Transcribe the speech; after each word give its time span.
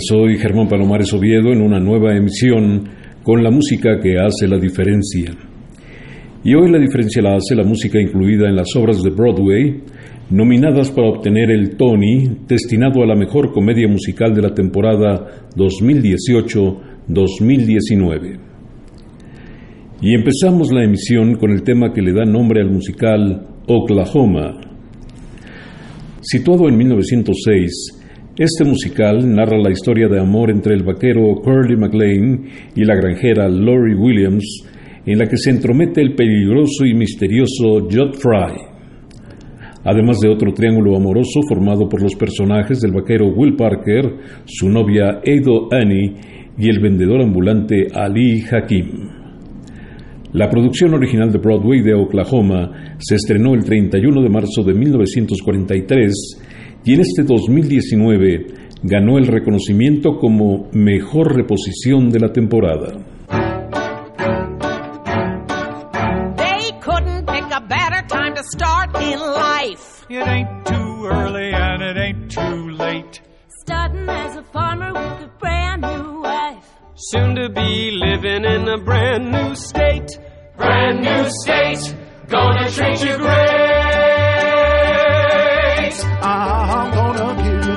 Soy 0.00 0.38
Germán 0.38 0.68
Palomares 0.68 1.12
Oviedo 1.12 1.52
en 1.52 1.60
una 1.60 1.78
nueva 1.78 2.16
emisión 2.16 2.88
con 3.22 3.42
la 3.42 3.50
música 3.50 4.00
que 4.00 4.16
hace 4.18 4.48
la 4.48 4.58
diferencia. 4.58 5.36
Y 6.42 6.54
hoy 6.54 6.70
la 6.70 6.78
diferencia 6.78 7.20
la 7.20 7.36
hace 7.36 7.54
la 7.54 7.64
música 7.64 8.00
incluida 8.00 8.48
en 8.48 8.56
las 8.56 8.74
obras 8.74 9.02
de 9.02 9.10
Broadway, 9.10 9.82
nominadas 10.30 10.90
para 10.90 11.08
obtener 11.08 11.50
el 11.50 11.76
Tony, 11.76 12.30
destinado 12.48 13.02
a 13.02 13.06
la 13.06 13.14
mejor 13.14 13.52
comedia 13.52 13.86
musical 13.88 14.34
de 14.34 14.40
la 14.42 14.54
temporada 14.54 15.50
2018-2019. 15.54 18.38
Y 20.00 20.14
empezamos 20.14 20.72
la 20.72 20.82
emisión 20.82 21.34
con 21.34 21.50
el 21.50 21.62
tema 21.62 21.92
que 21.92 22.00
le 22.00 22.14
da 22.14 22.24
nombre 22.24 22.62
al 22.62 22.70
musical 22.70 23.46
Oklahoma. 23.66 24.58
Situado 26.22 26.68
en 26.68 26.78
1906, 26.78 27.99
este 28.40 28.64
musical 28.64 29.18
narra 29.30 29.58
la 29.58 29.70
historia 29.70 30.08
de 30.08 30.18
amor 30.18 30.50
entre 30.50 30.74
el 30.74 30.82
vaquero 30.82 31.34
Curly 31.44 31.76
McLean 31.76 32.46
y 32.74 32.84
la 32.84 32.96
granjera 32.96 33.46
Lori 33.50 33.94
Williams, 33.94 34.64
en 35.04 35.18
la 35.18 35.26
que 35.26 35.36
se 35.36 35.50
entromete 35.50 36.00
el 36.00 36.14
peligroso 36.14 36.86
y 36.86 36.94
misterioso 36.94 37.80
Judd 37.80 38.14
Fry. 38.14 38.56
Además 39.84 40.20
de 40.20 40.30
otro 40.30 40.54
triángulo 40.54 40.96
amoroso 40.96 41.40
formado 41.46 41.86
por 41.86 42.00
los 42.02 42.14
personajes 42.14 42.80
del 42.80 42.92
vaquero 42.92 43.26
Will 43.28 43.56
Parker, 43.56 44.10
su 44.46 44.70
novia 44.70 45.20
Ado 45.20 45.68
Annie 45.70 46.14
y 46.56 46.70
el 46.70 46.80
vendedor 46.80 47.20
ambulante 47.20 47.88
Ali 47.92 48.42
Hakim. 48.50 48.88
La 50.32 50.48
producción 50.48 50.94
original 50.94 51.30
de 51.30 51.40
Broadway 51.40 51.82
de 51.82 51.92
Oklahoma 51.92 52.96
se 52.96 53.16
estrenó 53.16 53.52
el 53.52 53.64
31 53.64 54.22
de 54.22 54.28
marzo 54.30 54.62
de 54.62 54.72
1943 54.72 56.40
y 56.84 56.94
en 56.94 57.00
este 57.00 57.22
2019 57.24 58.46
ganó 58.82 59.18
el 59.18 59.26
reconocimiento 59.26 60.16
como 60.18 60.68
mejor 60.72 61.34
reposición 61.34 62.10
de 62.10 62.20
la 62.20 62.32
temporada. 62.32 62.92
They 66.36 66.72
couldn't 66.80 67.26
pick 67.26 67.44
a 67.52 67.60
better 67.60 68.02
time 68.08 68.34
to 68.34 68.42
start 68.42 68.96
in 69.02 69.18
life. 69.18 70.06
It 70.08 70.26
ain't 70.26 70.66
too 70.66 71.06
early 71.06 71.52
and 71.52 71.82
it 71.82 71.96
ain't 71.96 72.30
too 72.30 72.70
late. 72.70 73.20
Starting 73.62 74.08
as 74.08 74.36
a 74.36 74.42
farmer 74.52 74.92
with 74.92 75.28
a 75.28 75.30
brand 75.38 75.82
new 75.82 76.22
wife. 76.22 76.64
Soon 76.94 77.34
to 77.36 77.50
be 77.50 77.90
living 77.92 78.44
in 78.44 78.68
a 78.68 78.78
brand 78.82 79.30
new 79.30 79.54
state. 79.54 80.18
Brand 80.56 81.00
new 81.00 81.30
state, 81.42 81.94
gonna 82.28 82.68
treat 82.70 83.02
you 83.02 83.16
great. 83.18 83.59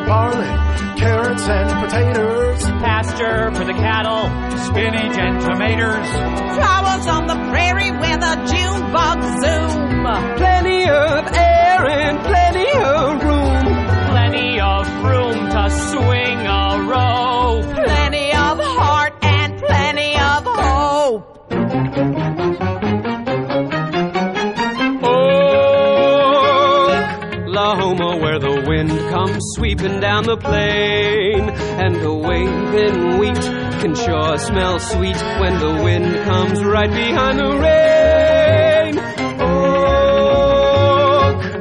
Barley, 0.06 0.54
carrots, 1.00 1.44
and 1.48 1.70
potatoes. 1.84 2.62
Pasture 2.84 3.52
for 3.56 3.66
the 3.66 3.74
cattle, 3.74 4.24
spinach 4.68 5.18
and 5.18 5.42
tomatoes. 5.42 6.10
Flowers 6.58 7.08
on 7.08 7.28
the 7.28 7.40
prairie 7.52 7.92
where 7.92 8.18
the 8.18 8.36
June 8.52 8.82
bugs 8.92 9.32
zoom. 9.42 10.06
Plenty 10.38 10.84
of 10.84 11.22
air 11.34 11.88
and 11.88 12.20
plenty 12.24 12.72
of 12.78 13.24
room. 13.24 13.66
Plenty 14.12 14.60
of 14.60 14.88
room 15.04 15.50
to 15.50 15.70
swing 15.70 16.23
comes 29.76 29.82
sweeping 29.82 30.00
down 30.00 30.24
the 30.24 30.38
plain, 30.38 31.50
and 31.50 31.96
the 32.02 32.14
waving 32.14 33.18
wheat 33.18 33.44
can 33.82 33.96
sure 33.96 34.38
smell 34.38 34.80
sweet 34.80 35.18
when 35.40 35.60
the 35.60 35.84
wind 35.84 36.26
comes 36.26 36.64
right 36.64 36.90
behind 36.90 37.40
the 37.40 37.58
rain. 37.60 39.00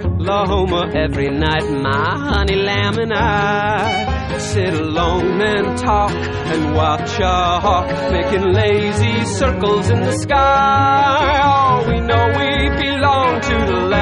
Oklahoma, 0.04 0.92
every 0.94 1.30
night 1.30 1.70
my 1.70 2.16
honey 2.18 2.56
lamb 2.56 2.98
and 2.98 3.12
I 3.12 4.38
sit 4.38 4.74
alone 4.74 5.40
and 5.40 5.78
talk 5.78 6.10
and 6.12 6.74
watch 6.74 7.18
a 7.20 7.60
hawk 7.60 7.88
making 8.12 8.52
lazy 8.52 9.24
circles 9.24 9.90
in 9.90 10.00
the 10.00 10.12
sky. 10.12 11.40
Oh, 11.44 11.84
we 11.88 12.00
know 12.00 12.26
we 12.38 12.68
belong 12.82 13.40
to 13.40 13.54
the 13.66 13.80
land, 13.88 14.01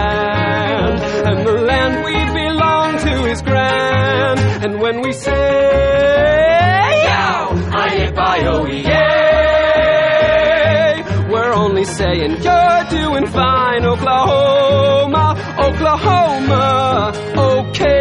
And 4.62 4.78
when 4.78 5.00
we 5.00 5.12
say, 5.12 5.32
yow, 7.06 7.48
I-E-I-O-E-A, 7.72 9.04
oh, 11.02 11.32
we're 11.32 11.52
only 11.54 11.84
saying 11.84 12.42
you're 12.42 12.84
doing 12.90 13.26
fine, 13.28 13.86
Oklahoma, 13.86 15.34
Oklahoma, 15.58 17.12
okay. 17.38 17.99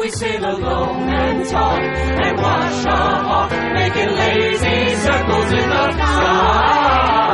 We 0.00 0.10
sit 0.12 0.42
alone 0.42 1.10
and 1.10 1.46
talk 1.46 1.78
and 1.78 2.36
watch 2.38 2.86
a 2.86 2.96
hawk 3.28 3.50
making 3.74 4.08
lazy 4.08 4.94
circles 4.94 5.52
in 5.52 5.68
the 5.68 5.92
sky. 5.92 7.29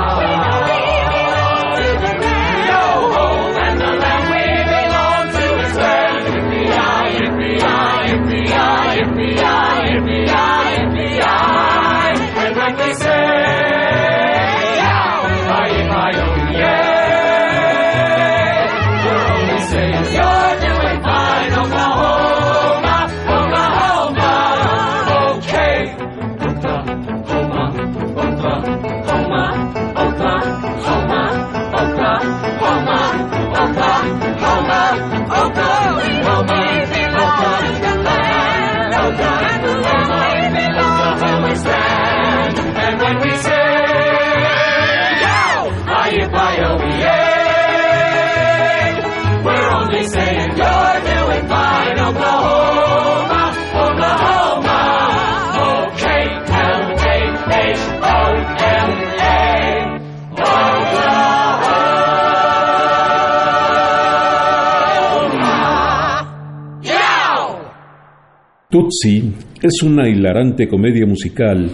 Tootsie 68.87 69.33
es 69.63 69.83
una 69.83 70.09
hilarante 70.09 70.69
comedia 70.69 71.07
musical 71.07 71.69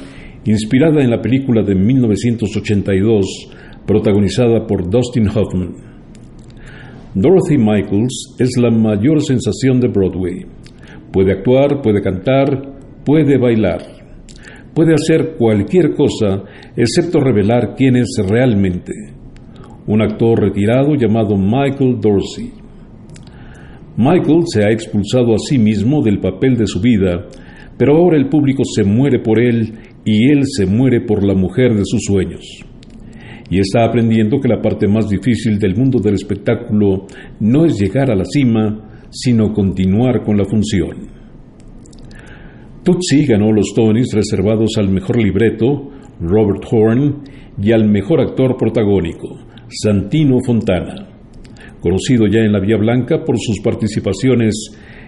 inspirada 0.46 1.02
en 1.02 1.10
la 1.10 1.20
película 1.20 1.62
de 1.62 1.74
1982 1.74 3.50
protagonizada 3.86 4.66
por 4.66 4.88
Dustin 4.88 5.28
Hoffman. 5.28 5.74
Dorothy 7.14 7.58
Michaels 7.58 8.36
es 8.38 8.56
la 8.56 8.70
mayor 8.70 9.20
sensación 9.20 9.78
de 9.78 9.88
Broadway. 9.88 10.46
Puede 11.12 11.32
actuar, 11.32 11.82
puede 11.82 12.00
cantar, 12.00 12.78
puede 13.04 13.36
bailar. 13.36 13.82
Puede 14.74 14.94
hacer 14.94 15.34
cualquier 15.36 15.94
cosa 15.94 16.44
excepto 16.74 17.20
revelar 17.20 17.74
quién 17.76 17.96
es 17.96 18.08
realmente. 18.26 18.92
Un 19.86 20.00
actor 20.00 20.40
retirado 20.40 20.94
llamado 20.94 21.36
Michael 21.36 22.00
Dorsey. 22.00 22.61
Michael 23.96 24.44
se 24.46 24.64
ha 24.64 24.70
expulsado 24.70 25.34
a 25.34 25.38
sí 25.38 25.58
mismo 25.58 26.02
del 26.02 26.18
papel 26.18 26.56
de 26.56 26.66
su 26.66 26.80
vida, 26.80 27.26
pero 27.76 27.96
ahora 27.96 28.16
el 28.16 28.28
público 28.28 28.62
se 28.64 28.84
muere 28.84 29.18
por 29.18 29.38
él 29.38 29.74
y 30.04 30.30
él 30.30 30.42
se 30.44 30.66
muere 30.66 31.00
por 31.02 31.22
la 31.22 31.34
mujer 31.34 31.74
de 31.74 31.84
sus 31.84 32.02
sueños. 32.06 32.42
Y 33.50 33.58
está 33.58 33.84
aprendiendo 33.84 34.40
que 34.40 34.48
la 34.48 34.62
parte 34.62 34.88
más 34.88 35.10
difícil 35.10 35.58
del 35.58 35.76
mundo 35.76 35.98
del 35.98 36.14
espectáculo 36.14 37.06
no 37.40 37.66
es 37.66 37.78
llegar 37.78 38.10
a 38.10 38.16
la 38.16 38.24
cima, 38.24 39.08
sino 39.10 39.52
continuar 39.52 40.22
con 40.22 40.38
la 40.38 40.44
función. 40.44 41.08
Tootsie 42.82 43.26
ganó 43.26 43.52
los 43.52 43.74
Tonys 43.74 44.14
reservados 44.14 44.78
al 44.78 44.88
mejor 44.88 45.22
libreto, 45.22 45.90
Robert 46.18 46.64
Horn, 46.70 47.22
y 47.60 47.72
al 47.72 47.88
mejor 47.88 48.22
actor 48.22 48.56
protagónico, 48.56 49.38
Santino 49.68 50.38
Fontana, 50.44 51.11
conocido 51.82 52.26
ya 52.26 52.40
en 52.40 52.52
la 52.52 52.61
Vía 52.61 52.76
Blanca 52.76 53.25
por 53.25 53.37
sus 53.38 53.61
participaciones 53.61 54.55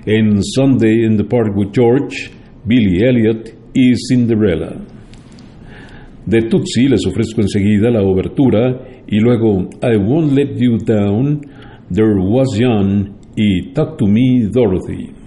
en 0.04 0.42
Sunday 0.42 1.04
in 1.06 1.16
the 1.16 1.24
Park 1.24 1.56
with 1.56 1.68
George, 1.72 2.30
Billy 2.64 3.02
Elliot 3.02 3.48
y 3.72 3.94
Cinderella. 3.96 4.76
De 6.26 6.42
Tootsie 6.42 6.88
les 6.88 7.06
ofrezco 7.06 7.40
enseguida 7.40 7.90
la 7.90 8.02
obertura 8.02 8.80
y 9.06 9.20
luego 9.20 9.68
I 9.82 9.96
Won't 9.96 10.32
Let 10.32 10.56
You 10.56 10.78
Down, 10.78 11.40
There 11.92 12.16
Was 12.18 12.48
John 12.58 13.14
y 13.36 13.72
Talk 13.72 13.96
to 13.98 14.06
Me 14.06 14.48
Dorothy. 14.50 15.23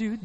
You 0.00 0.18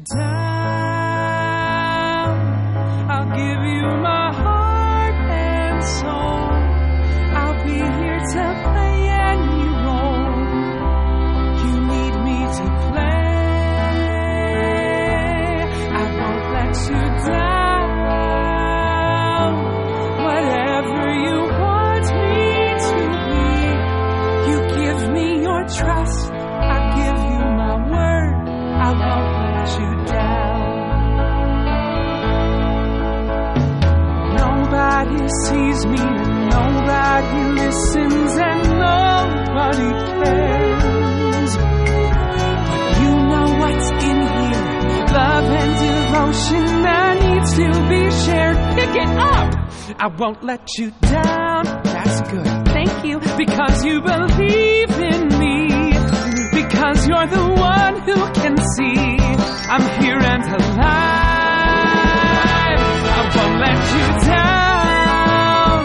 won't 50.24 50.42
let 50.42 50.78
you 50.78 50.90
down. 51.02 51.64
That's 51.84 52.20
good. 52.32 52.46
Thank 52.76 53.04
you. 53.04 53.20
Because 53.36 53.84
you 53.84 54.00
believe 54.00 54.92
in 55.12 55.22
me. 55.42 55.68
Because 56.58 57.06
you're 57.06 57.26
the 57.26 57.46
one 57.72 57.94
who 58.06 58.16
can 58.40 58.56
see 58.74 59.18
I'm 59.74 59.84
here 60.00 60.20
and 60.32 60.44
alive. 60.58 60.84
I 63.18 63.22
won't 63.36 63.56
let 63.66 63.80
you 63.96 64.06
down. 64.32 65.78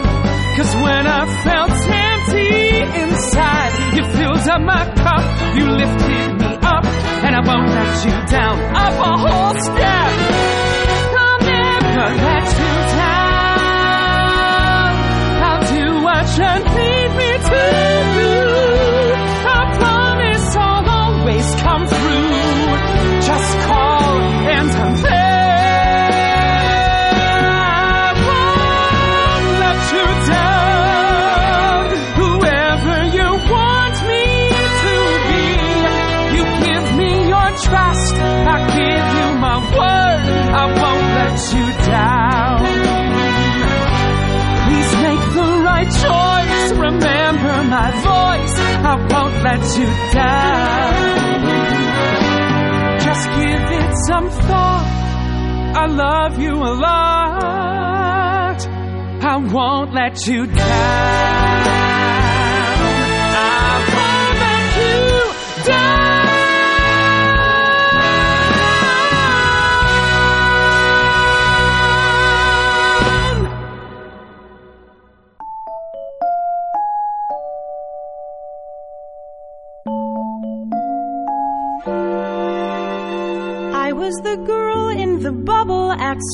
Cause 0.56 0.72
when 0.84 1.04
I 1.20 1.22
felt 1.44 1.76
empty 2.08 2.54
inside, 3.02 3.72
you 3.94 4.02
filled 4.16 4.48
up 4.48 4.62
my 4.62 4.84
cup. 5.04 5.24
You 5.56 5.64
lifted 5.82 6.28
me 6.40 6.52
up. 6.62 6.84
And 7.24 7.32
I 7.36 7.40
won't 7.44 7.68
let 7.78 7.92
you 8.06 8.14
down. 8.36 8.56
Up 8.84 8.89
let 49.42 49.62
you 49.78 49.86
down. 50.12 51.30
Just 53.00 53.28
give 53.28 53.64
it 53.78 53.94
some 54.06 54.28
thought. 54.30 54.86
I 55.76 55.86
love 55.86 56.38
you 56.38 56.54
a 56.54 56.74
lot. 56.86 58.58
I 59.22 59.36
won't 59.36 59.92
let 59.94 60.26
you 60.26 60.46
down. 60.46 60.56
I 63.32 63.84
won't 63.94 64.38
let 64.44 64.76
you 64.80 65.64
down. 65.66 65.99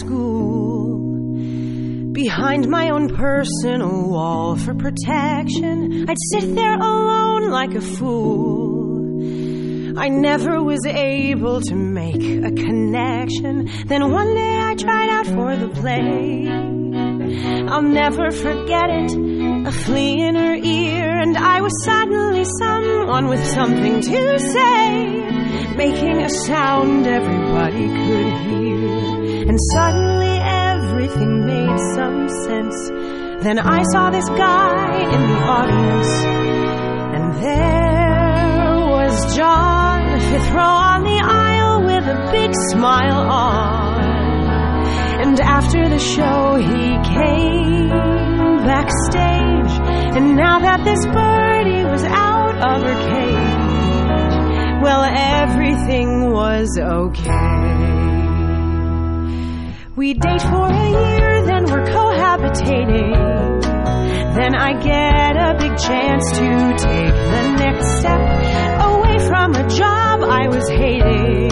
School. 0.01 0.97
Behind 2.13 2.69
my 2.69 2.91
own 2.91 3.15
personal 3.15 4.09
wall 4.09 4.57
for 4.57 4.75
protection, 4.75 6.09
I'd 6.09 6.17
sit 6.33 6.55
there 6.55 6.75
alone 6.75 7.51
like 7.51 7.75
a 7.75 7.81
fool. 7.81 8.97
I 9.99 10.09
never 10.09 10.63
was 10.63 10.85
able 10.87 11.61
to 11.63 11.75
make 11.75 12.23
a 12.23 12.51
connection. 12.51 13.71
Then 13.87 14.11
one 14.11 14.35
day 14.35 14.61
I 14.61 14.75
tried 14.75 15.09
out 15.09 15.27
for 15.27 15.57
the 15.57 15.69
play. 15.69 16.49
I'll 17.69 17.83
never 17.83 18.31
forget 18.31 18.91
it. 18.91 19.13
A 19.67 19.73
flea 19.73 20.21
in 20.21 20.37
her 20.37 20.55
ear, 20.55 21.19
and 21.21 21.37
I 21.37 21.61
was 21.61 21.73
suddenly 21.85 22.45
someone 22.59 23.29
with 23.29 23.45
something 23.45 24.01
to 24.01 24.39
say 24.39 25.27
making 25.77 26.23
a 26.23 26.31
sound 26.31 27.07
everybody 27.07 27.87
could 27.89 28.33
hear. 28.49 29.16
And 29.49 29.59
suddenly 29.73 30.39
everything 30.41 31.47
made 31.47 31.79
some 31.95 32.29
sense. 32.29 32.91
Then 33.45 33.59
I 33.61 33.83
saw 33.93 34.11
this 34.11 34.29
guy 34.29 35.03
in 35.15 35.21
the 35.31 35.39
audience, 35.57 36.13
and 37.15 37.35
there 37.45 38.87
was 38.91 39.37
John, 39.37 40.21
fifth 40.21 40.51
row 40.51 40.63
on 40.63 41.05
the 41.05 41.21
aisle 41.23 41.85
with 41.85 42.05
a 42.09 42.29
big 42.33 42.51
smile 42.71 43.23
on. 43.31 44.03
And 45.23 45.41
after 45.41 45.89
the 45.89 45.99
show, 46.01 46.57
he 46.57 46.97
came 47.15 47.89
backstage. 48.67 49.73
And 50.17 50.35
now 50.35 50.59
that 50.59 50.83
this 50.85 51.07
birdie 51.07 51.85
was 51.85 52.03
out 52.05 52.57
of 52.57 52.83
her 52.83 52.99
cage, 53.13 54.83
well, 54.83 55.05
everything 55.05 56.33
was 56.33 56.77
okay. 56.79 57.76
We 59.97 60.13
date 60.13 60.43
for 60.43 60.67
a 60.69 60.91
year, 60.91 61.43
then 61.47 61.65
we're 61.65 61.87
cohabitating. 61.87 63.15
Then 64.37 64.55
I 64.55 64.75
get 64.83 65.37
a 65.39 65.57
big 65.59 65.75
chance 65.79 66.33
to 66.33 66.49
take 66.77 67.15
the 67.15 67.43
next 67.57 68.01
step 68.01 68.21
away 68.93 69.17
from 69.27 69.55
a 69.55 69.67
job 69.71 70.21
I 70.23 70.49
was 70.49 70.69
hating 70.69 71.51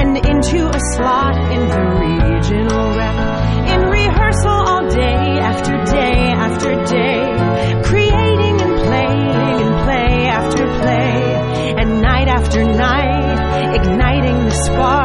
and 0.00 0.16
into 0.16 0.68
a 0.68 0.80
slot 0.94 1.36
in 1.52 1.68
the 1.68 1.82
regional 2.02 2.90
rep. 2.98 3.70
In 3.70 3.80
rehearsal 3.88 4.50
all 4.50 4.88
day 4.88 5.38
after 5.38 5.74
day 5.84 6.26
after 6.26 6.74
day, 6.86 7.82
creating 7.84 8.60
and 8.62 8.74
playing 8.82 9.62
and 9.62 9.74
play 9.84 10.26
after 10.26 10.66
play, 10.80 11.74
and 11.80 12.02
night 12.02 12.26
after 12.26 12.64
night, 12.64 13.76
igniting 13.76 14.44
the 14.44 14.50
spark, 14.50 15.01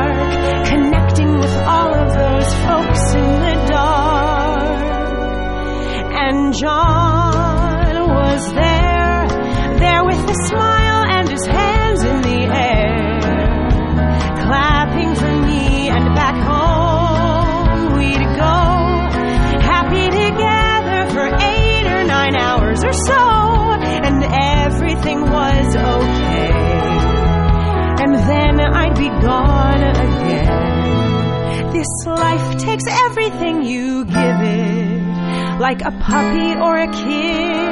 be 28.97 29.09
gone 29.09 29.83
again. 29.83 31.71
This 31.71 31.87
life 32.05 32.57
takes 32.57 32.85
everything 32.87 33.63
you 33.63 34.05
give 34.05 34.41
it, 34.41 35.59
like 35.59 35.81
a 35.81 35.91
puppy 35.91 36.55
or 36.55 36.77
a 36.77 36.87
kid. 36.87 37.67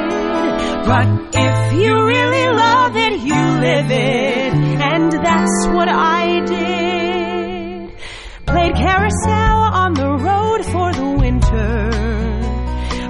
But 0.86 1.08
if 1.34 1.72
you 1.80 1.92
really 2.06 2.48
love 2.48 2.96
it, 2.96 3.12
you 3.20 3.34
live 3.34 3.90
it, 3.90 4.54
and 4.92 5.12
that's 5.12 5.66
what 5.74 5.88
I 5.88 6.44
did. 6.46 7.92
Played 8.46 8.74
carousel 8.76 9.58
on 9.82 9.94
the 9.94 10.10
road 10.28 10.64
for 10.72 10.92
the 10.92 11.10
winter. 11.18 11.90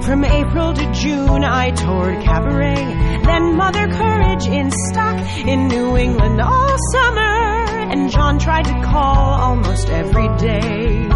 From 0.02 0.24
April 0.24 0.72
to 0.72 0.92
June, 0.92 1.44
I 1.44 1.70
toured 1.72 2.22
cabaret, 2.24 3.20
then 3.26 3.56
Mother 3.56 3.88
Courage 3.88 4.46
in 4.46 4.70
stock 4.70 5.20
in 5.46 5.68
New 5.68 5.96
England 5.98 6.40
all 6.40 6.76
summer. 6.92 7.35
And 7.96 8.10
John 8.10 8.38
tried 8.38 8.66
to 8.66 8.82
call 8.82 9.40
almost 9.40 9.88
every 9.88 10.28
day. 10.36 11.08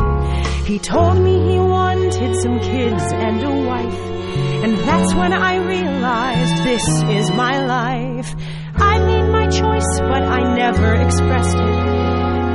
He 0.64 0.78
told 0.78 1.18
me 1.18 1.52
he 1.52 1.58
wanted 1.58 2.34
some 2.40 2.58
kids 2.58 3.02
and 3.12 3.42
a 3.42 3.54
wife. 3.68 4.00
And 4.64 4.72
that's 4.78 5.14
when 5.14 5.32
I 5.34 5.56
realized 5.56 6.64
this 6.64 6.86
is 7.18 7.30
my 7.32 7.64
life. 7.66 8.34
I 8.76 8.98
made 8.98 9.28
my 9.30 9.46
choice, 9.48 10.00
but 10.00 10.22
I 10.22 10.56
never 10.56 10.94
expressed 10.94 11.56
it. 11.56 11.76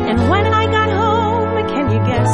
And 0.10 0.29
when 0.29 0.46
I 0.48 0.65
got 0.65 0.89
home, 0.89 1.67
can 1.67 1.86
you 1.91 2.01
guess? 2.12 2.34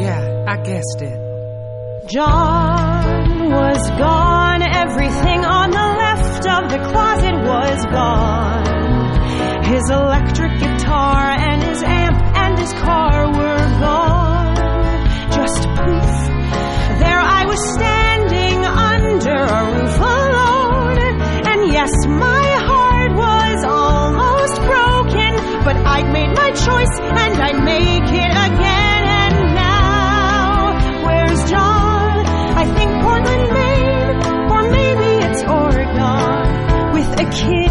Yeah, 0.00 0.44
I 0.46 0.56
guessed 0.62 1.02
it. 1.02 2.08
John 2.08 3.50
was 3.50 3.90
gone. 3.98 4.62
Everything 4.62 5.44
on 5.44 5.70
the 5.70 5.88
left 6.04 6.46
of 6.46 6.70
the 6.70 6.78
closet 6.90 7.34
was 7.34 7.84
gone. 7.86 8.62
His 9.64 9.90
electric 9.90 10.71
guitar 10.92 11.30
and 11.30 11.62
his 11.62 11.82
amp 11.82 12.18
and 12.36 12.58
his 12.58 12.72
car 12.74 13.26
were 13.28 13.64
gone. 13.80 14.56
Just 15.38 15.60
poof. 15.78 16.12
There 17.02 17.22
I 17.38 17.44
was 17.46 17.60
standing 17.76 18.58
under 18.64 19.38
a 19.58 19.62
roof 19.72 19.96
alone. 20.16 20.98
And 21.50 21.72
yes, 21.72 21.92
my 22.06 22.48
heart 22.68 23.12
was 23.24 23.58
almost 23.64 24.56
broken, 24.72 25.32
but 25.64 25.76
I'd 25.94 26.12
made 26.12 26.32
my 26.42 26.50
choice 26.50 26.94
and 27.00 27.34
I'd 27.46 27.64
make 27.64 28.08
it 28.24 28.32
again. 28.48 29.02
And 29.22 29.36
now, 29.54 31.06
where's 31.06 31.40
John? 31.50 32.26
I 32.62 32.64
think 32.76 32.90
Portland, 33.02 33.46
Maine, 33.56 34.10
or 34.52 34.62
maybe 34.70 35.10
it's 35.26 35.42
Oregon 35.44 36.92
with 36.92 37.10
a 37.20 37.30
kid. 37.30 37.61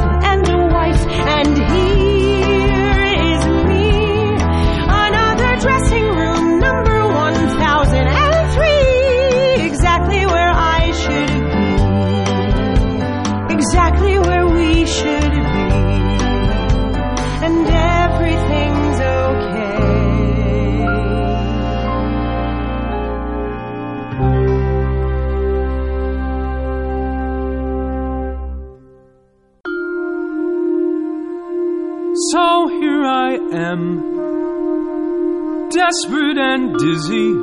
Desperate 35.91 36.37
and 36.37 36.77
dizzy, 36.77 37.33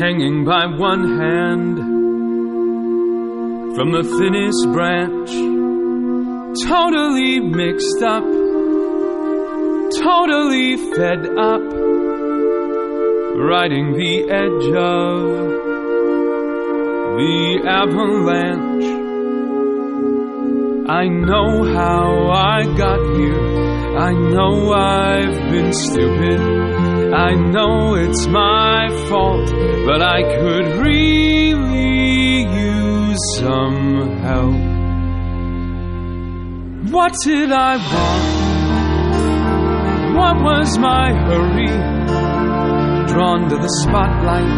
hanging 0.00 0.44
by 0.46 0.64
one 0.64 1.04
hand 1.18 1.76
from 3.76 3.92
the 3.92 4.02
thinnest 4.02 4.72
branch, 4.72 5.30
totally 6.66 7.40
mixed 7.40 8.02
up, 8.02 8.24
totally 10.02 10.76
fed 10.94 11.26
up, 11.36 11.60
riding 13.36 13.92
the 13.92 14.22
edge 14.30 14.68
of 14.72 15.18
the 17.18 17.60
avalanche. 17.66 18.95
I 20.88 21.08
know 21.08 21.64
how 21.64 22.30
I 22.30 22.62
got 22.76 23.00
here. 23.16 23.98
I 23.98 24.12
know 24.12 24.72
I've 24.72 25.50
been 25.50 25.72
stupid. 25.72 26.40
I 27.12 27.34
know 27.34 27.96
it's 27.96 28.28
my 28.28 28.86
fault, 29.08 29.50
but 29.84 30.00
I 30.00 30.22
could 30.22 30.76
really 30.80 32.42
use 32.42 33.18
some 33.34 34.16
help. 34.18 34.54
What 36.92 37.14
did 37.24 37.50
I 37.50 37.76
want? 37.90 38.46
What 40.14 40.36
was 40.44 40.78
my 40.78 41.12
hurry? 41.12 41.66
Drawn 43.08 43.48
to 43.48 43.56
the 43.56 43.68
spotlight, 43.82 44.54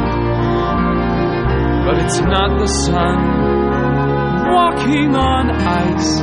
but 1.87 1.97
it's 2.05 2.21
not 2.21 2.59
the 2.59 2.67
sun 2.67 3.48
walking 4.53 5.15
on 5.15 5.51
ice, 5.51 6.21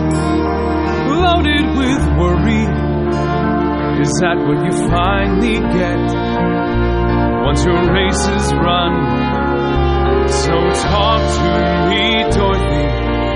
loaded 1.09 1.65
with 1.79 2.01
worry. 2.19 2.65
Is 4.01 4.11
that 4.21 4.37
what 4.45 4.59
you 4.65 4.73
finally 4.89 5.57
get 5.79 6.01
once 7.45 7.65
your 7.65 7.81
race 7.93 8.27
is 8.27 8.53
run? 8.53 8.93
So 10.27 10.53
talk 10.89 11.21
to 11.37 11.49
me, 11.89 12.23
Dorothy. 12.35 12.85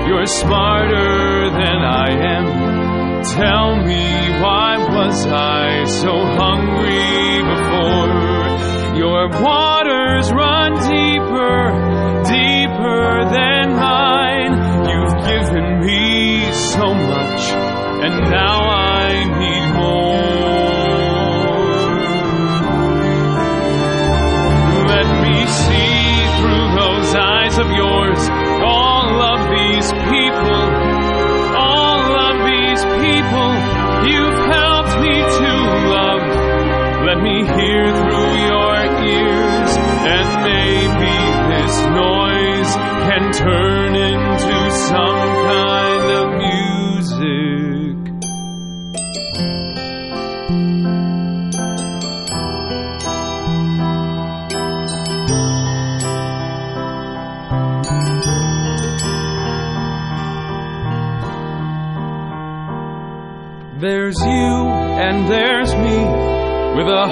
You're 0.08 0.26
smarter 0.26 1.50
than 1.50 1.78
I 1.82 2.08
am. 2.36 3.22
Tell 3.24 3.76
me 3.76 4.04
why 4.42 4.76
was 4.96 5.26
I 5.26 5.84
so 5.84 6.12
hungry 6.40 7.42
before? 7.52 8.30
Your 8.98 9.28
waters 9.42 10.32
run 10.32 10.72
deeper, 10.88 11.60
deeper 12.24 13.30
than 13.30 13.76
mine. 13.76 14.09
Given 15.26 15.80
me 15.80 16.52
so 16.52 16.94
much, 16.94 17.42
and 18.04 18.30
now 18.30 18.58
I 18.68 19.24
need 19.38 19.66
more. 19.74 20.20
Let 24.88 25.08
me 25.22 25.46
see 25.46 26.10
through 26.38 26.66
those 26.80 27.14
eyes 27.14 27.58
of 27.58 27.68
yours 27.70 28.28
all 28.64 29.20
of 29.32 29.40
these 29.50 29.92
people, 29.92 30.64
all 31.56 32.02
of 32.28 32.34
these 32.50 32.82
people 33.04 33.50
you've 34.08 34.40
helped 34.56 34.94
me 35.00 35.14
to 35.20 35.50
love. 35.94 36.59
Let 37.06 37.22
me 37.22 37.44
hear 37.44 37.84
through 38.00 38.34
your 38.50 38.76
ears, 39.08 39.72
and 40.14 40.28
maybe 40.44 41.16
this 41.50 41.76
noise 41.86 42.72
can 43.06 43.32
turn 43.32 43.96
into 43.96 44.70
some 44.70 45.20
kind 45.48 46.04
of 46.20 46.26
music. 46.38 47.69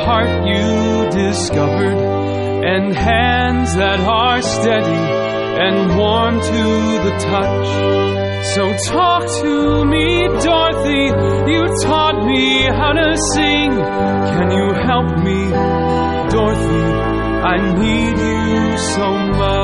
Heart 0.09 0.47
you 0.47 1.11
discovered 1.23 2.01
and 2.73 2.95
hands 2.95 3.75
that 3.77 4.01
are 4.01 4.41
steady 4.41 5.05
and 5.65 5.99
warm 5.99 6.35
to 6.41 6.65
the 7.07 7.15
touch. 7.33 7.69
So 8.55 8.63
talk 8.95 9.23
to 9.43 9.85
me, 9.85 10.07
Dorothy. 10.47 11.05
You 11.53 11.63
taught 11.85 12.19
me 12.25 12.45
how 12.79 12.93
to 13.01 13.09
sing. 13.35 13.71
Can 14.33 14.49
you 14.59 14.67
help 14.89 15.11
me, 15.29 15.41
Dorothy? 16.35 16.85
I 17.53 17.57
need 17.83 18.17
you 18.29 18.79
so 18.79 19.09
much. 19.41 19.58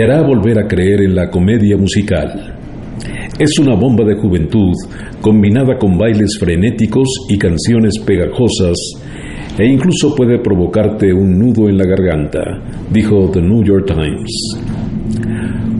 Te 0.00 0.04
hará 0.04 0.22
volver 0.22 0.58
a 0.58 0.66
creer 0.66 1.02
en 1.02 1.14
la 1.14 1.28
comedia 1.28 1.76
musical. 1.76 2.56
Es 3.38 3.58
una 3.58 3.74
bomba 3.74 4.02
de 4.02 4.16
juventud 4.16 4.72
combinada 5.20 5.76
con 5.76 5.98
bailes 5.98 6.38
frenéticos 6.40 7.06
y 7.28 7.36
canciones 7.36 7.98
pegajosas 7.98 8.78
e 9.58 9.66
incluso 9.66 10.14
puede 10.16 10.38
provocarte 10.38 11.12
un 11.12 11.38
nudo 11.38 11.68
en 11.68 11.76
la 11.76 11.84
garganta, 11.84 12.40
dijo 12.90 13.30
The 13.30 13.42
New 13.42 13.62
York 13.62 13.88
Times. 13.88 14.56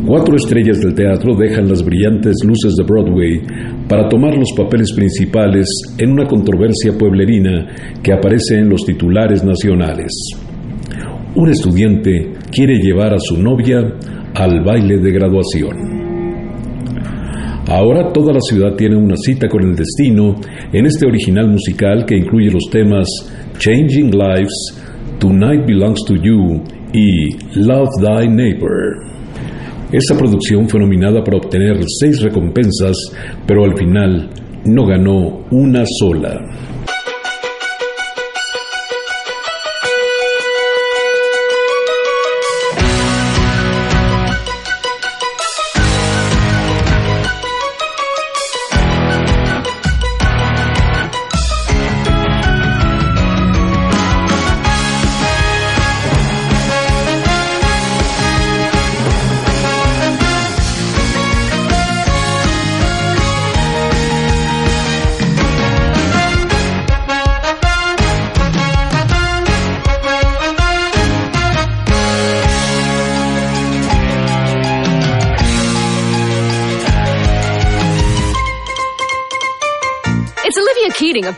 Cuatro 0.05 0.37
estrellas 0.37 0.83
del 0.83 0.93
teatro 0.93 1.35
dejan 1.35 1.67
las 1.67 1.83
brillantes 1.83 2.45
luces 2.45 2.75
de 2.77 2.85
Broadway 2.85 3.41
para 3.89 4.07
tomar 4.07 4.37
los 4.37 4.53
papeles 4.55 4.93
principales 4.93 5.67
en 5.97 6.13
una 6.13 6.27
controversia 6.27 6.93
pueblerina 6.93 7.69
que 8.03 8.13
aparece 8.13 8.59
en 8.59 8.69
los 8.69 8.85
titulares 8.85 9.43
nacionales. 9.43 10.13
Un 11.33 11.49
estudiante 11.49 12.33
quiere 12.51 12.79
llevar 12.79 13.15
a 13.15 13.19
su 13.21 13.41
novia 13.41 13.79
al 14.35 14.65
baile 14.65 14.99
de 14.99 15.13
graduación. 15.13 15.77
Ahora 17.69 18.13
toda 18.13 18.33
la 18.33 18.41
ciudad 18.41 18.75
tiene 18.75 18.97
una 18.97 19.15
cita 19.17 19.47
con 19.49 19.63
el 19.63 19.77
destino 19.77 20.35
en 20.73 20.87
este 20.87 21.07
original 21.07 21.49
musical 21.49 22.05
que 22.05 22.17
incluye 22.17 22.51
los 22.51 22.65
temas 22.69 23.07
Changing 23.59 24.11
Lives, 24.11 24.83
Tonight 25.21 25.67
Belongs 25.67 26.05
to 26.05 26.17
You 26.17 26.65
y 26.93 27.37
Love 27.61 27.91
Thy 28.01 28.29
Neighbor. 28.29 28.97
Esta 29.93 30.17
producción 30.19 30.69
fue 30.69 30.81
nominada 30.81 31.23
para 31.23 31.37
obtener 31.37 31.77
seis 32.01 32.21
recompensas, 32.23 32.97
pero 33.47 33.65
al 33.65 33.77
final 33.77 34.31
no 34.65 34.85
ganó 34.85 35.47
una 35.53 35.85
sola. 35.87 36.41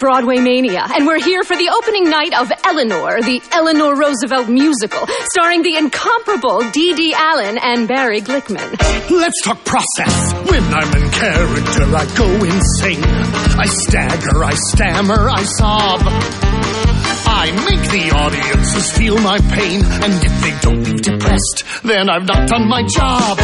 Broadway 0.02 0.38
Mania, 0.38 0.84
and 0.96 1.06
we're 1.06 1.22
here 1.22 1.44
for 1.44 1.54
the 1.54 1.70
opening 1.70 2.10
night 2.10 2.36
of 2.36 2.50
Eleanor, 2.64 3.22
the 3.22 3.40
Eleanor 3.52 3.94
Roosevelt 3.94 4.48
musical, 4.48 5.06
starring 5.30 5.62
the 5.62 5.76
incomparable 5.76 6.68
Dee 6.72 6.92
Dee 6.92 7.14
Allen 7.14 7.56
and 7.56 7.86
Barry 7.86 8.20
Glickman. 8.20 8.66
Let's 9.08 9.40
talk 9.44 9.64
process. 9.64 10.32
When 10.50 10.64
I'm 10.74 10.90
in 11.00 11.08
character, 11.12 11.86
I 11.94 12.04
go 12.18 12.26
insane. 12.42 13.04
I 13.54 13.66
stagger, 13.66 14.42
I 14.42 14.54
stammer, 14.74 15.30
I 15.30 15.42
sob. 15.44 16.00
I 17.30 17.52
make 17.70 17.86
the 17.94 18.10
audiences 18.10 18.90
feel 18.98 19.16
my 19.18 19.38
pain, 19.38 19.84
and 19.84 20.12
if 20.18 20.34
they 20.42 20.58
don't 20.62 20.82
leave 20.82 21.02
depressed, 21.02 21.62
then 21.84 22.10
I've 22.10 22.26
not 22.26 22.48
done 22.48 22.66
my 22.66 22.82
job. 22.82 23.38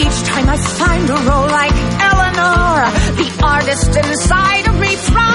Each 0.00 0.28
time 0.32 0.48
I 0.48 0.56
find 0.56 1.10
a 1.10 1.20
role 1.28 1.48
like 1.52 1.76
Eleanor, 2.00 2.88
the 3.20 3.40
artist 3.44 3.94
inside 3.94 4.66
of 4.66 4.80
me 4.80 4.96
thrives. 4.96 5.29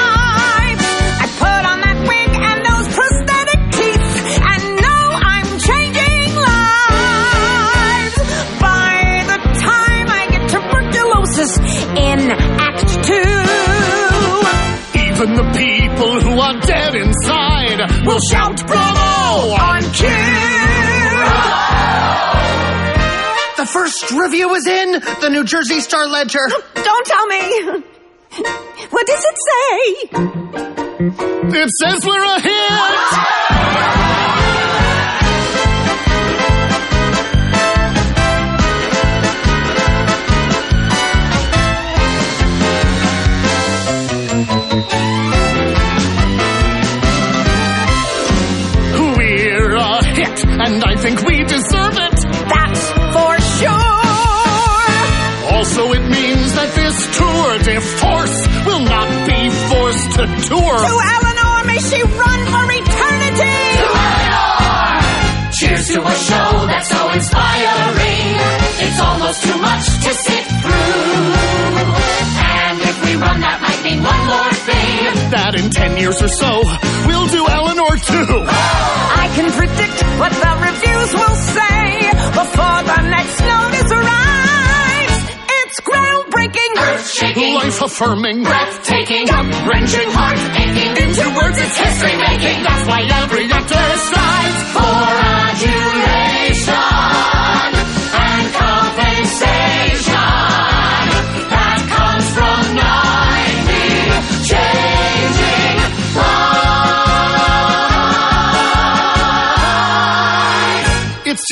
Even 15.26 15.38
the 15.38 15.52
people 15.58 16.22
who 16.22 16.40
are 16.40 16.60
dead 16.60 16.94
inside 16.94 17.80
will 18.06 18.20
shout 18.30 18.62
bravo 18.68 19.56
on 19.56 19.82
cue. 19.82 20.08
The 23.58 23.66
first 23.66 24.12
review 24.12 24.54
is 24.54 24.68
in 24.68 24.92
the 24.92 25.30
New 25.32 25.44
Jersey 25.44 25.80
Star 25.80 26.06
Ledger. 26.06 26.48
don't 26.76 27.06
tell 27.08 27.26
me. 27.26 27.82
What 28.92 29.08
does 29.08 29.24
it 29.26 29.38
say? 29.50 29.96
It 31.60 31.70
says 31.72 32.06
we're 32.06 32.24
a 32.24 32.40
hit. 32.42 34.45
A 50.44 50.48
hit, 50.48 50.60
and 50.60 50.84
I 50.84 50.96
think 50.96 51.22
we 51.24 51.44
deserve 51.44 51.98
it. 51.98 52.18
That's 52.50 52.92
for 53.14 53.34
sure. 53.60 54.06
Also, 55.56 55.94
it 55.94 56.04
means 56.10 56.54
that 56.56 56.72
this 56.76 56.98
tour 57.18 57.60
de 57.64 57.80
force 57.80 58.38
will 58.66 58.84
not 58.84 59.08
be 59.28 59.50
forced 59.70 60.12
to 60.18 60.26
tour. 60.50 60.76
To 60.76 60.96
Eleanor, 61.16 61.64
may 61.66 61.80
she 61.80 62.02
run 62.04 62.40
for 62.52 62.66
eternity. 62.72 63.58
To 63.80 63.88
Eleanor! 63.96 65.52
Cheers 65.54 65.88
to 65.96 66.02
a 66.04 66.16
show 66.16 66.68
that's 66.68 66.90
so 66.90 67.12
inspiring. 67.12 68.36
It's 68.84 69.00
almost 69.00 69.44
too 69.44 69.58
much 69.58 69.86
to 70.04 70.12
sit 70.14 70.46
through. 70.62 71.36
And 72.36 72.82
if 72.82 73.06
we 73.06 73.16
run, 73.16 73.40
that 73.40 73.60
might 73.62 73.82
mean 73.84 74.04
one 74.04 74.28
more 74.28 74.52
thing. 74.52 74.55
That 75.36 75.54
in 75.60 75.70
ten 75.70 75.98
years 75.98 76.22
or 76.24 76.30
so, 76.30 76.64
we'll 77.06 77.28
do 77.28 77.44
Eleanor 77.44 77.92
too. 78.00 78.30
I 78.48 79.28
can 79.36 79.52
predict 79.52 79.98
what 80.16 80.32
the 80.32 80.52
reviews 80.64 81.12
will 81.12 81.38
say 81.52 81.84
before 82.40 82.80
the 82.88 83.00
next 83.12 83.38
notice 83.44 83.90
arrives. 83.92 85.18
It's 85.60 85.78
groundbreaking, 85.84 86.72
Earth-shaking, 86.80 87.54
Life 87.56 87.82
affirming. 87.84 88.44
breathtaking, 88.44 89.26
gut-wrenching, 89.28 90.10
heart-aching. 90.16 90.92
Into 91.04 91.26
words, 91.36 91.58
it's 91.60 91.78
history-making. 91.84 92.64
That's 92.64 92.86
why 92.88 93.02
every 93.04 93.46
actor 93.52 93.86
strives 94.08 94.62
for 94.72 95.25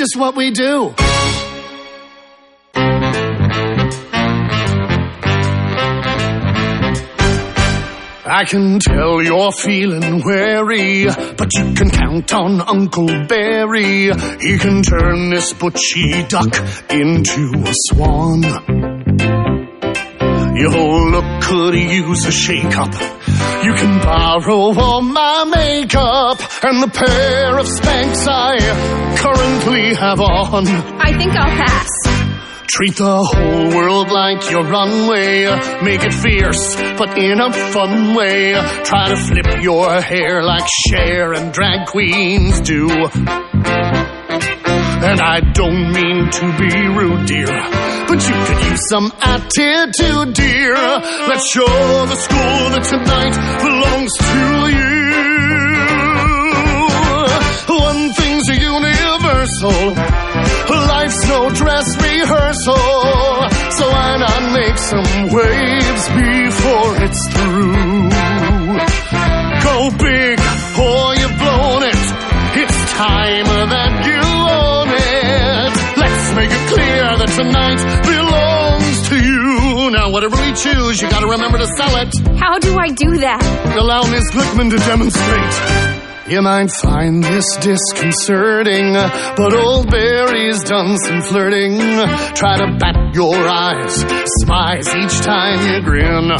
just 0.03 0.17
what 0.17 0.35
we 0.35 0.51
do. 0.51 0.93
I 8.25 8.43
can 8.45 8.79
tell 8.79 9.21
you're 9.21 9.51
feeling 9.53 10.21
weary, 10.25 11.05
but 11.05 11.53
you 11.53 11.73
can 11.75 11.89
count 11.89 12.33
on 12.33 12.59
Uncle 12.59 13.27
Barry. 13.27 14.11
He 14.41 14.57
can 14.57 14.81
turn 14.81 15.29
this 15.29 15.53
butchy 15.53 16.23
duck 16.27 16.53
into 16.89 17.63
a 17.65 17.73
swan. 17.87 18.41
Your 20.57 21.11
look 21.11 21.43
could 21.43 21.75
use 21.75 22.25
a 22.25 22.31
shake-up. 22.31 23.22
You 23.63 23.74
can 23.76 24.00
borrow 24.02 24.74
all 24.78 25.02
my 25.02 25.46
makeup 25.46 26.39
and 26.63 26.84
the 26.84 26.88
pair 26.88 27.58
of 27.58 27.65
Spanx 27.65 28.28
I 28.28 28.58
currently 29.17 29.96
have 29.96 30.19
on. 30.19 30.67
I 30.67 31.17
think 31.17 31.34
I'll 31.36 31.58
pass. 31.58 31.89
Treat 32.67 32.96
the 32.96 33.24
whole 33.24 33.69
world 33.76 34.10
like 34.10 34.50
your 34.50 34.63
runway. 34.63 35.46
Make 35.84 36.04
it 36.04 36.13
fierce, 36.13 36.76
but 36.98 37.17
in 37.17 37.39
a 37.39 37.54
fun 37.54 38.15
way. 38.15 38.54
Try 38.84 39.10
to 39.10 39.15
flip 39.15 39.62
your 39.62 40.02
hair 40.02 40.43
like 40.43 40.67
Cher 40.88 41.34
and 41.34 41.54
drag 41.54 41.88
queens 41.88 42.62
do. 42.62 42.88
And 45.05 45.19
I 45.19 45.41
don't 45.41 45.91
mean 45.91 46.29
to 46.31 46.57
be 46.57 46.71
rude, 46.87 47.27
dear, 47.27 47.51
but 48.07 48.23
you 48.23 48.35
could 48.47 48.71
use 48.71 48.87
some 48.87 49.11
attitude, 49.19 50.33
dear. 50.33 50.75
Let's 51.27 51.51
show 51.51 51.67
the 52.07 52.15
school 52.15 52.69
that 52.71 52.83
tonight 52.87 53.35
belongs 53.59 54.13
to 54.31 54.71
you. 54.71 55.03
One 57.83 58.13
thing's 58.13 58.47
universal. 58.47 59.93
Life's 60.87 61.27
no 61.27 61.49
dress 61.49 61.87
rehearsal. 61.99 63.49
So 63.75 63.83
why 63.91 64.15
not 64.23 64.53
make 64.55 64.77
some 64.77 65.03
waves 65.35 66.03
before 66.15 66.95
it's 67.03 67.27
through? 67.35 68.07
Go 69.67 69.91
big 69.99 70.39
or 70.79 71.15
you've 71.19 71.37
blown 71.43 71.83
it. 71.91 72.03
It's 72.55 72.93
time 72.93 73.45
that 73.69 74.02
that 77.23 77.36
tonight 77.39 77.79
belongs 78.03 79.07
to 79.09 79.15
you. 79.15 79.91
Now, 79.91 80.12
whatever 80.12 80.36
we 80.36 80.51
choose, 80.53 81.01
you 81.01 81.09
gotta 81.09 81.27
remember 81.27 81.57
to 81.57 81.67
sell 81.77 81.95
it. 81.97 82.12
How 82.38 82.59
do 82.59 82.75
I 82.77 82.89
do 82.89 83.17
that? 83.19 83.41
Allow 83.77 84.03
Miss 84.12 84.29
Glickman 84.31 84.69
to 84.71 84.77
demonstrate. 84.77 85.53
You 86.31 86.41
might 86.41 86.71
find 86.71 87.23
this 87.23 87.45
disconcerting, 87.57 88.93
but 89.36 89.53
old 89.53 89.89
Barry's 89.91 90.63
done 90.63 90.97
some 90.97 91.21
flirting. 91.21 91.77
Try 92.33 92.57
to 92.57 92.77
bat 92.79 93.13
your 93.13 93.36
eyes, 93.36 94.05
spies 94.41 94.88
each 94.95 95.19
time 95.21 95.59
you 95.67 95.81
grin. 95.81 96.31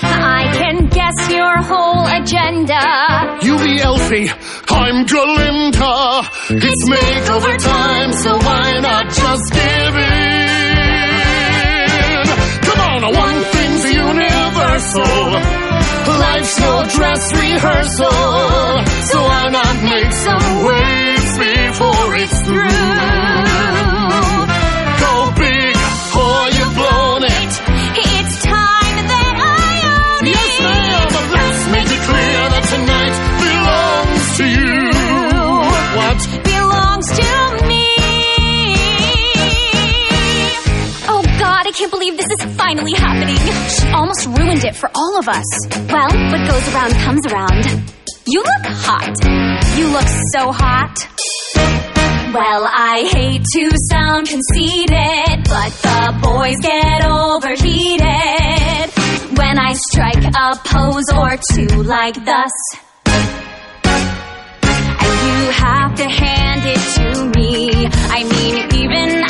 I 0.00 0.50
can 0.54 0.88
guess 0.88 1.30
your 1.30 1.62
whole 1.62 2.06
agenda. 2.06 2.80
Be 3.58 3.78
Elphie, 3.78 4.28
I'm 4.70 5.04
Galinda. 5.06 6.24
It's 6.50 6.88
makeover 6.88 7.56
time, 7.58 8.12
so 8.12 8.36
why 8.36 8.78
not 8.80 9.04
just 9.10 9.52
give 9.52 9.96
in? 9.96 10.48
Come 12.62 12.80
on, 12.80 13.02
one 13.14 13.42
thing's 13.52 13.84
universal. 13.92 15.40
Life's 16.18 16.58
no 16.60 16.84
dress 16.84 17.32
rehearsal, 17.34 18.84
so 19.10 19.22
why 19.22 19.48
not 19.50 19.82
make 19.82 20.12
some 20.12 20.64
waves 20.64 21.38
before 21.38 22.16
it's 22.16 22.40
through? 22.46 22.68
Can't 41.78 41.92
believe 41.92 42.16
this 42.16 42.26
is 42.40 42.56
finally 42.56 42.92
happening. 42.92 43.36
She 43.68 43.88
almost 43.92 44.26
ruined 44.26 44.64
it 44.64 44.74
for 44.74 44.90
all 44.96 45.16
of 45.16 45.28
us. 45.28 45.44
Well, 45.88 46.10
what 46.10 46.50
goes 46.50 46.74
around 46.74 46.92
comes 47.06 47.24
around. 47.26 47.64
You 48.26 48.42
look 48.42 48.66
hot. 48.66 49.14
You 49.78 49.86
look 49.92 50.08
so 50.34 50.50
hot. 50.50 50.96
Well, 52.34 52.66
I 52.66 53.08
hate 53.12 53.44
to 53.54 53.70
sound 53.92 54.26
conceited, 54.26 55.44
but 55.46 55.70
the 55.86 56.18
boys 56.20 56.58
get 56.60 57.04
overheated. 57.06 58.90
when 59.38 59.56
I 59.56 59.74
strike 59.74 60.24
a 60.24 60.56
pose 60.64 61.08
or 61.14 61.38
two 61.52 61.84
like 61.84 62.16
thus. 62.24 62.50
And 65.00 65.14
you 65.28 65.50
have 65.52 65.94
to 65.94 66.08
hand 66.08 66.62
it 66.64 66.80
to 66.96 67.24
me. 67.38 67.86
I 68.10 68.24
mean, 68.24 68.66
even 68.74 69.27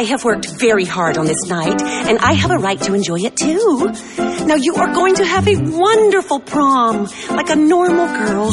I 0.00 0.04
have 0.04 0.24
worked 0.24 0.48
very 0.58 0.86
hard 0.86 1.18
on 1.18 1.26
this 1.26 1.46
night, 1.46 1.82
and 1.82 2.18
I 2.20 2.32
have 2.32 2.50
a 2.50 2.56
right 2.56 2.80
to 2.80 2.94
enjoy 2.94 3.18
it 3.18 3.36
too. 3.36 3.92
Now, 4.46 4.54
you 4.54 4.74
are 4.76 4.94
going 4.94 5.14
to 5.16 5.26
have 5.26 5.46
a 5.46 5.56
wonderful 5.58 6.40
prom, 6.40 7.06
like 7.28 7.50
a 7.50 7.56
normal 7.56 8.06
girl. 8.06 8.50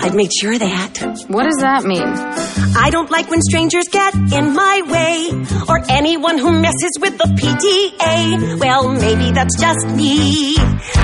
I've 0.00 0.16
made 0.16 0.32
sure 0.32 0.54
of 0.54 0.58
that. 0.58 0.98
What 1.28 1.44
does 1.44 1.58
that 1.58 1.84
mean? 1.84 2.02
I 2.02 2.90
don't 2.90 3.12
like 3.12 3.30
when 3.30 3.40
strangers 3.42 3.86
get 3.92 4.12
in 4.12 4.54
my 4.54 4.82
way, 4.90 5.30
or 5.68 5.80
anyone 5.88 6.36
who 6.36 6.50
messes 6.50 6.98
with 7.00 7.16
the 7.16 7.30
PTA. 7.38 8.58
Well, 8.58 8.92
maybe 8.92 9.30
that's 9.30 9.56
just 9.56 9.86
me. 9.94 10.56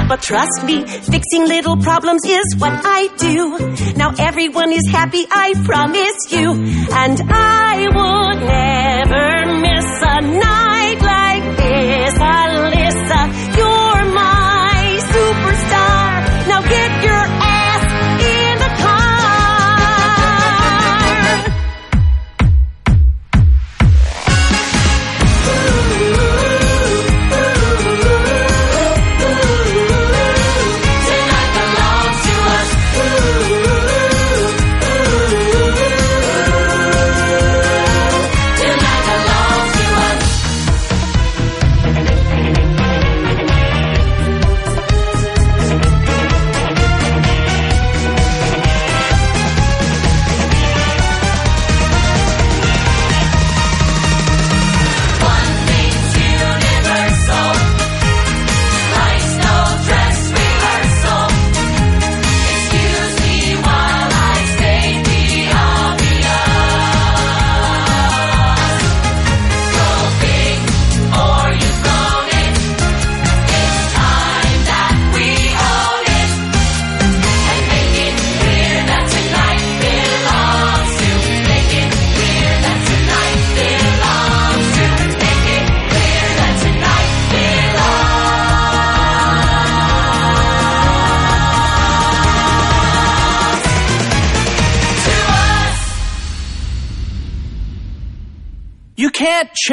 But 0.09 0.23
trust 0.23 0.65
me, 0.65 0.85
fixing 0.85 1.47
little 1.47 1.77
problems 1.77 2.23
is 2.27 2.57
what 2.59 2.73
I 2.85 3.07
do. 3.17 3.95
Now 3.97 4.13
everyone 4.19 4.73
is 4.73 4.89
happy, 4.91 5.25
I 5.31 5.55
promise 5.65 6.19
you. 6.31 6.51
And 6.91 7.21
I 7.31 7.87
would 7.95 8.41
never 8.43 9.61
miss 9.61 9.84
night 10.20 10.74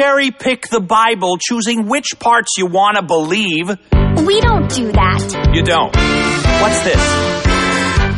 cherry 0.02 0.32
pick 0.32 0.68
the 0.68 0.80
Bible 0.80 1.38
choosing 1.38 1.86
which 1.86 2.18
parts 2.18 2.54
you 2.58 2.66
want 2.66 2.96
to 2.96 3.04
believe. 3.04 3.68
We 3.68 4.40
don't 4.40 4.68
do 4.68 4.90
that. 4.90 5.50
You 5.54 5.62
don't. 5.62 5.94
What's 6.60 6.82
this? 6.82 7.02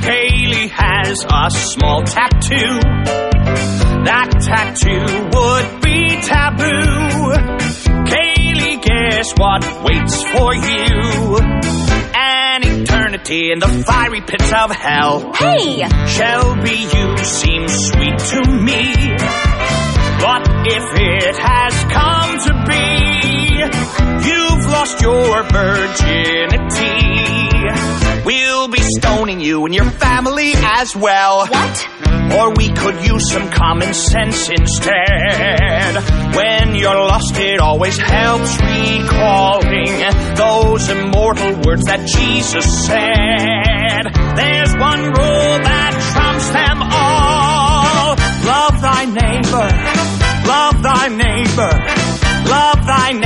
Kaylee 0.07 0.71
has 0.71 1.25
a 1.29 1.51
small 1.51 2.03
tattoo. 2.05 2.81
That 4.09 4.31
tattoo 4.41 5.05
would 5.37 5.83
be 5.83 6.17
taboo. 6.25 7.37
Kaylee, 8.09 8.81
guess 8.83 9.35
what 9.37 9.63
waits 9.85 10.23
for 10.33 10.55
you? 10.55 11.39
An 12.17 12.63
eternity 12.65 13.53
in 13.53 13.59
the 13.59 13.69
fiery 13.69 14.23
pits 14.23 14.51
of 14.55 14.71
hell. 14.71 15.35
Hey! 15.35 15.87
Shelby, 16.07 16.89
you 16.97 17.19
seem 17.19 17.69
sweet 17.69 18.19
to 18.31 18.51
me. 18.51 19.64
But 20.25 20.43
if 20.65 20.85
it 20.97 21.37
has 21.37 21.75
come 21.93 22.39
to 22.49 22.53
be, 22.65 23.61
you've 24.27 24.65
lost 24.73 25.03
your 25.03 25.43
virginity. 25.43 27.05
We'll 28.25 28.69
be 28.69 28.81
stoning 28.97 29.41
you 29.41 29.67
and 29.67 29.75
your 29.75 29.91
family 29.91 30.53
as 30.57 30.97
well. 30.97 31.47
What? 31.47 31.89
Or 32.39 32.55
we 32.55 32.73
could 32.73 33.07
use 33.07 33.31
some 33.31 33.51
common 33.51 33.93
sense 33.93 34.49
instead. 34.49 35.97
When 36.35 36.75
you're 36.75 36.95
lost, 36.95 37.37
it 37.37 37.61
always 37.61 37.99
helps 37.99 38.57
recalling 38.63 40.01
those 40.37 40.89
immortal 40.89 41.61
words 41.67 41.85
that 41.85 42.07
Jesus 42.09 42.87
said. 42.87 44.11
There's 44.37 44.73
one 44.75 45.03
rule 45.05 45.59
that 45.69 45.93
trumps 46.15 46.49
them 46.49 46.83
all. 46.83 48.17
Love 48.47 48.81
thy 48.81 49.05
neighbor. 49.05 50.14
Neighbor. 51.09 51.69
Love 52.49 52.87
thy 52.87 53.13
neighbor 53.13 53.24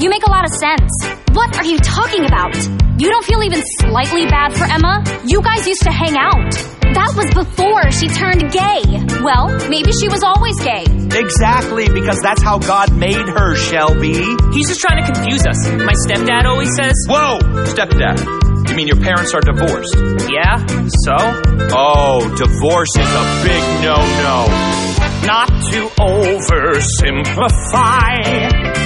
You 0.00 0.08
make 0.10 0.22
a 0.24 0.30
lot 0.30 0.44
of 0.44 0.52
sense. 0.54 0.92
What 1.32 1.56
are 1.58 1.64
you 1.64 1.76
talking 1.78 2.24
about? 2.24 2.54
You 3.00 3.10
don't 3.10 3.24
feel 3.24 3.42
even 3.42 3.60
slightly 3.80 4.26
bad 4.26 4.56
for 4.56 4.62
Emma? 4.64 5.02
You 5.26 5.42
guys 5.42 5.66
used 5.66 5.82
to 5.82 5.90
hang 5.90 6.16
out. 6.16 6.52
That 6.94 7.14
was 7.18 7.26
before 7.34 7.90
she 7.90 8.06
turned 8.06 8.52
gay. 8.54 8.82
Well, 9.22 9.48
maybe 9.68 9.90
she 9.92 10.06
was 10.08 10.22
always 10.22 10.54
gay. 10.62 10.84
Exactly, 11.18 11.88
because 11.90 12.20
that's 12.22 12.40
how 12.42 12.58
God 12.58 12.96
made 12.96 13.16
her, 13.18 13.56
Shelby. 13.56 14.14
He's 14.54 14.68
just 14.68 14.80
trying 14.80 15.04
to 15.04 15.12
confuse 15.12 15.44
us. 15.46 15.66
My 15.66 15.94
stepdad 16.06 16.44
always 16.44 16.70
says, 16.78 16.94
Whoa! 17.10 17.40
Stepdad. 17.74 18.22
You 18.70 18.76
mean 18.76 18.86
your 18.86 19.00
parents 19.00 19.34
are 19.34 19.40
divorced? 19.40 19.96
Yeah, 20.30 20.64
so? 21.06 21.16
Oh, 21.74 22.20
divorce 22.38 22.94
is 22.94 23.10
a 23.10 23.24
big 23.42 23.62
no 23.82 23.96
no. 24.22 24.46
Not 25.26 25.48
to 25.72 25.88
oversimplify, 25.98 28.77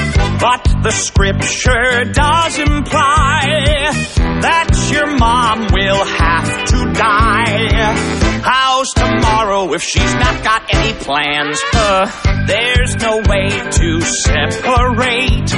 but 0.42 0.82
the 0.82 0.90
scripture 0.90 2.02
does 2.12 2.58
imply 2.58 3.42
that 4.42 4.90
your 4.92 5.16
mom 5.16 5.68
will 5.70 6.04
have 6.04 6.66
to 6.66 6.92
die. 6.98 7.68
How's 8.42 8.88
tomorrow 8.90 9.72
if 9.72 9.84
she's 9.84 10.14
not 10.14 10.42
got 10.42 10.62
any 10.74 10.94
plans? 10.98 11.60
Uh, 11.72 12.10
there's 12.48 12.96
no 12.96 13.18
way 13.18 13.50
to 13.50 14.00
separate 14.00 15.50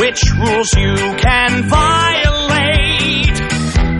which 0.00 0.20
rules 0.34 0.74
you 0.74 0.96
can 1.22 1.68
violate. 1.68 3.38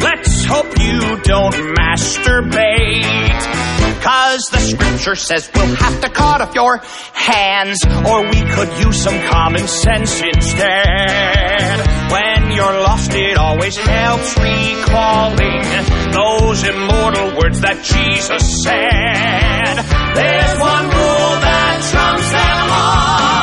Let's 0.02 0.44
hope 0.46 0.76
you 0.80 1.22
don't 1.22 1.54
masturbate. 1.78 3.65
Cause 4.06 4.36
Cause 4.36 4.48
the 4.50 4.58
scripture 4.58 5.14
says 5.14 5.50
we'll 5.54 5.74
have 5.76 6.02
to 6.02 6.10
cut 6.10 6.42
off 6.42 6.54
your 6.54 6.82
hands, 7.14 7.78
or 7.86 8.22
we 8.28 8.42
could 8.42 8.84
use 8.84 9.02
some 9.02 9.18
common 9.30 9.66
sense 9.66 10.20
instead. 10.20 11.80
When 12.12 12.50
you're 12.50 12.80
lost, 12.82 13.14
it 13.14 13.38
always 13.38 13.78
helps 13.78 14.36
recalling 14.36 15.62
those 16.12 16.64
immortal 16.64 17.38
words 17.38 17.62
that 17.62 17.82
Jesus 17.82 18.62
said. 18.62 19.74
There's 20.14 20.60
one 20.60 20.84
rule 20.84 21.34
that 21.40 21.78
trumps 21.90 22.30
them 22.30 22.70
all. 22.70 23.35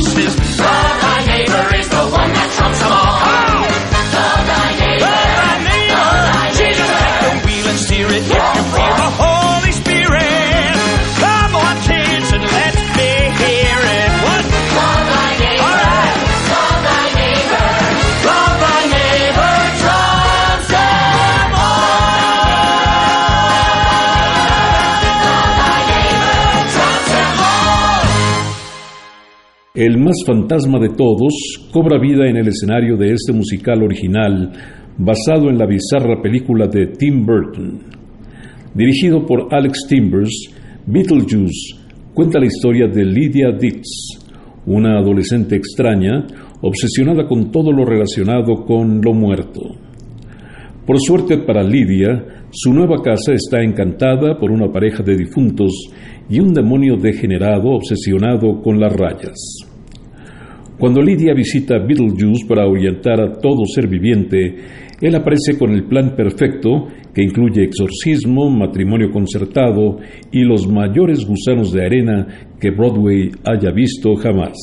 Voices. 0.00 0.39
El 29.80 29.96
más 29.96 30.16
fantasma 30.26 30.78
de 30.78 30.90
todos 30.90 31.32
cobra 31.72 31.98
vida 31.98 32.28
en 32.28 32.36
el 32.36 32.48
escenario 32.48 32.98
de 32.98 33.14
este 33.14 33.32
musical 33.32 33.82
original 33.82 34.52
basado 34.98 35.48
en 35.48 35.56
la 35.56 35.64
bizarra 35.64 36.20
película 36.20 36.66
de 36.66 36.88
Tim 36.88 37.24
Burton. 37.24 37.78
Dirigido 38.74 39.24
por 39.24 39.48
Alex 39.50 39.86
Timbers, 39.88 40.52
Beetlejuice 40.86 41.78
cuenta 42.12 42.38
la 42.38 42.44
historia 42.44 42.88
de 42.88 43.06
Lydia 43.06 43.52
Dix, 43.58 44.18
una 44.66 44.98
adolescente 44.98 45.56
extraña 45.56 46.26
obsesionada 46.60 47.26
con 47.26 47.50
todo 47.50 47.72
lo 47.72 47.86
relacionado 47.86 48.66
con 48.66 49.00
lo 49.00 49.14
muerto. 49.14 49.62
Por 50.86 51.00
suerte 51.00 51.38
para 51.38 51.62
Lydia, 51.62 52.22
su 52.50 52.74
nueva 52.74 52.96
casa 53.02 53.32
está 53.32 53.62
encantada 53.62 54.38
por 54.38 54.50
una 54.50 54.70
pareja 54.70 55.02
de 55.02 55.16
difuntos 55.16 55.72
y 56.28 56.38
un 56.38 56.52
demonio 56.52 56.96
degenerado 56.96 57.70
obsesionado 57.70 58.60
con 58.60 58.78
las 58.78 58.92
rayas. 58.92 59.69
Cuando 60.80 61.02
Lydia 61.02 61.34
visita 61.34 61.78
Beetlejuice 61.78 62.46
para 62.48 62.62
ahuyentar 62.62 63.20
a 63.20 63.32
todo 63.38 63.66
ser 63.66 63.86
viviente, 63.86 64.56
él 64.98 65.14
aparece 65.14 65.58
con 65.58 65.72
el 65.72 65.84
plan 65.84 66.16
perfecto 66.16 66.86
que 67.14 67.22
incluye 67.22 67.64
exorcismo, 67.64 68.48
matrimonio 68.48 69.10
concertado 69.10 69.98
y 70.32 70.42
los 70.42 70.66
mayores 70.66 71.26
gusanos 71.26 71.70
de 71.70 71.84
arena 71.84 72.26
que 72.58 72.70
Broadway 72.70 73.30
haya 73.44 73.70
visto 73.72 74.14
jamás. 74.14 74.56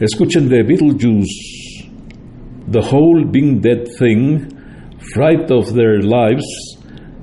Escuchen 0.00 0.48
de 0.48 0.62
Beetlejuice, 0.62 1.90
The 2.72 2.80
Whole 2.90 3.26
Being 3.30 3.60
Dead 3.60 3.84
Thing, 3.98 4.48
Fright 5.12 5.50
of 5.50 5.74
Their 5.74 6.02
Lives, 6.02 6.46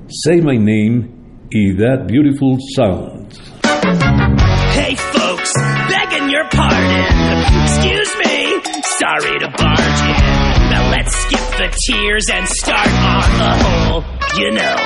Say 0.06 0.40
My 0.40 0.58
Name 0.58 1.08
y 1.50 1.74
That 1.74 2.06
Beautiful 2.06 2.56
Sound. 2.76 3.21
Skip 11.12 11.46
the 11.60 11.68
tears 11.86 12.26
and 12.32 12.48
start 12.48 12.88
on 12.88 13.28
the 13.38 13.52
whole, 13.62 14.02
you 14.40 14.50
know, 14.50 14.78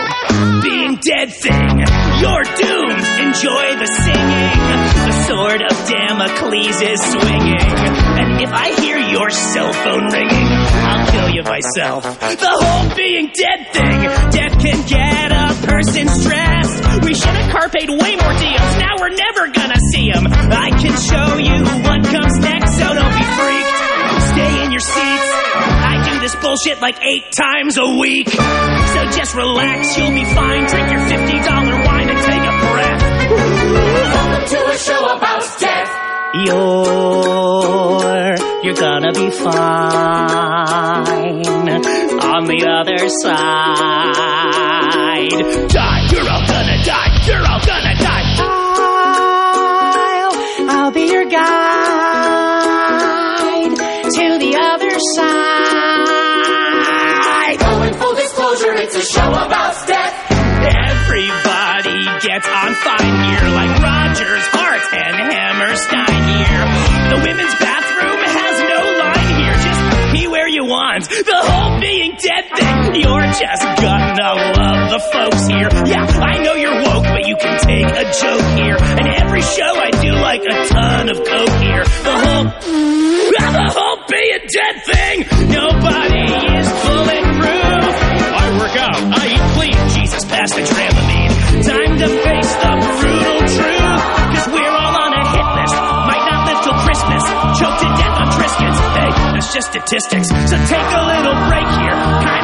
being 0.63 0.99
dead 1.01 1.31
thing. 1.33 1.79
You're 2.21 2.47
doomed, 2.59 3.07
enjoy 3.23 3.67
the 3.79 3.89
singing. 4.03 4.59
The 5.07 5.15
sword 5.27 5.63
of 5.63 5.75
Damocles 5.87 6.81
is 6.83 7.01
swinging. 7.01 7.71
And 8.19 8.41
if 8.43 8.53
I 8.53 8.75
hear 8.81 8.99
your 8.99 9.31
cell 9.31 9.73
phone 9.73 10.11
ringing, 10.11 10.49
I'll 10.83 11.07
kill 11.13 11.31
you 11.31 11.43
myself. 11.43 12.03
The 12.05 12.51
whole 12.51 12.97
being 12.97 13.31
dead 13.33 13.61
thing. 13.73 13.99
Death 14.35 14.59
can 14.59 14.81
get 14.89 15.31
a 15.33 15.55
person 15.67 16.09
stressed. 16.09 17.05
We 17.05 17.15
should 17.15 17.37
have 17.37 17.51
carped 17.53 17.75
way 17.77 18.17
more 18.17 18.37
deals. 18.41 18.73
Now 18.83 18.97
we're 18.99 19.15
never 19.15 19.49
gonna 19.53 19.81
see 19.93 20.11
them. 20.11 20.27
I 20.27 20.71
can 20.75 20.95
show 20.97 21.39
you 21.39 21.59
what 21.87 22.03
comes 22.09 22.39
next, 22.41 22.79
so 22.79 22.87
don't 22.95 23.15
be 23.15 23.27
freaked. 23.39 23.77
Stay 24.33 24.65
in 24.65 24.71
your 24.73 24.81
seats. 24.81 25.29
I 25.57 26.06
this 26.27 26.35
bullshit 26.43 26.81
like 26.81 26.99
eight 27.05 27.31
times 27.31 27.79
a 27.79 27.87
week. 28.01 28.29
So 28.29 29.07
just 29.15 29.37
relax, 29.37 29.97
you'll 29.97 30.11
be 30.11 30.25
fine. 30.25 30.67
Drink 30.67 30.91
your 30.91 30.99
$50 30.99 31.87
wine 31.87 32.11
and 32.11 32.19
take 32.19 32.43
a 32.43 32.51
breath. 32.67 33.31
Welcome 34.11 34.43
to 34.49 34.67
a 34.67 34.77
show 34.77 35.07
about 35.17 35.47
death. 35.61 35.89
You're, 36.35 38.35
you're 38.65 38.75
gonna 38.75 39.13
be 39.13 39.31
fine 39.31 39.55
on 42.19 42.47
the 42.47 42.67
other 42.67 43.09
side. 43.23 44.19
Die, 45.69 46.09
you're 46.11 46.29
all 46.29 46.45
gonna 46.45 46.83
die, 46.83 47.21
you're 47.25 47.47
all 47.47 47.61
gonna 47.61 47.95
die. 47.95 48.35
I'll, 50.19 50.35
I'll 50.71 50.91
be 50.91 51.07
your 51.07 51.25
guide 51.27 51.47
to 54.13 54.39
the 54.39 54.57
other 54.61 54.99
side. 55.15 55.46
Gets 62.37 62.53
on 62.53 62.75
fine 62.85 63.17
here, 63.33 63.49
like 63.49 63.73
Rodgers, 63.81 64.45
Hart, 64.53 64.85
and 64.93 65.17
Hammerstein 65.25 66.21
here. 66.37 66.65
The 67.09 67.19
women's 67.25 67.57
bathroom 67.57 68.21
has 68.29 68.57
no 68.61 68.81
line 69.01 69.33
here. 69.41 69.57
Just 69.57 70.13
be 70.13 70.29
where 70.29 70.45
you 70.45 70.69
want. 70.69 71.09
The 71.09 71.33
whole 71.33 71.81
being 71.81 72.13
dead 72.21 72.45
thing. 72.53 73.01
You're 73.01 73.25
just 73.41 73.65
gonna 73.81 74.53
love 74.53 74.85
the 74.93 75.01
folks 75.17 75.49
here. 75.49 75.73
Yeah, 75.89 76.05
I 76.05 76.45
know 76.45 76.53
you're 76.53 76.77
woke, 76.77 77.09
but 77.09 77.25
you 77.25 77.41
can 77.41 77.57
take 77.65 77.89
a 77.89 78.05
joke 78.05 78.47
here. 78.61 78.77
And 78.85 79.09
every 79.17 79.41
show 79.41 79.73
I 79.73 79.89
do 79.97 80.13
like 80.21 80.45
a 80.45 80.57
ton 80.69 81.09
of 81.09 81.17
coke 81.17 81.57
here. 81.65 81.89
The 81.89 82.17
whole, 82.21 82.45
the 83.33 83.69
whole 83.73 83.99
being 84.13 84.45
dead 84.45 84.77
thing. 84.85 85.17
Nobody 85.57 86.29
is 86.53 86.69
bulletproof. 86.85 87.93
I 88.29 88.45
work 88.61 88.77
out. 88.77 89.01
I 89.09 89.25
eat 89.25 89.45
clean. 89.57 89.79
Jesus 89.97 90.21
passed 90.29 90.53
the 90.53 90.61
Dramamine. 90.69 91.16
The 92.47 92.73
brutal 93.03 93.41
truth. 93.59 94.03
Cause 94.31 94.47
we're 94.55 94.71
all 94.71 94.95
on 94.95 95.13
a 95.19 95.23
hit 95.35 95.49
list. 95.59 95.75
Might 96.07 96.25
not 96.31 96.47
live 96.47 96.61
till 96.63 96.79
Christmas. 96.87 97.23
Choked 97.59 97.81
to 97.83 97.89
death 97.99 98.17
on 98.23 98.29
Triscuits. 98.39 98.79
Hey, 98.95 99.11
that's 99.35 99.53
just 99.53 99.67
statistics. 99.75 100.29
So 100.31 100.57
take 100.71 100.87
a 100.95 101.03
little 101.11 101.35
break 101.51 101.67
here. 101.83 102.36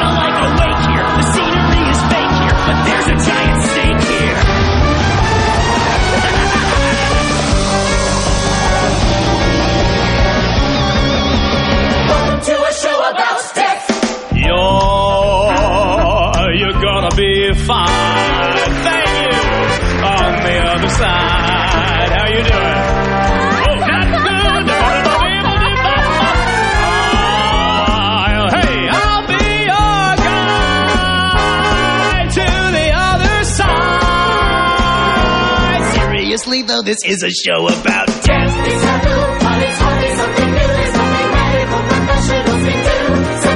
Now 36.82 36.86
this 36.86 36.98
is 37.04 37.22
a 37.22 37.30
show 37.30 37.66
about 37.66 38.06
death. 38.06 38.22
It's 38.22 38.26
but 38.26 39.62
it's 39.62 39.78
hardly 39.78 40.10
something 40.16 40.50
new. 40.50 40.70
There's 40.72 40.94
nothing 40.94 41.30
medical 41.32 41.82
professionals 41.92 42.62
can 42.66 42.80
do. 42.88 42.98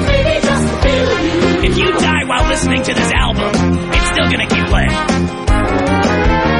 Maybe 0.06 0.34
just 0.46 0.66
feel 0.82 1.10
you. 1.26 1.40
If 1.70 1.74
you 1.78 1.88
die 1.98 2.24
while 2.26 2.46
listening 2.48 2.82
to 2.82 2.94
this 2.94 3.12
album, 3.12 3.52
it's 3.92 4.08
still 4.12 4.28
gonna 4.30 4.46
keep 4.46 4.66
playing. 4.66 4.94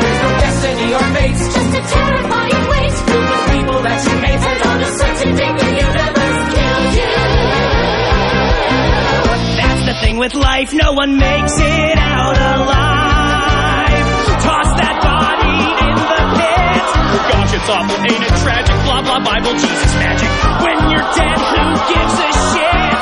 There's 0.02 0.20
no 0.22 0.30
destiny 0.42 0.88
or 0.94 1.06
fate, 1.14 1.36
just 1.36 1.72
a 1.76 1.82
terrifying 1.94 2.62
with 2.72 2.96
people 3.54 3.78
that 3.86 3.98
you 4.06 4.16
hate, 4.26 4.42
and 4.50 4.62
on 4.70 4.78
a 4.80 4.90
certain 5.00 5.32
day 5.36 5.52
the 5.60 5.68
universe 5.86 6.40
kills 6.54 6.92
you. 7.00 7.14
That's 9.60 9.82
the 9.86 9.94
thing 10.02 10.16
with 10.18 10.34
life, 10.34 10.72
no 10.72 10.92
one 10.92 11.16
makes 11.16 11.54
it 11.58 11.98
out 11.98 12.36
alive. 12.36 13.06
Toss 14.42 14.70
that 14.78 14.85
body 14.85 14.85
in 14.85 14.85
the 14.85 14.85
pit. 16.92 17.22
Gosh, 17.32 17.52
it's 17.54 17.68
awful, 17.70 17.98
ain't 18.06 18.22
it 18.22 18.34
tragic? 18.42 18.76
Blah 18.84 19.02
blah 19.02 19.20
Bible, 19.20 19.52
Jesus 19.58 19.92
magic. 19.98 20.30
When 20.62 20.78
you're 20.90 21.08
dead, 21.16 21.38
who 21.38 21.64
gives 21.90 22.16
a 22.16 22.30
shit? 22.52 22.94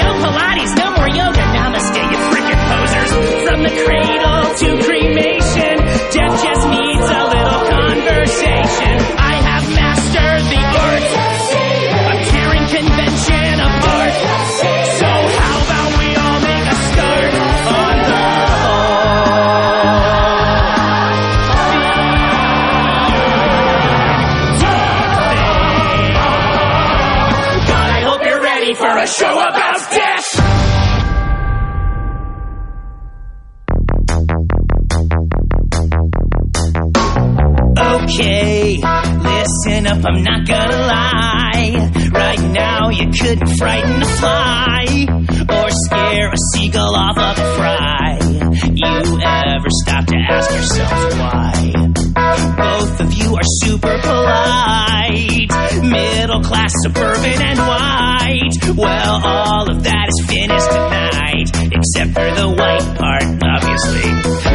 No 0.00 0.08
Pilates, 0.22 0.72
no 0.78 0.86
more 0.96 1.10
yoga, 1.10 1.44
namaste, 1.54 2.02
you 2.10 2.18
freaking 2.30 2.62
posers. 2.68 3.10
From 3.46 3.58
the 3.62 3.72
cradle 3.84 4.42
to 4.62 4.68
cremation, 4.84 5.74
death 6.14 6.34
just 6.42 6.64
needs 6.68 7.08
a 7.08 7.22
little 7.34 7.62
conversation. 7.68 8.94
I 9.18 9.34
have 9.48 9.64
mastered 9.74 10.42
the 10.52 10.62
art 10.86 11.06
of 12.10 12.16
tearing 12.32 12.66
convention 12.68 13.60
apart. 13.60 14.77
Show 29.08 29.32
about 29.32 29.67
the 62.34 62.48
white 62.48 62.88
part, 62.98 63.26
obviously. 63.42 64.06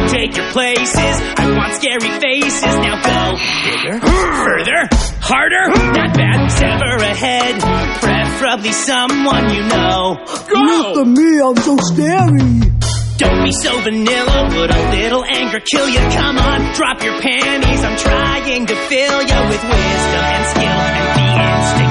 Take 0.08 0.36
your 0.36 0.50
places, 0.52 1.14
I 1.36 1.44
want 1.56 1.72
scary 1.74 2.12
faces. 2.20 2.74
Now 2.84 3.00
go 3.00 3.38
bigger, 3.64 4.00
further, 4.00 4.80
harder, 5.20 5.64
not 5.96 6.14
bad, 6.14 6.48
sever 6.50 6.96
ahead. 7.04 7.54
Preferably 8.00 8.72
someone 8.72 9.54
you 9.54 9.62
know. 9.68 10.16
Go! 10.48 11.04
me, 11.04 11.40
I'm 11.40 11.56
so 11.56 11.76
scary. 11.78 12.60
Don't 13.16 13.44
be 13.44 13.52
so 13.52 13.78
vanilla, 13.80 14.50
would 14.58 14.70
a 14.70 14.90
little 14.90 15.24
anger 15.24 15.60
kill 15.60 15.88
you? 15.88 16.00
Come 16.10 16.36
on, 16.36 16.74
drop 16.74 17.02
your 17.02 17.20
panties. 17.20 17.84
I'm 17.84 17.96
trying 17.96 18.66
to 18.66 18.74
fill 18.74 19.22
you 19.22 19.40
with 19.48 19.62
wisdom 19.62 20.24
and 20.34 20.44
skill 20.50 20.80
and 20.90 21.08
the 21.14 21.26
instinct 21.46 21.83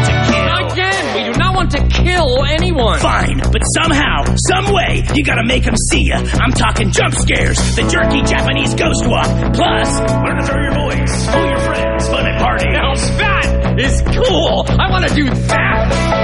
to 1.73 1.87
kill 1.87 2.45
anyone. 2.45 2.99
Fine, 2.99 3.39
but 3.51 3.61
somehow, 3.81 4.23
some 4.47 4.73
way, 4.73 5.03
you 5.15 5.23
gotta 5.23 5.45
make 5.45 5.63
them 5.63 5.75
see 5.91 6.05
ya. 6.07 6.17
I'm 6.39 6.51
talking 6.51 6.91
jump 6.91 7.13
scares, 7.15 7.57
the 7.75 7.81
jerky 7.83 8.21
Japanese 8.21 8.73
ghost 8.75 9.05
walk. 9.07 9.27
Plus, 9.53 9.99
learn 10.23 10.37
to 10.37 10.45
throw 10.45 10.61
your 10.61 10.73
voice, 10.73 11.29
fool 11.31 11.47
your 11.47 11.59
friends, 11.59 12.07
fun 12.07 12.27
at 12.27 12.39
parties. 12.39 12.73
Now 12.73 12.93
that 13.17 13.79
is 13.79 14.01
cool. 14.01 14.65
I 14.69 14.89
want 14.91 15.07
to 15.07 15.15
do 15.15 15.25
that. 15.25 16.22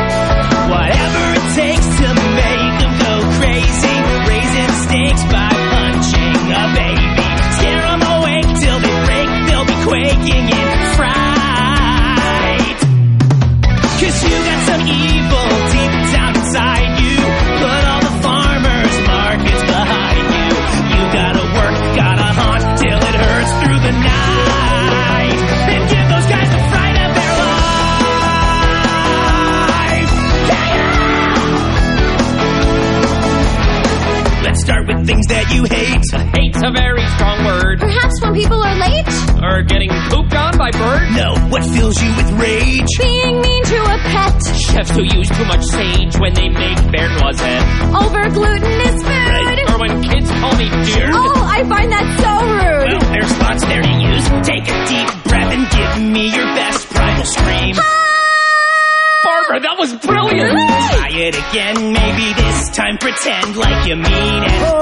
Pretend 63.30 63.58
like 63.58 63.88
you 63.88 63.96
mean 63.96 64.44
it. 64.44 64.79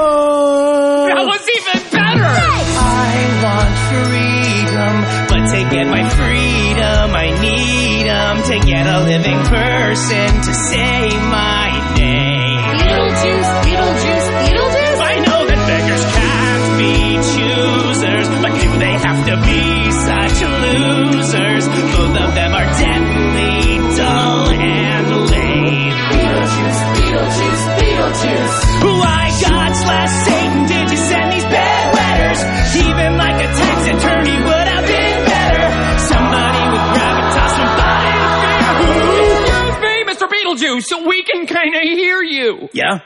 We 41.64 41.70
can 41.70 41.80
kind 41.80 41.92
of 41.92 41.98
hear 41.98 42.22
you. 42.22 42.68
Yeah? 42.72 43.00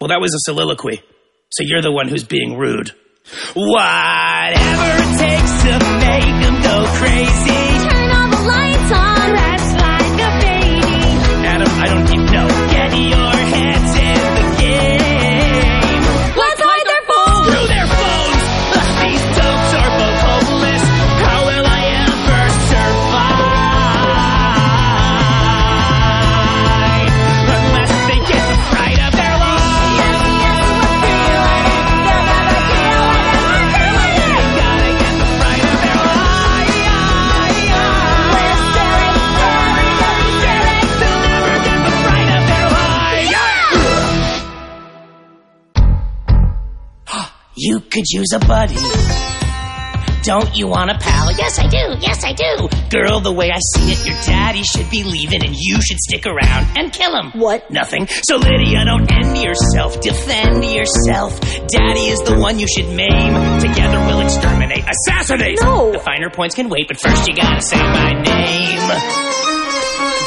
Well, 0.00 0.08
that 0.08 0.20
was 0.20 0.34
a 0.34 0.38
soliloquy. 0.40 1.02
So 1.50 1.62
you're 1.64 1.82
the 1.82 1.92
one 1.92 2.08
who's 2.08 2.24
being 2.24 2.56
rude. 2.56 2.90
Whatever 3.54 5.02
it 5.02 5.18
takes 5.18 5.62
to 5.62 5.72
make 5.98 6.42
them 6.42 6.62
go 6.62 6.84
crazy. 6.98 7.88
Turn 7.88 8.10
all 8.10 8.30
the 8.30 8.42
lights 8.46 8.92
on. 8.92 9.05
You 47.66 47.80
could 47.80 48.04
use 48.10 48.30
a 48.32 48.38
buddy 48.38 48.76
Don't 50.22 50.56
you 50.56 50.68
want 50.68 50.88
a 50.92 50.98
pal? 50.98 51.32
Yes, 51.32 51.58
I 51.58 51.66
do. 51.66 51.98
Yes, 51.98 52.22
I 52.22 52.32
do. 52.32 52.68
Girl, 52.90 53.18
the 53.18 53.32
way 53.32 53.50
I 53.50 53.58
see 53.74 53.90
it, 53.90 54.06
your 54.06 54.14
daddy 54.22 54.62
should 54.62 54.88
be 54.88 55.02
leaving 55.02 55.44
and 55.44 55.52
you 55.52 55.82
should 55.82 55.98
stick 55.98 56.26
around 56.26 56.78
and 56.78 56.92
kill 56.92 57.10
him. 57.16 57.32
What? 57.32 57.68
Nothing. 57.68 58.06
So, 58.06 58.36
Lydia, 58.36 58.84
don't 58.84 59.10
end 59.10 59.36
yourself. 59.36 60.00
Defend 60.00 60.64
yourself. 60.64 61.40
Daddy 61.66 62.06
is 62.06 62.20
the 62.20 62.38
one 62.38 62.60
you 62.60 62.68
should 62.68 62.86
maim. 62.94 63.34
Together 63.58 63.98
we'll 64.06 64.20
exterminate. 64.20 64.84
Assassinate! 64.86 65.58
No. 65.60 65.90
The 65.90 65.98
finer 65.98 66.30
points 66.30 66.54
can 66.54 66.68
wait, 66.68 66.86
but 66.86 67.00
first 67.00 67.26
you 67.26 67.34
gotta 67.34 67.60
say 67.62 67.82
my 67.82 68.12
name. 68.12 68.78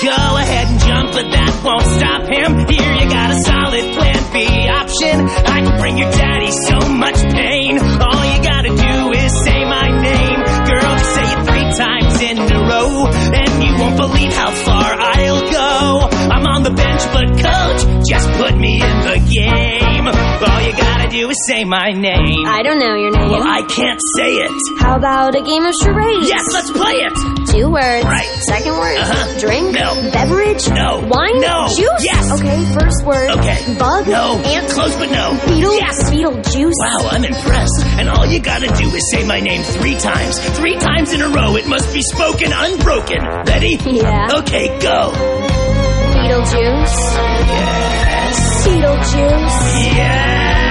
Go 0.03 0.11
ahead 0.11 0.67
and 0.67 0.79
jump, 0.81 1.11
but 1.13 1.23
that 1.31 1.61
won't 1.63 1.87
stop 1.87 2.23
him. 2.23 2.67
Here 2.67 2.93
you 2.99 3.09
got 3.09 3.31
a 3.31 3.39
solid 3.69 3.93
plan 3.93 4.33
B 4.33 4.67
option. 4.67 5.19
I 5.45 5.61
can 5.61 5.79
bring 5.79 5.97
your 5.97 6.11
daddy 6.11 6.51
so 6.51 6.89
much 6.89 7.17
pain. 7.33 7.77
All 7.77 8.25
you 8.25 8.41
gotta 8.41 8.69
do 8.69 9.11
is 9.13 9.31
say 9.45 9.63
my 9.65 9.87
name. 10.01 10.39
Girl, 10.65 10.91
just 10.97 11.13
say 11.15 11.27
it 11.33 11.39
three 11.45 11.69
times 11.77 12.21
in 12.21 12.37
a 12.39 12.59
row, 12.69 13.05
and 13.07 13.63
you 13.63 13.73
won't 13.79 13.97
believe 13.97 14.33
how 14.33 14.51
far 14.51 14.95
I'll 14.97 15.51
go. 15.51 16.09
I'm 16.33 16.45
on 16.47 16.63
the 16.63 16.71
bench, 16.71 17.01
but 17.13 17.27
coach, 17.37 18.07
just 18.07 18.29
put 18.39 18.57
me 18.57 18.81
in 18.81 18.97
the 19.05 19.17
game. 19.33 19.88
Do 21.09 21.29
is 21.29 21.37
say 21.47 21.65
my 21.65 21.91
name. 21.91 22.45
I 22.45 22.61
don't 22.61 22.77
know 22.77 22.93
your 22.93 23.09
name. 23.09 23.31
Well, 23.31 23.41
I 23.41 23.63
can't 23.63 23.99
say 24.15 24.35
it. 24.35 24.51
How 24.77 24.95
about 24.95 25.35
a 25.35 25.41
game 25.41 25.65
of 25.65 25.73
charades? 25.81 26.29
Yes, 26.29 26.45
let's 26.53 26.69
play 26.69 27.01
it. 27.01 27.13
Two 27.49 27.69
words. 27.71 28.05
Right. 28.05 28.27
Second 28.45 28.73
word. 28.77 28.97
Uh-huh. 28.97 29.39
Drink. 29.39 29.73
No. 29.73 30.11
Beverage. 30.11 30.69
No. 30.69 31.01
Wine. 31.09 31.41
No. 31.41 31.65
Juice. 31.67 32.05
Yes. 32.05 32.39
Okay. 32.39 32.63
First 32.77 33.03
word. 33.05 33.31
Okay. 33.39 33.57
Bug. 33.79 34.07
No. 34.07 34.37
Ant. 34.37 34.69
Close, 34.69 34.95
but 34.97 35.09
no. 35.09 35.33
Beetle. 35.47 35.75
Yes. 35.77 36.11
Beetle 36.11 36.41
juice. 36.53 36.75
Wow, 36.77 37.09
I'm 37.09 37.25
impressed. 37.25 37.85
And 37.97 38.07
all 38.07 38.27
you 38.27 38.39
gotta 38.39 38.67
do 38.67 38.87
is 38.93 39.09
say 39.11 39.25
my 39.25 39.39
name 39.39 39.63
three 39.63 39.95
times. 39.97 40.37
Three 40.57 40.77
times 40.77 41.11
in 41.11 41.21
a 41.21 41.29
row. 41.29 41.55
It 41.55 41.67
must 41.67 41.91
be 41.91 42.03
spoken 42.03 42.51
unbroken. 42.53 43.23
Ready? 43.49 43.77
Yeah. 43.83 44.37
Okay, 44.45 44.67
go. 44.79 45.11
Beetlejuice. 46.13 46.97
Yes. 47.49 48.67
Beetlejuice. 48.67 49.95
Yes. 49.97 50.68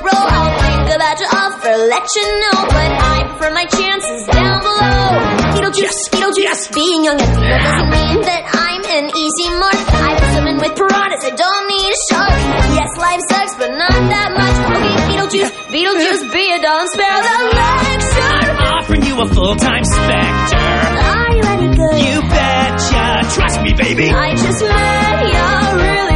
Stand-up. 0.00 0.32
I'll 0.32 0.52
think 0.60 0.88
about 0.96 1.20
your 1.20 1.30
offer, 1.32 1.74
let 1.88 2.06
you 2.14 2.26
know. 2.40 2.58
But 2.68 2.90
I 2.92 3.24
prefer 3.28 3.50
my 3.54 3.66
chances 3.66 4.26
down 4.26 4.60
below. 4.62 5.16
Beetlejuice, 5.56 6.10
Beetlejuice. 6.12 6.74
Being 6.74 7.04
young 7.04 7.20
and 7.20 7.32
female 7.34 7.58
doesn't 7.58 7.90
mean 7.90 8.20
that 8.22 8.42
I'm 8.52 8.84
an 8.84 9.06
easy 9.16 9.48
mark. 9.56 9.76
I 9.76 10.12
was 10.14 10.28
swimming 10.34 10.58
with 10.60 10.74
piranhas, 10.76 11.24
I 11.24 11.32
don't 11.32 11.64
need 11.68 11.88
a 11.88 11.98
shark. 12.12 12.36
Yes, 12.76 12.90
life 12.98 13.22
sucks, 13.30 13.54
but 13.56 13.70
not 13.72 13.92
that 13.92 14.30
much. 14.36 14.56
Okay, 14.76 14.94
Beetlejuice, 15.08 15.52
Beetlejuice, 15.72 16.22
be 16.32 16.44
a 16.52 16.58
don't 16.60 16.88
spare 16.92 17.20
the 17.22 17.38
lecture. 17.56 18.52
Offering 18.76 19.02
you 19.04 19.20
a 19.20 19.26
full-time 19.26 19.84
specter. 19.84 20.56
Are 20.56 21.32
you 21.34 21.42
any 21.42 21.68
good? 21.76 21.96
You 22.04 22.20
betcha. 22.28 23.24
Trust 23.34 23.62
me, 23.62 23.72
baby. 23.74 24.10
I 24.10 24.34
just 24.36 24.60
met 24.60 25.20
you, 25.32 25.80
really, 25.80 26.15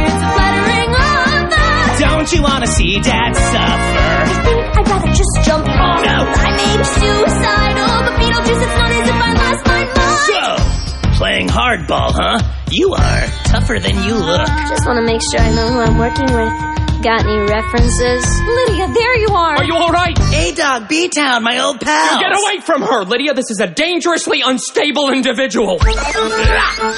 Don't 2.31 2.39
you 2.39 2.47
wanna 2.47 2.67
see 2.67 2.97
dad 3.01 3.33
suffer? 3.35 3.59
I 3.59 4.43
think 4.45 4.77
I'd 4.77 4.87
rather 4.87 5.07
just 5.11 5.35
jump 5.43 5.67
off. 5.67 6.01
No. 6.01 6.23
I 6.31 6.55
may 6.55 6.77
be 6.77 6.83
suicidal, 6.85 7.91
but 8.07 8.15
Beetlejuice, 8.23 8.63
it's 8.63 8.77
not 8.79 8.91
as 8.91 9.09
if 9.09 9.15
I 9.19 9.33
lost 9.35 9.67
my 9.67 9.83
mind. 9.99 11.11
So, 11.11 11.17
playing 11.17 11.49
hardball, 11.49 12.13
huh? 12.15 12.39
You 12.71 12.93
are 12.93 13.27
tougher 13.43 13.79
than 13.79 14.01
you 14.05 14.15
look. 14.15 14.47
Just 14.47 14.87
want 14.87 14.95
to 14.99 15.05
make 15.05 15.19
sure 15.29 15.41
I 15.41 15.51
know 15.51 15.73
who 15.73 15.79
I'm 15.81 15.97
working 15.97 16.31
with. 16.31 16.80
Got 17.01 17.25
any 17.25 17.39
references? 17.49 18.23
Lydia, 18.45 18.87
there 18.93 19.17
you 19.17 19.29
are. 19.33 19.55
Are 19.57 19.63
you 19.63 19.73
all 19.73 19.89
right? 19.89 20.15
A 20.35 20.53
Dog, 20.53 20.87
B 20.87 21.09
Town, 21.09 21.41
my 21.43 21.57
old 21.59 21.81
pal. 21.81 22.19
Get 22.19 22.31
away 22.31 22.59
from 22.61 22.83
her, 22.83 23.03
Lydia. 23.05 23.33
This 23.33 23.49
is 23.49 23.59
a 23.59 23.65
dangerously 23.65 24.41
unstable 24.45 25.09
individual. 25.09 25.79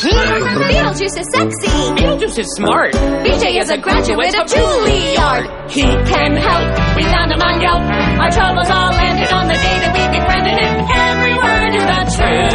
Beetlejuice 0.04 1.18
is 1.18 1.28
sexy. 1.34 1.68
Beetlejuice 1.96 2.38
is 2.38 2.48
smart. 2.56 2.94
BJ 3.24 3.62
is 3.62 3.70
a 3.70 3.78
graduate 3.78 4.36
of 4.36 4.46
Juilliard. 4.48 5.72
He 5.72 5.84
can 5.84 6.36
help. 6.36 6.98
We 6.98 7.04
found 7.04 7.32
him 7.32 7.42
on 7.42 7.62
Yelp. 7.62 7.82
Our 8.20 8.30
troubles 8.30 8.70
all 8.70 8.92
landed 8.92 9.32
on 9.32 9.48
the 9.48 9.54
day 9.54 9.80
that 9.88 9.94
we 9.96 10.04
befriended 10.20 10.60
him. 10.60 10.84
Every 11.00 11.34
word 11.40 11.72
is 11.80 11.86
the 11.88 12.04
truth. 12.18 12.52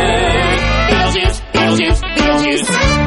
Beetlejuice, 0.93 1.41
Beetlejuice, 1.53 2.01
Beetlejuice. 2.15 2.98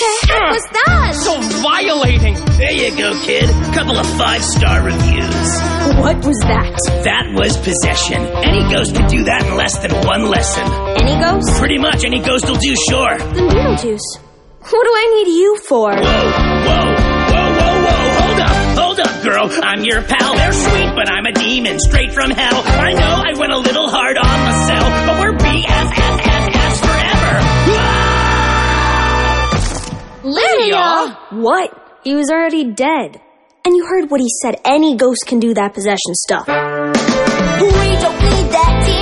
What 0.00 0.20
the 0.20 0.32
ah. 0.32 0.40
heck 0.40 0.52
was 0.56 0.66
that? 0.72 1.12
So 1.12 1.32
violating. 1.60 2.34
There 2.56 2.72
you 2.72 2.96
go, 2.96 3.12
kid. 3.20 3.44
Couple 3.74 3.98
of 3.98 4.06
five-star 4.16 4.82
reviews. 4.82 5.48
What 6.00 6.24
was 6.24 6.40
that? 6.48 6.72
That 7.04 7.36
was 7.36 7.56
possession. 7.60 8.24
Any 8.40 8.64
ghost 8.72 8.96
could 8.96 9.08
do 9.08 9.24
that 9.24 9.44
in 9.44 9.56
less 9.56 9.76
than 9.84 9.92
one 10.06 10.24
lesson. 10.24 10.64
Any 10.96 11.20
ghost? 11.20 11.52
Pretty 11.60 11.76
much 11.76 12.04
any 12.04 12.20
ghost 12.20 12.48
will 12.48 12.56
do, 12.56 12.74
sure. 12.88 13.18
Then 13.18 13.48
Beetlejuice. 13.52 14.08
What 14.72 14.84
do 14.84 14.92
I 14.92 15.06
need 15.20 15.36
you 15.36 15.58
for? 15.68 15.92
Whoa, 15.92 16.00
whoa, 16.00 16.88
whoa, 17.28 17.44
whoa, 17.60 17.74
whoa. 17.84 18.00
Hold 18.24 18.40
up, 18.40 18.56
hold 18.80 19.00
up, 19.00 19.24
girl. 19.24 19.46
I'm 19.62 19.84
your 19.84 20.00
pal. 20.00 20.34
They're 20.36 20.52
sweet, 20.52 20.96
but 20.96 21.10
I'm 21.12 21.26
a 21.26 21.32
demon 21.32 21.78
straight 21.78 22.12
from 22.12 22.30
hell. 22.30 22.62
I 22.64 22.92
know 22.92 23.14
I 23.28 23.38
went 23.38 23.52
a 23.52 23.58
little 23.58 23.88
hard 23.88 24.16
on 24.16 24.36
myself, 24.48 24.90
but 25.04 25.20
we're 25.20 25.36
BFFFs 25.36 26.19
What? 31.30 32.00
He 32.04 32.14
was 32.14 32.30
already 32.30 32.64
dead. 32.64 33.20
And 33.64 33.76
you 33.76 33.86
heard 33.86 34.10
what 34.10 34.20
he 34.20 34.28
said. 34.42 34.56
Any 34.64 34.96
ghost 34.96 35.24
can 35.26 35.38
do 35.38 35.52
that 35.54 35.74
possession 35.74 36.14
stuff. 36.14 36.46
We 36.46 36.52
don't 36.52 38.20
need 38.20 38.46
that 38.52 38.99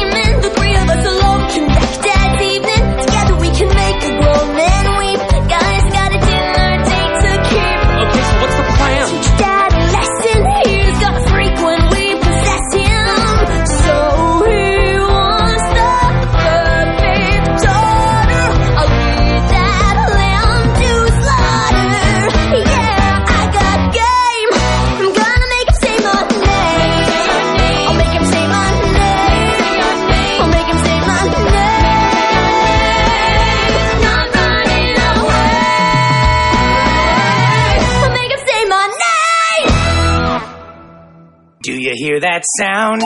hear 42.19 42.31
that 42.31 42.43
sound? 42.59 43.01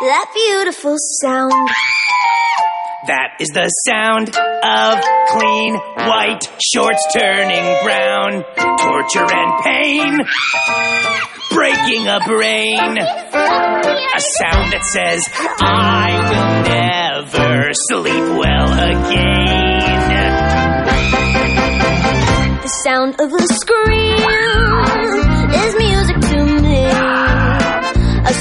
That 0.00 0.30
beautiful 0.34 0.96
sound. 1.20 1.52
That 3.06 3.36
is 3.40 3.48
the 3.48 3.68
sound 3.86 4.28
of 4.28 5.00
clean 5.30 5.74
white 6.08 6.50
shorts 6.60 7.06
turning 7.12 7.64
brown. 7.84 8.44
Torture 8.78 9.28
and 9.32 9.64
pain. 9.64 10.26
Breaking 11.50 12.06
a 12.06 12.20
brain. 12.26 12.98
A 12.98 14.20
sound 14.20 14.72
that 14.72 14.84
says, 14.92 15.22
I 15.60 16.12
will 16.30 16.62
never 16.68 17.72
sleep 17.72 18.26
well 18.38 18.72
again. 18.72 19.98
The 22.62 22.68
sound 22.84 23.20
of 23.20 23.32
a 23.32 23.46
scream 23.54 24.87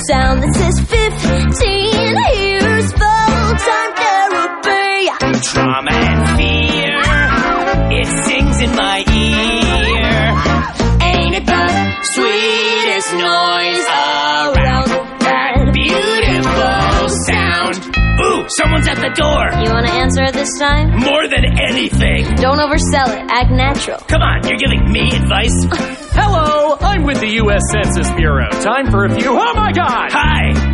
sound 0.06 0.44
that 0.44 0.54
says 0.54 0.78
15 0.80 2.18
years 2.38 2.92
full 2.94 3.50
time 3.68 3.92
therapy. 3.98 5.10
Trauma 5.42 5.92
and 5.92 6.22
fear. 6.38 6.98
It 8.00 8.08
sings 8.26 8.62
in 8.62 8.72
my 8.76 9.00
ear. 9.10 10.36
Ain't 11.02 11.36
it 11.36 11.46
the 11.46 11.68
sweetest 12.14 13.14
noise 13.14 13.67
someone's 18.50 18.88
at 18.88 18.96
the 18.96 19.10
door. 19.16 19.44
You 19.64 19.72
want 19.72 19.88
to 19.88 19.94
answer 19.94 20.24
it 20.24 20.34
this 20.34 20.58
time? 20.60 20.92
More 21.00 21.28
than 21.28 21.46
anything. 21.60 22.26
Don't 22.36 22.60
oversell 22.60 23.08
it. 23.10 23.26
Act 23.30 23.52
natural. 23.52 24.00
Come 24.08 24.22
on, 24.22 24.48
you're 24.48 24.58
giving 24.58 24.92
me 24.92 25.16
advice? 25.16 25.54
Hello, 26.14 26.78
I'm 26.80 27.04
with 27.04 27.20
the 27.20 27.30
U.S. 27.44 27.62
Census 27.72 28.10
Bureau. 28.16 28.50
Time 28.62 28.90
for 28.90 29.06
a 29.06 29.14
few. 29.14 29.30
Oh 29.32 29.54
my 29.54 29.72
God! 29.72 30.12
Hi. 30.12 30.67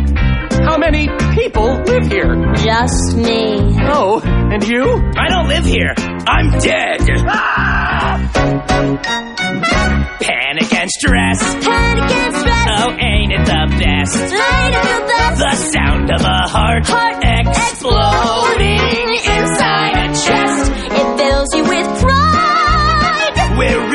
How 0.62 0.78
many 0.78 1.08
people 1.34 1.74
live 1.82 2.06
here? 2.06 2.34
Just 2.56 3.16
me. 3.16 3.76
Oh, 3.82 4.20
and 4.24 4.66
you? 4.66 4.84
I 5.16 5.28
don't 5.28 5.48
live 5.48 5.64
here. 5.64 5.94
I'm 6.26 6.58
dead. 6.58 7.00
Ah! 7.26 8.30
Panic 10.20 10.72
and 10.72 10.90
stress. 10.90 11.42
Panic 11.64 12.10
and 12.10 12.36
stress. 12.36 12.66
Oh, 12.80 12.90
ain't 12.92 13.32
it 13.32 13.44
the 13.44 13.66
best? 13.78 14.16
Ain't 14.18 14.74
it 14.74 14.82
the 14.82 15.00
best? 15.08 15.38
The 15.38 15.56
sound 15.72 16.10
of 16.10 16.20
a 16.20 16.48
heart, 16.48 16.86
Heart 16.86 17.24
exploding 17.24 19.10
inside 19.14 19.96
a 19.98 20.08
chest. 20.14 20.72
It 20.72 21.18
fills 21.18 21.48
you 21.54 21.64
with 21.64 22.00
pride. 22.00 23.58
We're 23.58 23.93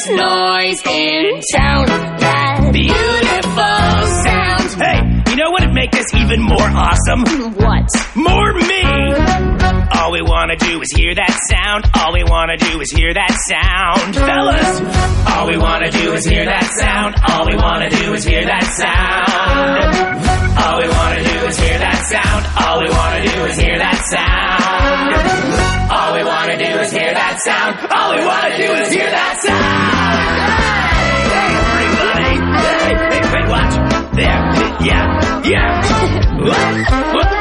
sweetest 0.00 0.22
noise 0.22 0.82
in 0.86 1.40
town? 1.54 1.86
That 1.86 2.70
Beautiful 2.72 4.06
sound. 4.24 4.70
Hey, 4.80 5.30
you 5.30 5.36
know 5.36 5.50
what 5.50 5.62
would 5.66 5.74
make 5.74 5.90
this 5.90 6.06
even 6.14 6.40
more 6.40 6.58
awesome? 6.60 7.24
What? 7.54 7.88
More 8.14 8.52
me! 8.54 8.82
All 9.94 10.12
we 10.12 10.22
wanna 10.22 10.56
do 10.56 10.80
is 10.80 10.92
hear 10.94 11.14
that 11.14 11.36
sound. 11.50 11.84
All 11.94 12.12
we 12.12 12.24
wanna 12.24 12.56
do 12.56 12.80
is 12.80 12.90
hear 12.90 13.12
that 13.12 13.32
sound. 13.48 14.14
Fellas! 14.16 14.80
All 15.34 15.46
we 15.46 15.58
wanna 15.58 15.90
do 15.90 16.12
is 16.12 16.24
hear 16.24 16.44
that 16.44 16.64
sound. 16.78 17.16
All 17.28 17.46
we 17.46 17.56
wanna 17.56 17.90
do 17.90 18.14
is 18.14 18.24
hear 18.24 18.44
that 18.44 18.64
sound. 18.64 20.19
Yeah, 35.50 37.36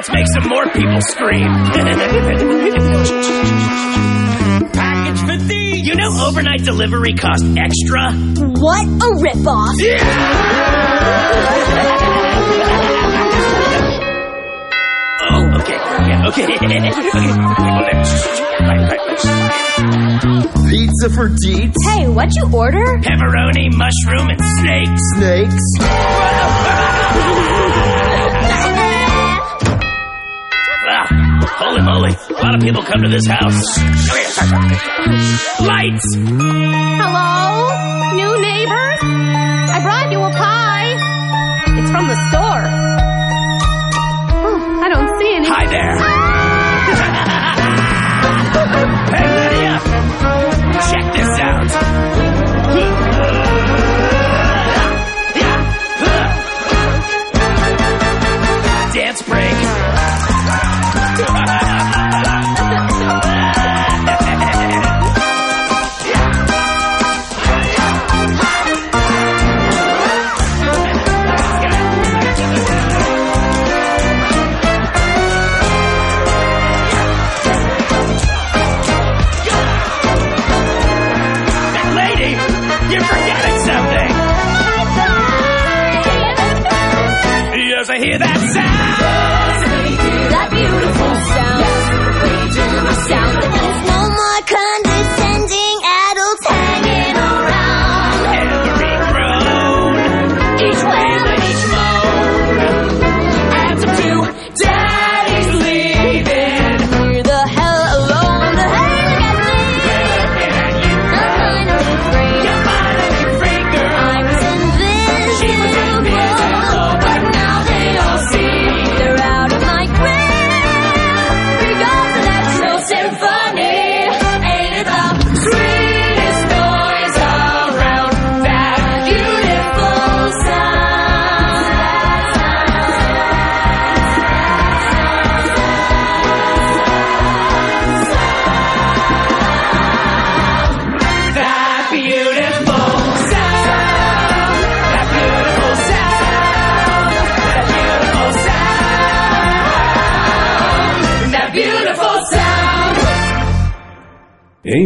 let's 0.00 0.12
make 0.12 0.26
some 0.28 0.48
more 0.48 0.64
people 0.70 1.00
scream. 1.02 1.46
Package 4.72 5.20
for 5.20 5.36
thee. 5.36 5.76
You 5.76 5.94
know 5.94 6.26
overnight 6.26 6.64
delivery 6.64 7.12
cost 7.12 7.44
extra? 7.44 8.12
What 8.12 8.86
a 8.86 9.10
ripoff! 9.20 9.76
Oh, 15.32 15.60
okay, 15.60 15.78
yeah, 16.08 16.28
okay. 16.28 16.44
okay. 16.56 16.80
Pizza 20.70 21.08
for 21.10 21.28
Deetz? 21.28 21.74
Hey, 21.84 22.08
what'd 22.08 22.34
you 22.36 22.48
order? 22.56 22.98
Pepperoni, 23.02 23.70
mushroom, 23.76 24.30
and 24.30 24.40
snakes. 24.60 25.02
Snakes? 25.16 25.64
lot 32.50 32.58
of 32.58 32.66
people 32.66 32.82
come 32.82 33.00
to 33.02 33.08
this 33.08 33.28
house. 33.28 33.78
Lights! 35.60 36.02
Hello? 36.98 37.70
New 38.16 38.40
neighbors? 38.42 38.98
I 39.70 39.78
brought 39.80 40.10
you 40.10 40.18
a 40.18 40.30
pie. 40.30 40.98
It's 41.78 41.90
from 41.92 42.08
the 42.08 42.18
store. 42.26 42.66
Oh, 44.42 44.82
I 44.82 44.88
don't 44.88 45.16
see 45.20 45.32
any. 45.36 45.46
Hi 45.46 45.66
there. 45.70 45.94
Ah! 46.00 46.90
hey, 49.14 49.28
Lydia! 49.38 49.78
Check 50.90 51.06
this 51.14 51.32
out. 51.38 51.69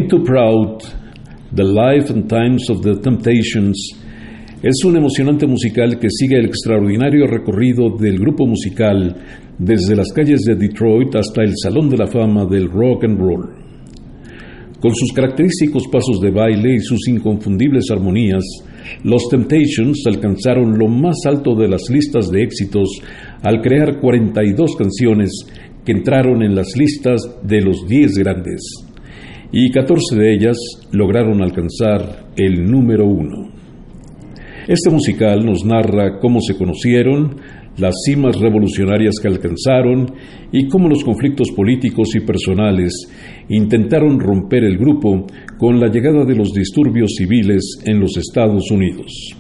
Too 0.09 0.23
Proud, 0.23 0.83
The 1.55 1.65
Life 1.65 2.13
and 2.13 2.29
Times 2.29 2.69
of 2.69 2.83
the 2.83 2.97
Temptations, 2.97 3.77
es 4.63 4.85
un 4.85 4.97
emocionante 4.97 5.47
musical 5.47 5.99
que 5.99 6.09
sigue 6.11 6.39
el 6.39 6.47
extraordinario 6.47 7.27
recorrido 7.27 7.91
del 7.99 8.19
grupo 8.19 8.47
musical 8.47 9.17
desde 9.59 9.95
las 9.95 10.13
calles 10.13 10.41
de 10.41 10.55
Detroit 10.57 11.15
hasta 11.17 11.43
el 11.43 11.53
Salón 11.57 11.91
de 11.91 11.99
la 11.99 12.07
Fama 12.07 12.47
del 12.47 12.71
Rock 12.71 13.05
and 13.05 13.19
Roll. 13.19 13.65
Con 14.81 14.95
sus 14.95 15.13
característicos 15.13 15.85
pasos 15.91 16.21
de 16.21 16.31
baile 16.31 16.75
y 16.77 16.81
sus 16.81 17.09
inconfundibles 17.09 17.91
armonías, 17.91 18.45
los 19.03 19.29
Temptations 19.31 20.03
alcanzaron 20.07 20.79
lo 20.79 20.89
más 20.89 21.17
alto 21.27 21.55
de 21.55 21.69
las 21.69 21.89
listas 21.91 22.31
de 22.31 22.43
éxitos 22.43 22.89
al 23.43 23.61
crear 23.61 24.01
42 24.01 24.77
canciones 24.77 25.31
que 25.85 25.93
entraron 25.93 26.43
en 26.43 26.55
las 26.55 26.77
listas 26.77 27.21
de 27.43 27.61
los 27.61 27.87
10 27.87 28.19
grandes, 28.19 28.61
y 29.57 29.71
14 29.71 30.17
de 30.17 30.35
ellas 30.35 30.57
lograron 30.91 31.41
alcanzar 31.41 32.27
el 32.35 32.65
número 32.65 33.07
uno. 33.07 33.53
Este 34.67 34.91
musical 34.91 35.47
nos 35.47 35.65
narra 35.65 36.19
cómo 36.19 36.41
se 36.41 36.57
conocieron, 36.57 37.37
las 37.79 37.95
cimas 38.05 38.37
revolucionarias 38.41 39.15
que 39.23 39.29
alcanzaron 39.29 40.13
y 40.51 40.67
cómo 40.67 40.89
los 40.89 41.05
conflictos 41.05 41.53
políticos 41.53 42.17
y 42.17 42.21
personales 42.21 42.93
intentaron 43.49 44.19
romper 44.19 44.65
el 44.65 44.77
grupo 44.77 45.25
con 45.57 45.79
la 45.79 45.87
llegada 45.87 46.25
de 46.25 46.35
los 46.35 46.53
disturbios 46.53 47.13
civiles 47.17 47.79
en 47.85 48.01
los 48.01 48.17
Estados 48.17 48.69
Unidos. 48.73 49.37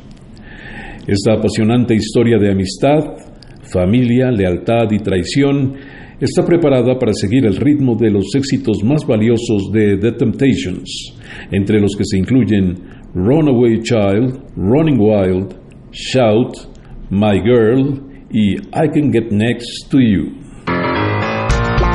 Esta 1.08 1.32
apasionante 1.32 1.92
historia 1.92 2.38
de 2.38 2.52
amistad, 2.52 3.16
familia, 3.62 4.30
lealtad 4.30 4.92
y 4.92 4.98
traición 4.98 5.74
está 6.20 6.44
preparada 6.44 6.98
para 6.98 7.12
seguir 7.12 7.46
el 7.46 7.56
ritmo 7.56 7.96
de 7.96 8.10
los 8.10 8.34
éxitos 8.34 8.82
más 8.84 9.06
valiosos 9.06 9.70
de 9.72 9.98
The 9.98 10.12
Temptations, 10.12 11.14
entre 11.50 11.80
los 11.80 11.96
que 11.96 12.04
se 12.04 12.18
incluyen 12.18 12.76
Runaway 13.14 13.80
Child, 13.82 14.40
Running 14.56 14.98
Wild, 15.00 15.54
Shout, 15.92 16.56
My 17.10 17.40
Girl 17.40 18.00
y 18.30 18.54
I 18.54 18.88
Can 18.92 19.12
Get 19.12 19.30
Next 19.30 19.88
to 19.90 19.98
You. 20.00 20.44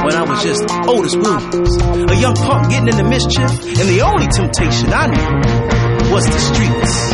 when 0.03 0.15
I 0.15 0.23
was 0.23 0.41
just 0.43 0.63
Otis 0.87 1.15
Williams, 1.15 1.77
a 2.09 2.15
young 2.15 2.35
punk 2.35 2.69
getting 2.69 2.87
into 2.87 3.03
mischief, 3.03 3.51
and 3.51 3.89
the 3.89 4.01
only 4.01 4.27
temptation 4.27 4.89
I 4.93 5.07
knew 5.07 6.11
was 6.11 6.25
the 6.25 6.39
streets. 6.39 7.11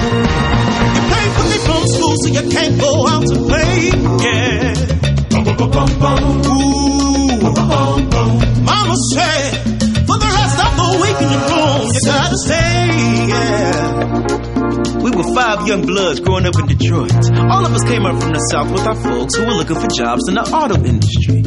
You 0.95 1.01
can't 1.11 1.33
me 1.49 1.57
from 1.65 1.83
school, 1.87 2.15
you 2.29 2.43
can't 2.51 2.79
go 2.79 3.07
out 3.07 3.25
to 3.27 3.35
play. 3.47 3.89
Yeah. 4.23 4.85
Mama 8.95 9.11
said, 9.11 9.51
for 10.07 10.15
the 10.15 10.31
rest 10.31 10.55
of 10.55 10.71
the 10.79 10.87
week 11.03 11.19
in 11.19 11.27
your 11.27 11.43
room, 11.51 11.91
you 11.91 11.99
gotta 12.07 12.37
stay. 12.47 13.27
Yeah. 13.27 14.23
We 15.03 15.11
were 15.11 15.35
five 15.35 15.67
young 15.67 15.85
bloods 15.85 16.21
growing 16.21 16.45
up 16.45 16.55
in 16.57 16.67
Detroit. 16.67 17.11
All 17.51 17.65
of 17.65 17.73
us 17.75 17.83
came 17.83 18.05
up 18.05 18.21
from 18.21 18.31
the 18.31 18.39
South 18.51 18.71
with 18.71 18.87
our 18.87 18.95
folks 18.95 19.35
who 19.35 19.43
were 19.43 19.57
looking 19.59 19.75
for 19.75 19.87
jobs 19.91 20.29
in 20.29 20.35
the 20.35 20.47
auto 20.47 20.79
industry. 20.79 21.43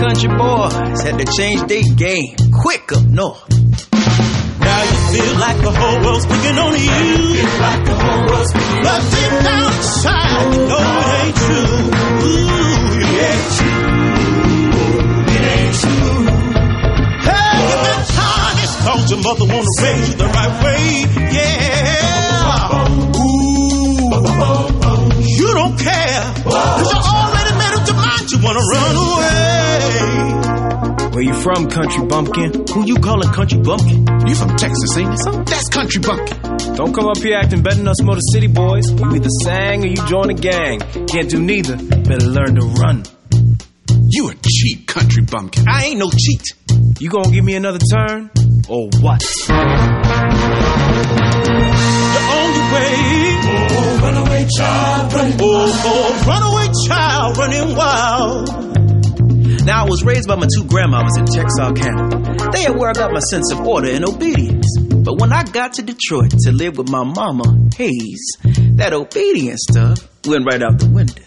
Country 0.00 0.32
boys 0.40 1.02
had 1.04 1.20
to 1.20 1.26
change 1.36 1.60
their 1.68 1.84
game 2.00 2.32
quick 2.64 2.90
up 2.92 3.04
north. 3.04 3.44
Now 4.64 4.80
you 4.88 4.96
feel 5.12 5.36
like 5.36 5.60
the 5.60 5.72
whole 5.76 6.00
world's 6.00 6.24
picking 6.24 6.56
on 6.56 6.72
you. 6.80 7.36
Feel 7.36 7.60
like 7.60 7.84
the 7.84 7.92
whole 7.92 8.24
world's 8.24 8.52
picking 8.56 8.80
but 8.80 9.04
deep 9.12 9.36
down 9.44 9.68
inside, 9.68 10.48
you 10.48 10.64
know 10.64 10.80
it 10.80 11.12
ain't 11.12 11.36
true. 11.44 11.76
Ooh, 12.24 13.04
it 13.04 13.20
ain't 13.20 13.52
true. 13.52 13.84
It 15.36 15.44
ain't 15.44 15.76
true. 15.76 16.15
Hey, 18.86 18.92
you've 18.92 19.08
been 19.08 19.08
tarnished 19.08 19.08
'cause 19.08 19.10
your 19.10 19.20
mother 19.22 19.46
wanna 19.46 19.66
raise 19.82 20.08
you 20.08 20.14
the 20.16 20.26
right 20.26 20.54
way. 20.62 21.06
Yeah. 21.32 22.06
Ooh. 23.16 24.10
You 25.38 25.48
don't 25.54 25.76
care. 25.78 26.22
Cause 26.44 26.92
you 26.92 27.16
already 27.16 27.52
made 27.58 27.74
up 27.74 27.86
your 27.88 27.96
mind 27.96 28.30
you 28.30 28.38
wanna 28.38 28.60
run 28.74 28.96
away. 28.96 29.34
Where 31.12 31.24
you 31.24 31.34
from, 31.34 31.66
country 31.68 32.04
bumpkin? 32.06 32.64
Who 32.74 32.84
you 32.86 32.96
calling 32.96 33.28
country 33.30 33.58
bumpkin? 33.58 34.06
You 34.26 34.34
from 34.34 34.54
Texas, 34.56 34.96
ain't 34.98 35.18
you? 35.24 35.44
That's 35.44 35.68
country 35.68 36.00
bumpkin. 36.00 36.36
Don't 36.76 36.92
come 36.94 37.06
up 37.08 37.18
here 37.18 37.38
acting 37.42 37.62
better 37.62 37.76
than 37.76 37.88
us 37.88 38.02
Motor 38.02 38.20
City 38.32 38.48
boys. 38.48 38.86
You 38.90 39.14
either 39.14 39.30
sang 39.44 39.82
or 39.82 39.86
you 39.88 39.96
join 40.06 40.30
a 40.30 40.34
gang. 40.34 40.80
Can't 41.08 41.28
do 41.30 41.40
neither. 41.40 41.76
Better 41.76 42.26
learn 42.26 42.54
to 42.56 42.66
run. 42.82 43.04
You 44.10 44.28
a 44.28 44.34
cheap 44.46 44.86
country 44.86 45.22
bumpkin. 45.22 45.64
I 45.68 45.84
ain't 45.86 45.98
no 45.98 46.10
cheat. 46.10 46.52
You 47.00 47.08
gonna 47.08 47.30
give 47.30 47.44
me 47.44 47.54
another 47.54 47.78
turn? 47.78 48.30
Or 48.68 48.88
what? 49.00 49.22
You're 49.48 49.56
on 52.34 52.48
your 52.54 52.66
way. 52.74 52.90
Oh, 53.48 54.00
runaway 54.02 54.46
child, 54.58 55.12
running 55.12 55.38
oh, 55.40 55.82
oh, 55.86 56.24
runaway 56.26 56.72
child, 56.88 57.36
running 57.38 57.76
wild. 57.76 58.48
Now, 59.64 59.84
I 59.84 59.88
was 59.88 60.02
raised 60.04 60.26
by 60.26 60.34
my 60.34 60.46
two 60.52 60.64
grandmamas 60.64 61.16
in 61.16 61.26
Texarkana. 61.26 62.50
They 62.52 62.66
are 62.66 62.76
where 62.76 62.90
I 62.90 62.92
got 62.92 63.12
my 63.12 63.20
sense 63.20 63.52
of 63.52 63.60
order 63.60 63.88
and 63.90 64.04
obedience. 64.04 64.66
But 64.80 65.20
when 65.20 65.32
I 65.32 65.44
got 65.44 65.74
to 65.74 65.82
Detroit 65.82 66.32
to 66.42 66.50
live 66.52 66.76
with 66.76 66.88
my 66.88 67.04
mama, 67.04 67.44
Hayes, 67.76 68.36
that 68.74 68.92
obedience 68.92 69.64
stuff 69.70 70.08
went 70.26 70.44
right 70.44 70.62
out 70.62 70.80
the 70.80 70.88
window. 70.88 71.22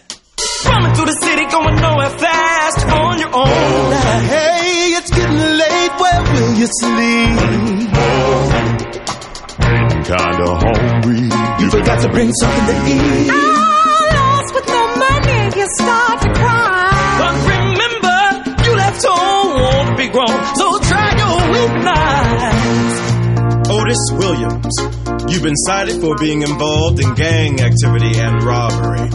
Running 0.66 0.94
through 0.94 1.06
the 1.06 1.18
city, 1.22 1.46
going 1.46 1.76
nowhere 1.76 2.10
fast 2.10 2.86
on 2.86 3.18
your 3.18 3.34
own. 3.34 3.92
Hey, 4.28 4.59
will 6.34 6.54
you 6.60 6.66
sleep? 6.80 7.90
Kinda 10.10 10.48
hungry. 10.64 11.28
You 11.60 11.70
forgot 11.70 12.00
to 12.02 12.08
bring 12.08 12.32
something 12.32 12.66
to 12.66 12.74
eat. 12.90 13.28
lost 13.28 14.54
with 14.54 14.66
no 14.66 14.82
money, 14.96 15.40
you 15.58 15.66
start 15.78 16.22
to 16.22 16.28
cry. 16.34 16.90
But 17.20 17.34
remember, 17.54 18.20
you 18.64 18.72
left 18.76 19.04
home, 19.04 19.50
won't 19.60 19.96
be 19.96 20.08
grown, 20.08 20.38
so 20.56 20.78
try 20.90 21.08
your 21.22 21.38
weakness. 21.54 23.00
Otis 23.70 24.04
Williams, 24.12 24.74
you've 25.30 25.42
been 25.44 25.56
cited 25.66 26.00
for 26.00 26.16
being 26.16 26.42
involved 26.42 26.98
in 27.00 27.14
gang 27.14 27.60
activity 27.60 28.18
and 28.18 28.42
robbery. 28.42 29.06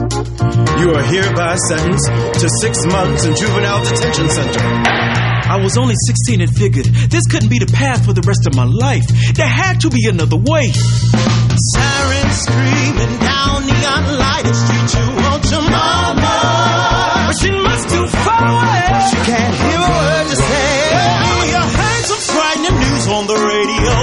You 0.79 0.93
are 0.95 1.03
hereby 1.03 1.55
sentenced 1.67 2.07
to 2.41 2.49
six 2.61 2.85
months 2.85 3.25
in 3.25 3.35
juvenile 3.35 3.83
detention 3.83 4.29
center. 4.29 5.34
I 5.47 5.61
was 5.61 5.77
only 5.77 5.95
16 6.07 6.41
and 6.41 6.49
figured 6.49 6.85
this 6.85 7.25
couldn't 7.29 7.49
be 7.49 7.59
the 7.59 7.69
path 7.69 8.05
for 8.05 8.13
the 8.13 8.21
rest 8.25 8.47
of 8.47 8.55
my 8.55 8.65
life. 8.65 9.05
There 9.35 9.47
had 9.47 9.79
to 9.81 9.89
be 9.89 10.09
another 10.09 10.37
way. 10.37 10.73
Sirens 10.73 12.35
screaming 12.41 13.13
down 13.21 13.63
neon 13.69 14.03
lighted 14.17 14.55
street. 14.57 14.89
You 14.97 15.05
want 15.21 15.43
your 15.53 15.61
mama, 15.69 17.29
but 17.29 17.35
she 17.37 17.51
must 17.53 17.85
too 17.93 18.05
far 18.25 18.41
away. 18.41 18.89
She 19.13 19.17
can't 19.21 19.53
hear 19.53 19.79
a 19.79 19.91
word 19.93 20.25
you 20.33 20.37
say. 20.41 20.73
Well, 20.97 21.45
you 21.53 21.61
heard 21.61 22.03
some 22.09 22.23
frightening 22.33 22.77
news 22.81 23.05
on 23.07 23.23
the 23.29 23.37
radio 23.37 23.97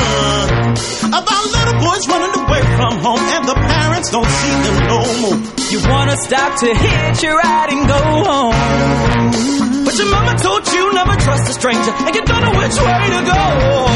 uh, 0.00 1.12
about 1.12 1.44
little 1.52 1.78
boys 1.78 2.02
running 2.08 2.34
away 2.40 2.62
from 2.74 2.92
home, 3.04 3.20
and 3.20 3.44
the 3.44 3.54
parents 3.54 4.08
don't 4.10 4.32
see 4.32 4.56
them 4.64 4.76
no 4.88 5.00
more. 5.20 5.38
You 5.70 5.78
wanna 5.92 6.16
stop 6.16 6.56
to 6.64 6.72
hitch 6.74 7.22
your 7.22 7.36
ride 7.36 7.68
and 7.70 7.84
go 7.86 8.00
home. 8.24 9.75
But 9.96 10.04
your 10.04 10.12
mama 10.12 10.36
told 10.36 10.68
you 10.74 10.92
never 10.92 11.16
trust 11.16 11.48
a 11.48 11.54
stranger, 11.54 11.90
and 11.90 12.14
you 12.14 12.20
don't 12.20 12.42
know 12.42 12.50
which 12.50 12.76
way 12.76 13.08
to 13.16 13.24
go. 13.24 13.88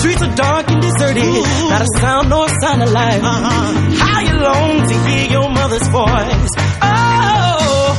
Streets 0.00 0.22
are 0.22 0.34
dark 0.34 0.68
and 0.72 0.82
deserted, 0.82 1.22
not 1.70 1.82
a 1.82 1.86
sound 2.00 2.30
nor 2.30 2.48
sign 2.48 2.82
of 2.82 2.90
life. 2.90 3.22
Uh-huh. 3.22 3.90
How 3.94 4.20
you 4.22 4.40
long 4.40 4.88
to 4.88 4.94
hear 5.08 5.30
your 5.30 5.48
mother's 5.48 5.86
voice? 5.86 6.50
Oh, 6.82 7.94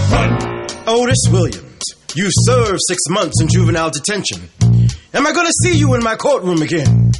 Otis 0.87 1.29
Williams, 1.31 1.83
you 2.15 2.27
served 2.31 2.79
six 2.85 3.03
months 3.09 3.39
in 3.41 3.47
juvenile 3.47 3.91
detention. 3.91 4.49
Am 5.13 5.25
I 5.25 5.31
gonna 5.31 5.53
see 5.63 5.77
you 5.77 5.93
in 5.93 6.03
my 6.03 6.17
courtroom 6.17 6.61
again? 6.61 7.13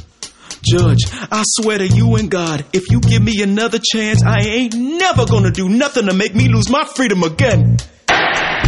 Judge, 0.62 1.06
I 1.10 1.42
swear 1.46 1.78
to 1.78 1.88
you 1.88 2.16
and 2.16 2.30
God, 2.30 2.66
if 2.74 2.90
you 2.90 3.00
give 3.00 3.22
me 3.22 3.40
another 3.40 3.78
chance, 3.78 4.22
I 4.22 4.40
ain't 4.40 4.74
never 4.74 5.24
gonna 5.24 5.52
do 5.52 5.70
nothing 5.70 6.04
to 6.04 6.12
make 6.12 6.34
me 6.34 6.48
lose 6.50 6.68
my 6.68 6.84
freedom 6.84 7.22
again. 7.22 7.78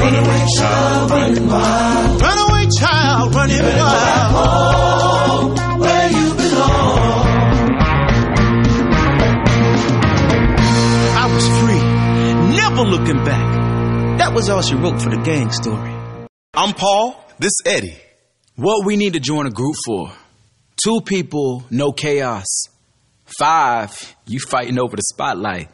Runaway 0.00 0.46
child, 0.56 1.10
running 1.10 1.46
wild. 1.46 2.22
Runaway 2.22 2.66
child, 2.78 3.34
running 3.34 3.62
wild. 3.62 4.32
Home, 4.34 5.80
where 5.80 6.10
you 6.10 6.34
belong. 6.34 7.20
I 11.16 11.34
was 11.34 11.46
free, 11.60 11.82
never 12.56 12.82
looking 12.82 13.24
back. 13.24 14.18
That 14.18 14.32
was 14.34 14.48
all 14.48 14.62
she 14.62 14.74
wrote 14.74 15.02
for 15.02 15.10
the 15.10 15.20
gang 15.22 15.50
story. 15.52 15.94
I'm 16.54 16.72
Paul. 16.74 17.22
This 17.38 17.52
Eddie. 17.66 17.96
What 18.56 18.86
we 18.86 18.96
need 18.96 19.12
to 19.14 19.20
join 19.20 19.46
a 19.46 19.50
group 19.50 19.76
for? 19.86 20.12
Two 20.82 21.00
people, 21.02 21.64
no 21.70 21.92
chaos. 21.92 22.46
Five, 23.38 24.16
you 24.26 24.40
fighting 24.40 24.78
over 24.78 24.96
the 24.96 25.02
spotlight. 25.02 25.68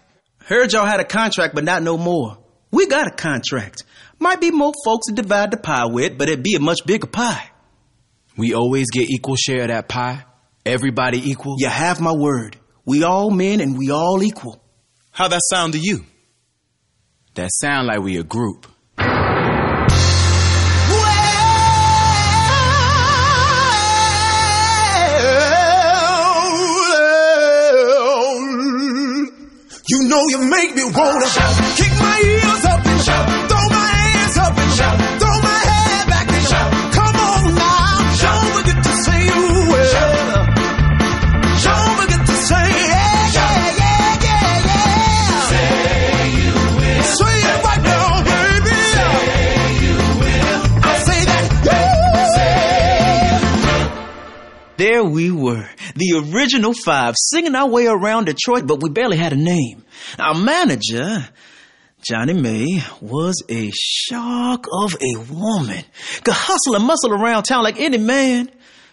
Heard 0.44 0.72
y'all 0.72 0.84
had 0.84 0.98
a 1.00 1.04
contract, 1.04 1.54
but 1.54 1.62
not 1.64 1.82
no 1.82 1.96
more. 1.96 2.38
We 2.76 2.86
got 2.86 3.06
a 3.06 3.10
contract. 3.10 3.84
Might 4.18 4.38
be 4.38 4.50
more 4.50 4.74
folks 4.84 5.06
to 5.06 5.14
divide 5.14 5.50
the 5.50 5.56
pie 5.56 5.86
with, 5.86 6.18
but 6.18 6.28
it'd 6.28 6.44
be 6.44 6.56
a 6.56 6.60
much 6.60 6.80
bigger 6.84 7.06
pie. 7.06 7.48
We 8.36 8.52
always 8.52 8.90
get 8.90 9.08
equal 9.08 9.36
share 9.36 9.62
of 9.62 9.68
that 9.68 9.88
pie? 9.88 10.26
Everybody 10.66 11.30
equal? 11.30 11.56
You 11.58 11.68
have 11.68 12.02
my 12.02 12.12
word. 12.12 12.58
We 12.84 13.02
all 13.02 13.30
men 13.30 13.62
and 13.62 13.78
we 13.78 13.90
all 13.90 14.22
equal. 14.22 14.62
How 15.10 15.26
that 15.28 15.40
sound 15.48 15.72
to 15.72 15.78
you? 15.78 16.04
That 17.32 17.48
sound 17.50 17.86
like 17.86 18.00
we 18.00 18.18
a 18.18 18.22
group. 18.22 18.66
You 29.88 30.08
know 30.08 30.20
you 30.28 30.50
make 30.50 30.74
me 30.74 30.82
wanna 30.84 31.26
kick 31.76 31.92
my 32.00 32.35
we 55.12 55.30
were, 55.30 55.68
the 55.94 56.32
original 56.32 56.72
five, 56.72 57.14
singing 57.16 57.54
our 57.54 57.68
way 57.68 57.86
around 57.86 58.26
Detroit, 58.26 58.66
but 58.66 58.82
we 58.82 58.90
barely 58.90 59.16
had 59.16 59.32
a 59.32 59.36
name. 59.36 59.84
Our 60.18 60.34
manager 60.34 61.28
Johnnie 62.08 62.34
Mae 62.34 62.82
was 63.00 63.42
a 63.48 63.70
shark 63.74 64.66
of 64.72 64.94
a 64.94 65.18
woman. 65.32 65.82
Could 66.22 66.34
hustle 66.34 66.76
and 66.76 66.84
muscle 66.84 67.12
around 67.12 67.44
town 67.44 67.64
like 67.64 67.80
any 67.80 67.98
man, 67.98 68.48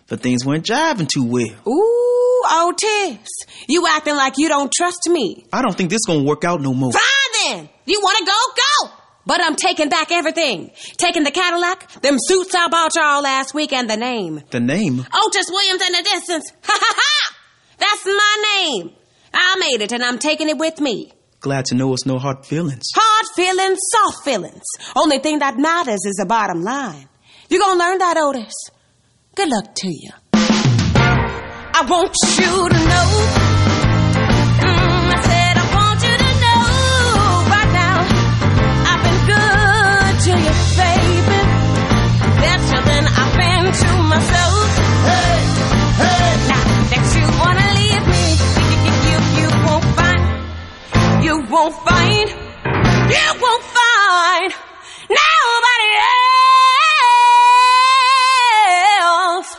but 0.08 0.22
things 0.22 0.44
weren't 0.44 0.66
jiving 0.66 1.08
too 1.08 1.24
well. 1.24 1.54
Ooh, 1.68 2.44
Otis, 2.52 3.30
you 3.68 3.86
acting 3.88 4.16
like 4.16 4.34
you 4.38 4.50
don't 4.50 4.72
trust 4.72 5.08
me. 5.10 5.46
I 5.54 5.62
don't 5.62 5.76
think 5.78 5.92
this 5.92 6.06
gonna 6.08 6.24
work 6.24 6.44
out 6.44 6.60
no 6.62 6.74
more. 6.74 6.92
Fine 6.92 7.02
then. 7.44 7.70
You 7.86 8.00
want 8.02 8.18
to 8.18 8.26
go? 8.26 8.88
Go. 8.88 9.03
But 9.26 9.42
I'm 9.42 9.56
taking 9.56 9.90
back 9.90 10.12
everything. 10.12 10.72
Taking 10.98 11.24
the 11.24 11.32
Cadillac, 11.32 11.90
them 12.02 12.18
suits 12.20 12.54
I 12.54 12.68
bought 12.68 12.92
y'all 12.96 13.22
last 13.22 13.54
week, 13.54 13.72
and 13.72 13.90
the 13.90 13.96
name. 13.98 14.42
The 14.50 14.60
name? 14.60 15.06
Oh, 15.14 15.28
Otis 15.28 15.50
Williams 15.50 15.82
in 15.82 15.94
the 15.94 16.04
distance. 16.04 16.52
Ha 16.64 16.78
ha 16.80 16.94
ha! 16.98 17.36
That's 17.80 18.06
my 18.06 18.44
name. 18.60 18.92
I 19.34 19.56
made 19.60 19.82
it, 19.82 19.92
and 19.92 20.04
I'm 20.04 20.20
taking 20.20 20.50
it 20.50 20.58
with 20.58 20.80
me. 20.80 21.12
Glad 21.40 21.66
to 21.66 21.76
know 21.76 21.92
it's 21.94 22.06
no 22.06 22.20
hard 22.20 22.46
feelings. 22.46 22.84
Hard 22.96 23.26
feelings, 23.36 23.80
soft 23.92 24.24
feelings. 24.24 24.64
Only 24.96 25.20
thing 25.20 25.40
that 25.40 25.58
matters 25.58 26.06
is 26.06 26.16
the 26.18 26.26
bottom 26.26 26.64
line. 26.64 27.10
You 27.50 27.60
gonna 27.60 27.80
learn 27.80 27.98
that, 27.98 28.18
Otis. 28.18 28.54
Good 29.36 29.50
luck 29.50 29.76
to 29.76 29.88
you. 29.88 30.12
I 30.34 31.86
want 31.90 32.16
you 32.38 32.70
to 32.70 32.88
know. 32.88 33.53
To 43.82 43.92
myself. 44.04 44.68
Hey, 45.10 45.38
hey. 46.02 46.30
Now 46.52 46.64
that 46.92 47.06
you 47.16 47.26
wanna 47.42 47.68
leave 47.80 48.06
me, 48.14 48.26
you, 49.10 49.18
you, 49.42 49.50
won't 49.66 49.88
find, 49.98 50.24
you 51.24 51.36
won't 51.50 51.76
find, 51.88 52.28
you 53.14 53.28
won't 53.42 53.66
find 53.80 54.50
nobody 55.10 55.90
else. 59.02 59.50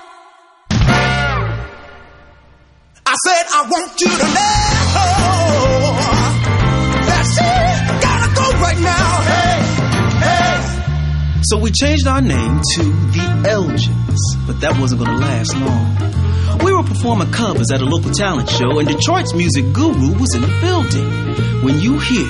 I 3.06 3.14
said 3.26 3.44
I 3.52 3.60
want 3.68 4.00
you 4.00 4.08
to 4.08 4.26
know. 4.34 4.63
So 11.44 11.58
we 11.58 11.70
changed 11.72 12.06
our 12.06 12.22
name 12.22 12.60
to 12.74 12.82
the 12.82 13.44
Elgins, 13.44 14.46
but 14.46 14.62
that 14.62 14.80
wasn't 14.80 15.04
gonna 15.04 15.18
last 15.18 15.54
long. 15.54 16.58
We 16.64 16.72
were 16.72 16.82
performing 16.82 17.30
covers 17.32 17.70
at 17.70 17.82
a 17.82 17.84
local 17.84 18.12
talent 18.12 18.48
show, 18.48 18.78
and 18.78 18.88
Detroit's 18.88 19.34
music 19.34 19.70
guru 19.74 20.18
was 20.18 20.34
in 20.34 20.40
the 20.40 20.58
building. 20.62 21.62
When 21.62 21.80
you 21.80 21.98
hear 21.98 22.28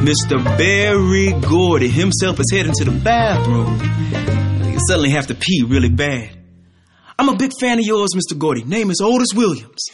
Mr. 0.00 0.42
Berry 0.56 1.38
Gordy 1.42 1.88
himself 1.88 2.40
is 2.40 2.50
heading 2.50 2.72
to 2.78 2.84
the 2.86 2.90
bathroom, 2.90 4.72
you 4.72 4.78
suddenly 4.88 5.10
have 5.10 5.26
to 5.26 5.34
pee 5.34 5.62
really 5.62 5.90
bad. 5.90 6.30
I'm 7.18 7.28
a 7.28 7.36
big 7.36 7.52
fan 7.60 7.78
of 7.78 7.84
yours, 7.84 8.12
Mr. 8.16 8.38
Gordy. 8.38 8.64
Name 8.64 8.90
is 8.90 9.00
Otis 9.02 9.34
Williams. 9.34 9.84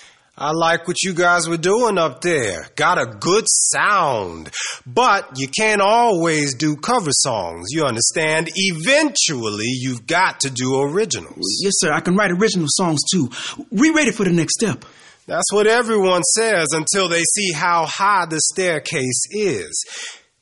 I 0.42 0.52
like 0.52 0.88
what 0.88 1.02
you 1.02 1.12
guys 1.12 1.50
were 1.50 1.58
doing 1.58 1.98
up 1.98 2.22
there. 2.22 2.66
Got 2.74 2.96
a 2.96 3.04
good 3.04 3.44
sound. 3.46 4.50
But 4.86 5.38
you 5.38 5.48
can't 5.48 5.82
always 5.82 6.54
do 6.54 6.76
cover 6.76 7.10
songs, 7.12 7.66
you 7.68 7.84
understand? 7.84 8.48
Eventually, 8.54 9.66
you've 9.66 10.06
got 10.06 10.40
to 10.40 10.50
do 10.50 10.80
originals. 10.80 11.58
Yes, 11.62 11.74
sir. 11.76 11.92
I 11.92 12.00
can 12.00 12.16
write 12.16 12.30
original 12.30 12.68
songs 12.70 13.00
too. 13.12 13.28
We 13.70 13.90
ready 13.90 14.12
for 14.12 14.24
the 14.24 14.32
next 14.32 14.54
step. 14.54 14.86
That's 15.26 15.52
what 15.52 15.66
everyone 15.66 16.22
says 16.22 16.68
until 16.72 17.10
they 17.10 17.22
see 17.22 17.52
how 17.52 17.84
high 17.84 18.24
the 18.24 18.40
staircase 18.40 19.26
is. 19.30 19.84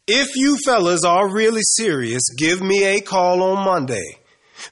If 0.06 0.36
you 0.36 0.58
fellas 0.64 1.04
are 1.04 1.28
really 1.28 1.62
serious, 1.62 2.22
give 2.38 2.62
me 2.62 2.84
a 2.84 3.00
call 3.00 3.42
on 3.42 3.64
Monday. 3.64 4.18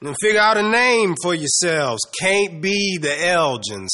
And 0.01 0.15
figure 0.21 0.39
out 0.39 0.57
a 0.57 0.63
name 0.63 1.15
for 1.21 1.33
yourselves. 1.33 2.01
Can't 2.19 2.61
be 2.61 2.97
the 2.97 3.07
Elgins. 3.07 3.89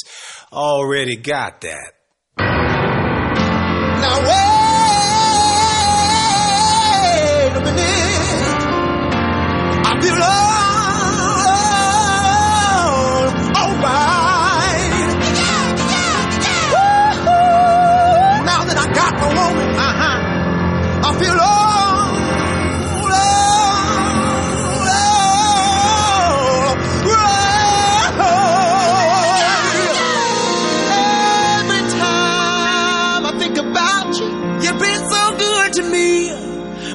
Already 0.53 1.15
got 1.15 1.61
that. 1.61 1.93
Now 2.37 4.17
wait 4.21 4.37
a 7.57 7.61
minute. 7.65 7.81
I 9.83 9.99
feel 9.99 10.15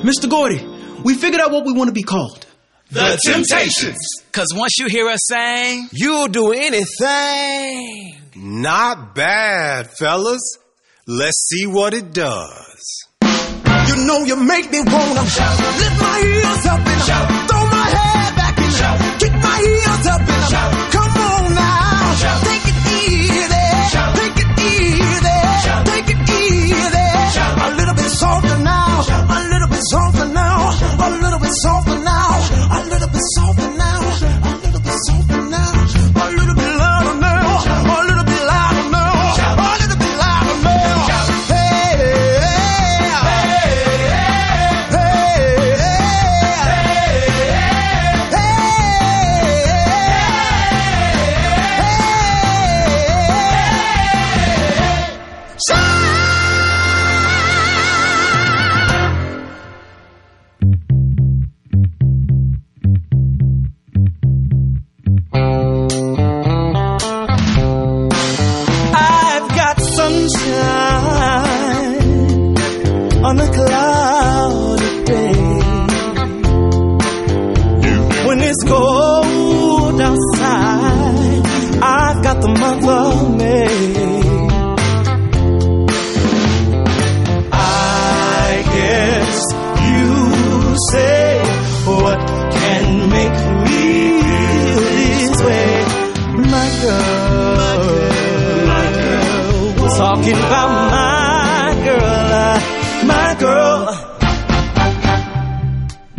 Mr. 0.08 0.26
Gordy, 0.26 0.64
we 1.04 1.12
figured 1.12 1.38
out 1.38 1.50
what 1.50 1.66
we 1.66 1.72
want 1.74 1.88
to 1.88 1.92
be 1.92 2.02
called. 2.02 2.46
The 2.90 3.20
Temptations. 3.22 3.98
Cause 4.32 4.46
once 4.54 4.78
you 4.78 4.86
hear 4.88 5.06
us 5.06 5.20
sing, 5.28 5.86
You'll 5.92 6.28
do 6.28 6.52
anything. 6.52 8.16
Not 8.34 9.14
bad, 9.14 9.90
fellas. 9.90 10.40
Let's 11.06 11.36
see 11.50 11.66
what 11.66 11.92
it 11.92 12.14
does. 12.14 13.04
You 13.20 14.06
know 14.06 14.24
you 14.24 14.36
make 14.36 14.70
me 14.70 14.80
wanna 14.80 15.20
lift 15.20 16.00
my 16.00 16.18
heels 16.24 16.66
up 16.66 16.80
and 16.80 17.02
shout, 17.04 17.28
throw 17.50 17.64
my 17.68 17.88
head 17.92 18.36
back 18.36 18.58
and 18.58 19.20
kick 19.20 19.32
my 19.32 19.58
heels 19.60 20.06
up 20.06 20.20
and 20.20 20.44
shout. 20.48 20.92
come 20.92 21.16
on 21.20 21.54
now, 21.54 22.14
take 22.48 22.64
it 22.64 22.80
easy, 22.96 23.44
take 24.16 24.38
it 24.40 24.52
easy, 24.72 25.38
take 25.84 26.08
it 26.16 26.30
easy. 26.30 27.08
A 27.60 27.76
little 27.76 27.94
bit 27.94 28.10
softer 28.10 28.57
softer 31.62 31.98
now, 31.98 32.30
a 32.72 32.78
little 32.88 33.08
bit 33.08 33.22
softer 33.34 33.70
now, 33.76 33.87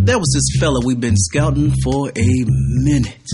There 0.02 0.18
was 0.18 0.32
this 0.34 0.60
fella 0.62 0.80
we've 0.84 1.00
been 1.00 1.18
scouting 1.18 1.74
for 1.84 2.10
a 2.16 2.46
minute. 2.48 3.28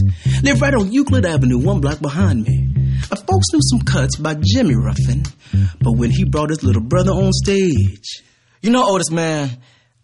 Lived 0.43 0.61
right 0.61 0.73
on 0.73 0.91
Euclid 0.91 1.25
Avenue, 1.25 1.59
one 1.59 1.79
block 1.79 2.01
behind 2.01 2.43
me. 2.43 2.73
I 3.11 3.15
folks 3.15 3.47
knew 3.53 3.59
some 3.61 3.81
cuts 3.81 4.15
by 4.17 4.35
Jimmy 4.41 4.75
Ruffin, 4.75 5.23
but 5.79 5.91
when 5.91 6.09
he 6.09 6.25
brought 6.25 6.49
his 6.49 6.63
little 6.63 6.81
brother 6.81 7.11
on 7.11 7.31
stage. 7.33 8.23
You 8.63 8.71
know, 8.71 8.83
oldest 8.83 9.11
man, 9.11 9.49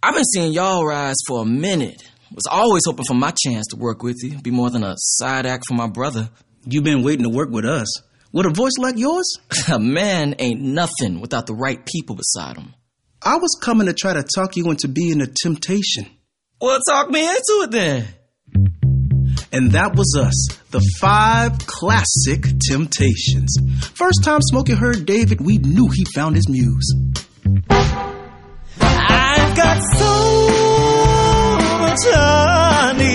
I've 0.03 0.13
been 0.13 0.23
seeing 0.23 0.53
y'all 0.53 0.85
rise 0.85 1.15
for 1.27 1.41
a 1.41 1.45
minute. 1.45 2.01
Was 2.33 2.47
always 2.49 2.83
hoping 2.85 3.05
for 3.05 3.15
my 3.15 3.31
chance 3.31 3.65
to 3.71 3.75
work 3.75 4.03
with 4.03 4.17
you, 4.21 4.39
be 4.39 4.51
more 4.51 4.69
than 4.69 4.83
a 4.83 4.93
side 4.97 5.47
act 5.47 5.63
for 5.67 5.73
my 5.73 5.87
brother. 5.87 6.29
You've 6.65 6.83
been 6.83 7.03
waiting 7.03 7.23
to 7.23 7.29
work 7.29 7.49
with 7.49 7.65
us. 7.65 7.87
With 8.31 8.45
a 8.45 8.51
voice 8.51 8.77
like 8.77 8.97
yours? 8.97 9.35
a 9.71 9.79
man 9.79 10.35
ain't 10.37 10.61
nothing 10.61 11.21
without 11.21 11.47
the 11.47 11.55
right 11.55 11.83
people 11.85 12.15
beside 12.15 12.57
him. 12.57 12.75
I 13.23 13.37
was 13.37 13.59
coming 13.61 13.87
to 13.87 13.93
try 13.93 14.13
to 14.13 14.23
talk 14.23 14.55
you 14.55 14.69
into 14.69 14.87
being 14.87 15.21
a 15.21 15.27
temptation. 15.27 16.05
Well, 16.61 16.79
talk 16.87 17.09
me 17.09 17.27
into 17.27 17.61
it 17.63 17.71
then. 17.71 18.07
And 19.51 19.71
that 19.71 19.95
was 19.95 20.15
us, 20.15 20.47
the 20.69 20.79
five 21.01 21.57
classic 21.65 22.45
temptations. 22.69 23.57
First 23.95 24.23
time 24.23 24.41
Smokey 24.43 24.73
heard 24.73 25.07
David, 25.07 25.41
we 25.41 25.57
knew 25.57 25.89
he 25.89 26.05
found 26.13 26.35
his 26.35 26.47
muse. 26.47 26.93
I've 28.79 29.57
got 29.57 29.81
so 29.97 30.13
much 31.81 31.99
honeybees 32.13 33.09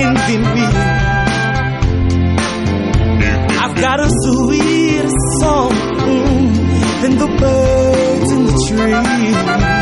in 0.00 0.14
me. 0.14 0.64
I've 3.60 3.76
got 3.76 4.00
a 4.00 4.08
sweeter 4.08 5.10
song 5.38 5.70
mm, 5.70 7.02
than 7.02 7.18
the 7.18 7.26
birds 7.38 8.32
in 8.32 8.46
the 8.46 8.52
trees. 8.70 9.73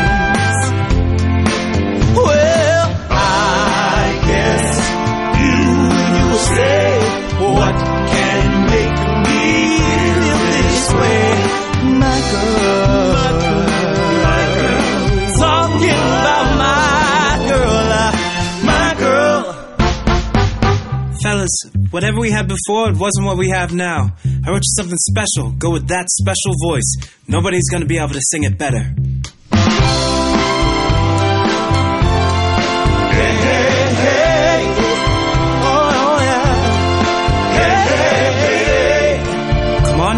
silence. 21.33 21.63
Whatever 21.91 22.19
we 22.19 22.31
had 22.31 22.47
before, 22.47 22.89
it 22.89 22.97
wasn't 22.97 23.25
what 23.25 23.37
we 23.37 23.49
have 23.49 23.73
now. 23.73 24.15
I 24.45 24.49
wrote 24.49 24.63
you 24.63 24.73
something 24.75 24.97
special. 24.97 25.51
Go 25.51 25.71
with 25.71 25.87
that 25.87 26.09
special 26.09 26.53
voice. 26.61 26.95
Nobody's 27.27 27.69
gonna 27.69 27.85
be 27.85 27.97
able 27.97 28.09
to 28.09 28.21
sing 28.21 28.43
it 28.43 28.57
better. 28.57 28.95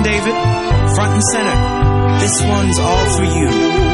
David, 0.04 0.36
front 0.94 1.14
and 1.14 1.24
center. 1.34 2.20
This 2.20 2.42
one's 2.44 2.78
all 2.80 3.18
for 3.18 3.24
you. 3.24 3.85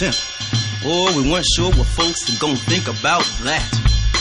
simp. 0.00 0.16
Or 0.80 1.12
we 1.12 1.30
weren't 1.30 1.44
sure 1.44 1.68
what 1.76 1.86
folks 1.86 2.24
were 2.24 2.40
gonna 2.40 2.56
think 2.56 2.88
about 2.88 3.24
that. 3.44 3.68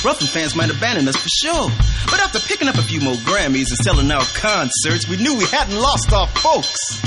Ruffin 0.03 0.27
fans 0.27 0.53
might 0.53 0.69
abandon 0.69 1.07
us 1.07 1.15
for 1.15 1.30
sure. 1.30 1.69
But 2.11 2.19
after 2.19 2.39
picking 2.39 2.67
up 2.67 2.75
a 2.75 2.82
few 2.82 2.99
more 2.99 3.15
Grammys 3.23 3.71
and 3.71 3.80
selling 3.80 4.11
our 4.11 4.25
concerts, 4.36 5.07
we 5.07 5.15
knew 5.15 5.38
we 5.38 5.45
hadn't 5.45 5.80
lost 5.80 6.11
our 6.11 6.27
folks. 6.43 6.99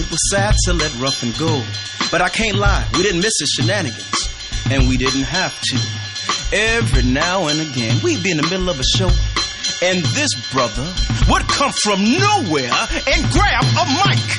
It 0.00 0.08
was 0.10 0.20
sad 0.30 0.54
to 0.64 0.72
let 0.72 0.94
Ruffin 0.96 1.32
go. 1.38 1.62
But 2.10 2.22
I 2.22 2.30
can't 2.30 2.56
lie, 2.56 2.88
we 2.94 3.02
didn't 3.02 3.20
miss 3.20 3.36
his 3.40 3.50
shenanigans. 3.50 4.28
And 4.70 4.88
we 4.88 4.96
didn't 4.96 5.28
have 5.28 5.52
to. 5.60 5.76
Every 6.56 7.02
now 7.02 7.48
and 7.48 7.60
again, 7.60 8.00
we'd 8.02 8.22
be 8.22 8.30
in 8.30 8.38
the 8.38 8.48
middle 8.48 8.70
of 8.70 8.80
a 8.80 8.84
show 8.84 9.10
and 9.82 10.02
this 10.16 10.34
brother 10.50 10.86
would 11.28 11.42
come 11.46 11.72
from 11.72 12.02
nowhere 12.02 12.72
and 13.06 13.30
grab 13.30 13.64
a 13.76 13.84
mic. 14.00 14.37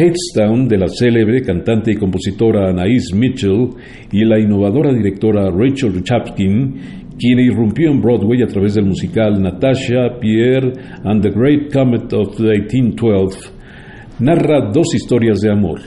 Headstown 0.00 0.66
de 0.66 0.78
la 0.78 0.88
célebre 0.88 1.42
cantante 1.42 1.92
y 1.92 1.96
compositora 1.96 2.70
Anaïs 2.70 3.12
Mitchell 3.14 3.68
y 4.10 4.24
la 4.24 4.40
innovadora 4.40 4.94
directora 4.94 5.50
Rachel 5.50 6.02
Chapkin, 6.02 6.74
quien 7.18 7.38
irrumpió 7.38 7.90
en 7.90 8.00
Broadway 8.00 8.42
a 8.42 8.46
través 8.46 8.76
del 8.76 8.86
musical 8.86 9.42
Natasha, 9.42 10.18
Pierre 10.18 10.72
and 11.04 11.20
the 11.20 11.28
Great 11.28 11.70
Comet 11.70 12.10
of 12.14 12.40
1812, 12.40 13.50
narra 14.20 14.70
dos 14.72 14.94
historias 14.94 15.40
de 15.42 15.52
amor, 15.52 15.80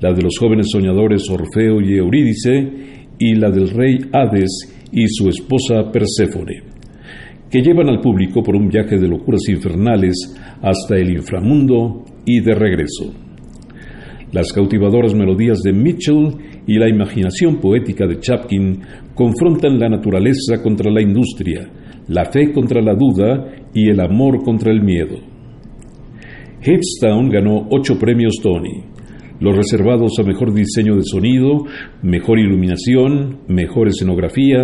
la 0.00 0.14
de 0.14 0.22
los 0.22 0.38
jóvenes 0.38 0.68
soñadores 0.72 1.28
Orfeo 1.28 1.82
y 1.82 1.98
Eurídice 1.98 2.70
y 3.18 3.34
la 3.34 3.50
del 3.50 3.68
rey 3.68 3.98
Hades 4.14 4.88
y 4.90 5.06
su 5.08 5.28
esposa 5.28 5.92
Perséfone, 5.92 6.62
que 7.50 7.60
llevan 7.60 7.90
al 7.90 8.00
público 8.00 8.42
por 8.42 8.56
un 8.56 8.68
viaje 8.68 8.96
de 8.98 9.08
locuras 9.08 9.46
infernales 9.50 10.34
hasta 10.62 10.96
el 10.96 11.10
inframundo 11.10 12.02
y 12.24 12.40
de 12.40 12.54
regreso. 12.54 13.12
Las 14.32 14.50
cautivadoras 14.50 15.14
melodías 15.14 15.58
de 15.62 15.74
Mitchell 15.74 16.34
y 16.66 16.78
la 16.78 16.88
imaginación 16.88 17.60
poética 17.60 18.06
de 18.06 18.18
Chapkin 18.18 18.80
confrontan 19.14 19.78
la 19.78 19.90
naturaleza 19.90 20.62
contra 20.62 20.90
la 20.90 21.02
industria, 21.02 21.68
la 22.08 22.24
fe 22.24 22.50
contra 22.50 22.80
la 22.80 22.94
duda 22.94 23.46
y 23.74 23.90
el 23.90 24.00
amor 24.00 24.42
contra 24.42 24.72
el 24.72 24.82
miedo. 24.82 25.16
Headstown 26.62 27.28
ganó 27.28 27.68
ocho 27.70 27.98
premios 27.98 28.36
Tony, 28.42 28.84
los 29.38 29.54
reservados 29.54 30.12
a 30.18 30.22
mejor 30.22 30.54
diseño 30.54 30.94
de 30.94 31.02
sonido, 31.02 31.66
mejor 32.02 32.38
iluminación, 32.38 33.40
mejor 33.48 33.88
escenografía, 33.88 34.62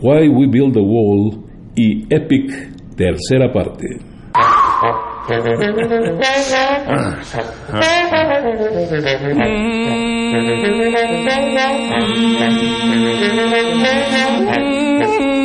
Why 0.00 0.28
We 0.28 0.46
Build 0.46 0.76
a 0.76 0.82
Wall 0.82 1.42
y 1.76 2.04
Epic, 2.14 2.52
tercera 2.96 3.52
parte. 3.52 3.88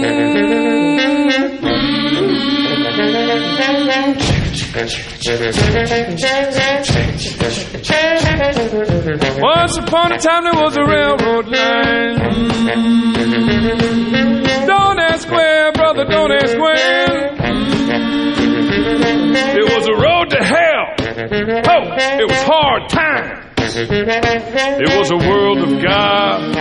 Once 4.77 4.93
upon 9.77 10.11
a 10.11 10.19
time 10.19 10.43
there 10.43 10.53
was 10.53 10.77
a 10.77 10.85
railroad 10.85 11.47
line. 11.47 12.17
Don't 14.67 14.99
ask 14.99 15.27
where, 15.31 15.71
brother, 15.71 16.05
don't 16.05 16.31
ask 16.31 16.55
where. 16.59 17.33
It 19.57 19.65
was 19.75 19.87
a 19.87 19.95
road 19.95 20.29
to 20.29 20.43
hell. 20.43 20.93
Oh, 21.73 21.95
it 22.19 22.29
was 22.29 22.43
hard 22.43 22.87
times. 22.89 23.75
It 23.75 24.95
was 24.95 25.09
a 25.09 25.17
world 25.17 25.57
of 25.57 25.81
gods 25.81 26.55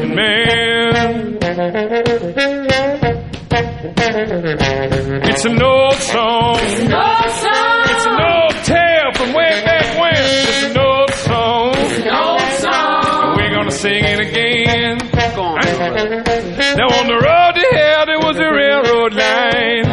and 0.00 0.14
man. 0.14 1.36
It's 3.94 5.44
an 5.44 5.62
old 5.62 5.94
song. 5.94 6.56
It's 6.58 6.80
an 6.80 6.92
old 6.92 7.30
song. 7.30 7.84
It's 7.86 8.04
an 8.06 8.20
old 8.20 8.54
tale 8.64 9.12
from 9.14 9.32
way 9.32 9.62
back 9.64 9.96
when. 10.00 10.14
It's 10.16 10.64
an 10.64 10.76
old 10.78 11.10
song. 11.10 11.74
It's 11.76 11.98
an 12.00 12.08
old 12.10 12.40
song. 12.58 13.04
And 13.22 13.36
we're 13.36 13.54
gonna 13.54 13.70
sing 13.70 14.02
it 14.04 14.18
again. 14.20 14.98
Now 16.76 16.88
on 16.98 17.06
the 17.06 17.14
road 17.14 17.54
to 17.54 17.64
hell 17.76 18.06
there 18.06 18.18
was 18.18 18.36
a 18.38 18.50
railroad 18.50 19.14
line. 19.14 19.86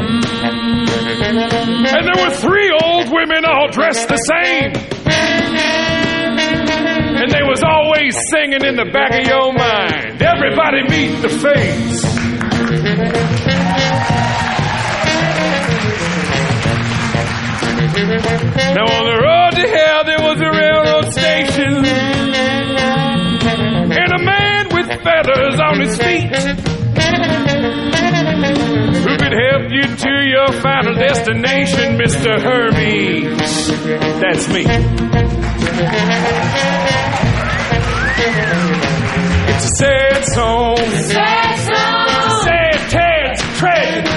And 1.94 2.08
there 2.08 2.18
were 2.24 2.32
three 2.34 2.72
old 2.72 3.12
women 3.14 3.46
all 3.46 3.68
dressed 3.70 4.08
the 4.10 4.18
same. 4.18 4.74
And 7.16 7.30
they 7.32 7.44
was 7.44 7.62
always 7.64 8.18
singing 8.32 8.64
in 8.66 8.76
the 8.76 8.86
back 8.92 9.14
of 9.14 9.26
your 9.28 9.54
mind. 9.54 10.20
Everybody 10.22 10.82
meet 10.90 11.22
the 11.22 11.30
Fates. 11.30 12.04
Now 18.24 18.86
on 18.88 19.06
the 19.06 19.18
road 19.22 19.52
to 19.60 19.68
hell 19.68 20.04
there 20.06 20.22
was 20.22 20.40
a 20.40 20.52
railroad 20.52 21.12
station 21.12 21.86
and 23.94 24.12
a 24.12 24.24
man 24.24 24.70
with 24.74 24.88
feathers 25.04 25.60
on 25.60 25.80
his 25.80 25.98
feet 25.98 26.30
who 29.04 29.18
could 29.18 29.34
help 29.34 29.72
you 29.72 29.84
to 29.96 30.14
your 30.28 30.52
final 30.62 30.96
destination, 30.96 31.98
Mr. 31.98 32.40
Hermes. 32.42 33.68
That's 34.22 34.48
me. 34.50 34.64
It's 39.50 39.66
a 39.66 39.70
sad 39.78 40.26
song. 40.34 40.78
Sad 40.78 41.60
song. 41.60 42.08
It's 42.10 42.26
a 42.26 42.38
sad 42.44 42.78
Ted's 42.90 43.42
tragedy. 43.60 44.10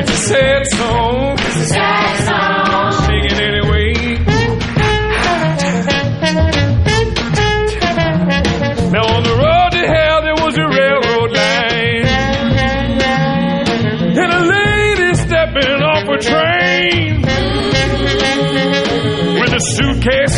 It's 0.00 0.10
a 0.10 0.16
sad 0.16 0.62
song. 0.76 1.36
Sad 1.38 1.99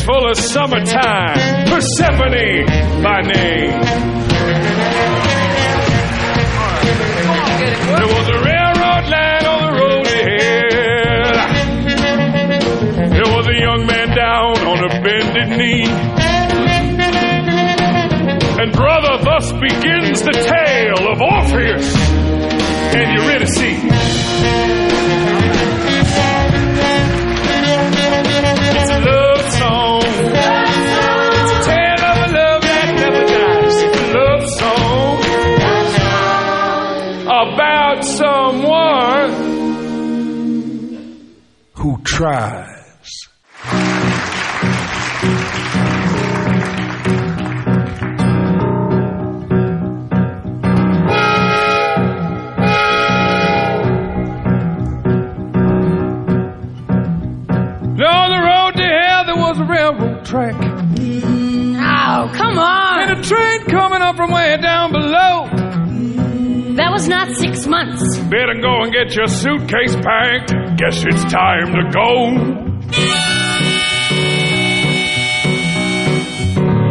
full 0.05 0.29
of 0.29 0.37
summertime. 0.37 1.67
Persephone 1.69 2.67
by 3.03 3.21
name. 3.23 3.81
There 7.93 8.11
was 8.17 8.27
a 8.29 8.39
railroad 8.51 9.05
line 9.15 9.47
on 9.47 9.61
the 9.63 9.73
road 9.81 10.07
hell. 10.27 11.37
There 13.11 13.31
was 13.37 13.47
a 13.47 13.59
young 13.59 13.87
man 13.87 14.09
down 14.17 14.59
on 14.67 14.79
a 14.85 14.89
bended 15.03 15.49
knee. 15.59 15.87
And 18.61 18.73
brother, 18.73 19.19
thus 19.23 19.53
begins 19.53 20.23
the 20.23 20.33
tale 20.33 21.09
of 21.13 21.21
Orpheus 21.21 21.95
and 22.95 23.13
Eurydice. 23.19 23.83
Tries. 42.13 43.29
On 58.05 58.29
the 58.31 58.43
road 58.45 58.73
to 58.77 58.83
hell, 58.83 59.25
there 59.25 59.37
was 59.37 59.59
a 59.59 59.65
railroad 59.65 60.25
track. 60.27 60.55
Mm, 60.55 61.77
oh, 61.81 62.31
come 62.35 62.59
on. 62.59 63.09
And 63.09 63.19
a 63.19 63.23
train 63.23 63.65
coming 63.67 64.03
up 64.03 64.17
from 64.17 64.31
way 64.33 64.59
down 64.61 64.93
below. 64.93 65.49
That 66.77 66.91
was 66.93 67.09
not 67.09 67.35
six 67.37 67.67
months. 67.67 68.19
Better 68.19 68.61
go 68.61 68.83
and 68.83 68.93
get 68.93 69.15
your 69.15 69.29
suitcase 69.29 69.97
packed. 69.97 70.72
Guess 70.83 71.05
it's 71.05 71.25
time 71.33 71.71
to 71.79 71.83
go. 71.95 72.11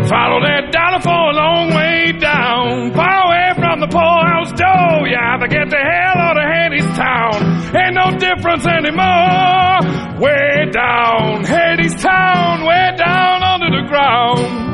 Follow 0.08 0.40
that 0.48 0.72
dollar 0.72 1.02
for 1.02 1.10
a 1.12 1.34
long 1.36 1.76
way 1.76 2.14
down. 2.18 2.94
Far 2.94 3.28
away 3.28 3.52
from 3.56 3.82
the 3.82 3.88
poorhouse 3.88 4.54
door. 4.54 5.06
You 5.10 5.18
either 5.20 5.48
get 5.48 5.70
to 5.72 5.76
hell 5.76 6.24
or 6.24 6.36
to 6.36 6.46
Hadestown. 6.54 7.76
Ain't 7.76 7.96
no 7.96 8.18
difference 8.18 8.66
anymore. 8.66 10.24
Way 10.24 10.72
down, 10.72 11.44
Hadestown, 11.44 12.66
way 12.66 12.96
down 12.96 13.44
under 13.44 13.72
the 13.76 13.90
ground. 13.90 14.71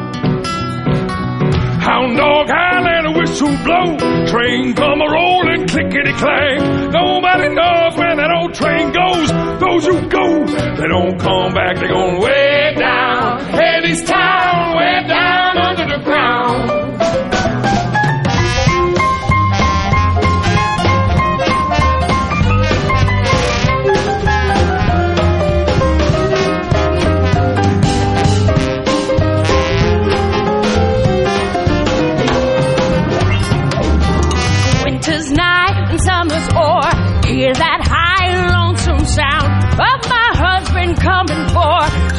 Whistle 3.39 3.63
blow. 3.63 4.25
Train 4.25 4.73
come 4.73 4.99
a 4.99 5.11
rolling, 5.11 5.67
clickety 5.67 6.11
clang. 6.13 6.89
Nobody 6.89 7.49
knows 7.49 7.95
where 7.95 8.15
that 8.15 8.31
old 8.31 8.55
train 8.55 8.91
goes. 8.91 9.29
Those 9.61 9.85
who 9.85 10.09
go, 10.09 10.43
they 10.75 10.87
don't 10.87 11.19
come 11.19 11.53
back. 11.53 11.77
They're 11.77 11.87
going 11.87 12.19
way 12.19 12.73
down. 12.75 13.39
Hadestown, 13.41 14.77
way 14.77 15.07
down 15.07 15.55
under 15.55 15.85
the 15.85 16.03
ground. 16.03 16.96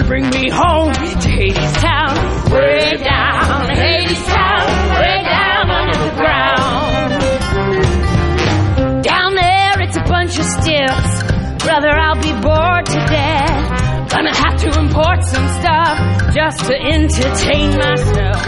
Bring 0.08 0.30
me 0.30 0.48
home 0.48 0.94
to 0.94 1.28
Hadestown. 1.28 2.16
Way 2.50 2.96
down, 2.96 3.68
Hadestown, 3.68 4.66
way 4.98 5.22
down 5.22 5.70
under 5.70 5.98
the 5.98 6.10
ground. 6.16 7.12
Down 9.04 9.34
there 9.34 9.82
it's 9.82 9.98
a 9.98 10.04
bunch 10.04 10.38
of 10.38 10.46
stills. 10.46 11.22
Brother, 11.62 11.90
I'll 11.90 12.22
be 12.22 12.32
bored 12.40 12.86
to 12.86 12.98
death. 13.06 14.10
Gonna 14.10 14.34
have 14.34 14.56
to 14.62 14.80
import 14.80 15.22
some 15.24 15.46
stuff 15.60 15.98
just 16.34 16.64
to 16.64 16.74
entertain 16.74 17.76
myself. 17.76 18.42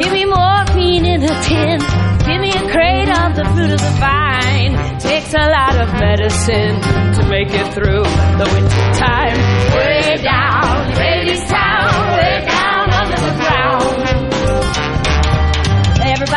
Give 0.00 0.10
me 0.10 0.24
morphine 0.24 1.04
in 1.04 1.22
a 1.22 1.42
tin. 1.44 1.80
Give 2.24 2.40
me 2.40 2.50
a 2.50 2.64
crate 2.72 3.10
of 3.10 3.36
the 3.36 3.44
fruit 3.52 3.70
of 3.70 3.78
the 3.78 3.94
vine. 4.00 4.74
Takes 4.98 5.34
a 5.34 5.48
lot 5.50 5.76
of 5.76 5.92
medicine 6.00 6.80
to 7.12 7.28
make 7.28 7.50
it 7.52 7.74
through 7.74 8.04
the 8.40 8.48
winter 8.50 8.92
time. 8.98 9.36
Way 9.76 10.16
down, 10.22 10.83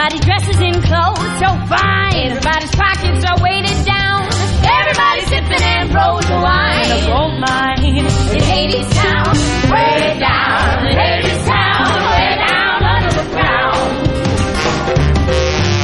Everybody 0.08 0.26
dresses 0.26 0.62
in 0.62 0.82
clothes 0.84 1.20
so 1.36 1.52
fine. 1.68 2.32
Everybody's 2.32 2.72
pockets 2.72 3.26
are 3.28 3.44
weighted 3.44 3.76
down. 3.84 4.24
Everybody's 4.64 5.28
sipping 5.28 5.60
ambrosia 5.60 6.40
wine. 6.40 6.86
In 6.86 6.92
a 6.96 7.08
gold 7.12 7.36
mine 7.44 7.84
in 7.84 8.06
Hadestown. 8.08 9.36
Way 9.68 10.16
down, 10.18 10.88
Hadestown, 10.96 11.92
way 12.08 12.40
down 12.40 12.84
under 12.88 13.12
the 13.20 13.28
ground. 13.36 14.08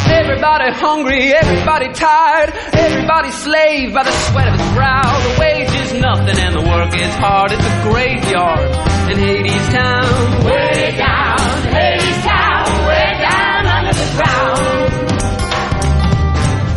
Everybody 0.07 0.71
hungry, 0.71 1.33
everybody 1.33 1.91
tired, 1.91 2.53
everybody 2.71 3.31
slaved 3.31 3.93
by 3.93 4.03
the 4.03 4.11
sweat 4.31 4.47
of 4.47 4.57
his 4.57 4.71
brow. 4.71 5.03
The 5.03 5.39
wage 5.41 5.75
is 5.83 5.99
nothing 5.99 6.39
and 6.39 6.55
the 6.55 6.61
work 6.61 6.95
is 6.95 7.13
hard. 7.15 7.51
It's 7.51 7.65
a 7.65 7.83
graveyard 7.83 8.71
in 9.11 9.17
Hadestown. 9.19 10.45
Way 10.45 10.95
down, 10.97 11.32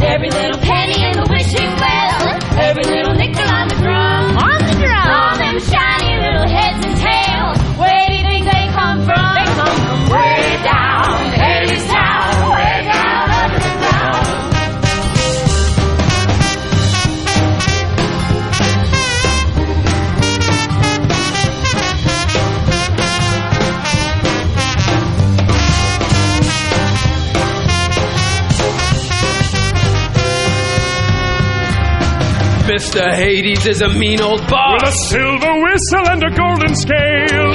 Every 0.00 0.30
little 0.30 0.58
penny 0.60 1.04
in 1.04 1.12
the 1.20 1.26
wishing 1.28 1.68
well, 1.76 2.38
every 2.58 2.84
little 2.84 3.12
nickel 3.12 3.44
on 3.44 3.68
the 3.68 3.74
drum, 3.74 4.38
on 4.38 4.58
the 4.64 4.72
drum. 4.80 5.08
All 5.12 5.36
them 5.36 5.60
shiny 5.60 6.16
little 6.16 6.48
heads 6.48 6.80
and 6.86 6.96
tails, 6.96 7.58
where 7.76 8.06
do 8.08 8.14
you 8.16 8.24
think 8.24 8.44
they 8.48 8.68
come 8.72 9.04
from? 9.04 9.34
They 9.36 9.44
come 9.52 9.76
from 9.84 10.00
way 10.16 10.56
down, 10.64 11.25
Mr. 32.66 33.14
Hades 33.14 33.64
is 33.66 33.80
a 33.82 33.88
mean 33.88 34.20
old 34.20 34.40
boss. 34.48 34.82
With 34.82 34.90
a 34.90 34.96
silver 35.08 35.54
whistle 35.62 36.06
and 36.10 36.22
a 36.24 36.30
golden 36.34 36.74
scale. 36.74 37.52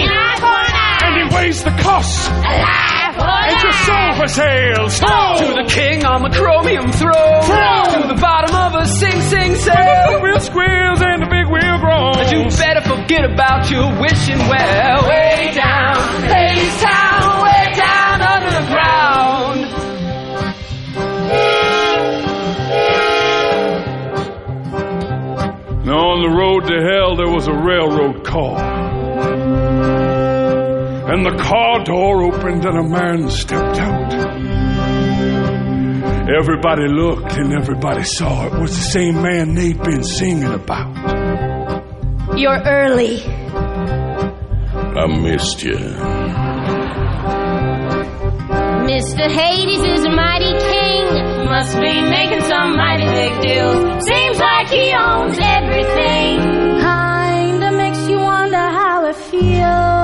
And 1.04 1.14
he 1.20 1.36
weighs 1.36 1.64
the 1.64 1.72
cost. 1.84 2.32
And 2.32 3.62
your 3.62 3.74
soul 3.84 4.14
for 4.16 4.28
sale. 4.28 4.90
So 4.90 5.06
To 5.06 5.54
the 5.62 5.68
king 5.68 6.06
on 6.06 6.24
the 6.24 6.30
chromium 6.30 6.92
throne. 6.94 7.42
Throne. 7.44 8.02
To 8.02 8.08
the 8.08 8.20
bottom 8.22 8.56
of 8.56 8.74
a 8.82 8.86
sing 8.88 9.20
sing 9.22 9.52
With 9.52 9.66
the 9.66 9.74
sail. 9.76 10.22
wheel 10.24 10.40
squeals 10.40 11.02
and 11.04 11.22
the 11.24 11.28
big 11.30 11.48
wheel 11.52 11.78
groans. 11.84 12.16
But 12.18 12.32
you 12.32 12.44
better 12.58 12.82
forget 12.82 13.26
about 13.26 13.70
your 13.70 13.92
wishing 14.00 14.40
well. 14.48 15.10
Way 15.10 15.52
down, 15.54 15.96
Hadestown, 16.24 17.11
a 27.52 27.64
railroad 27.64 28.24
car. 28.24 28.58
And 31.12 31.26
the 31.26 31.36
car 31.44 31.84
door 31.84 32.24
opened 32.24 32.66
and 32.66 32.78
a 32.78 32.84
man 32.84 33.30
stepped 33.30 33.78
out. 33.78 34.14
Everybody 36.40 36.88
looked 36.88 37.34
and 37.36 37.54
everybody 37.54 38.04
saw 38.04 38.46
it 38.46 38.54
was 38.54 38.72
the 38.78 38.84
same 38.84 39.22
man 39.22 39.54
they'd 39.56 39.82
been 39.84 40.04
singing 40.04 40.54
about. 40.54 42.38
You're 42.38 42.62
early. 42.66 43.22
I 45.02 45.08
missed 45.08 45.64
you. 45.64 45.76
Mr. 48.88 49.30
Hades 49.30 49.84
is 49.84 50.06
a 50.06 50.10
mighty 50.12 50.54
king. 50.58 51.46
Must 51.46 51.76
be 51.76 52.02
making 52.02 52.42
some 52.42 52.78
mighty 52.78 53.04
big 53.04 53.42
deals. 53.42 54.06
Seems 54.06 54.40
like 54.40 54.70
he 54.70 54.94
owns 54.94 55.38
everything. 55.42 56.71
How 59.42 60.01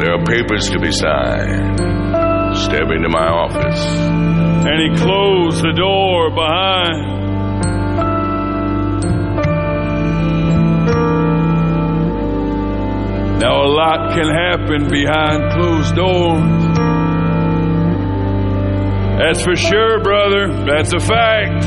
There 0.00 0.14
are 0.14 0.24
papers 0.24 0.70
to 0.70 0.78
be 0.78 0.90
signed. 0.92 1.78
Step 2.56 2.88
into 2.90 3.10
my 3.10 3.28
office. 3.28 3.84
And 4.64 4.80
he 4.80 4.96
closed 4.98 5.62
the 5.62 5.72
door 5.76 6.30
behind. 6.30 7.20
Now, 13.40 13.62
a 13.62 13.68
lot 13.68 14.14
can 14.14 14.28
happen 14.30 14.88
behind 14.88 15.52
closed 15.52 15.94
doors. 15.94 16.76
That's 19.18 19.42
for 19.42 19.54
sure, 19.54 20.02
brother. 20.02 20.64
That's 20.64 20.94
a 20.94 20.98
fact. 20.98 21.62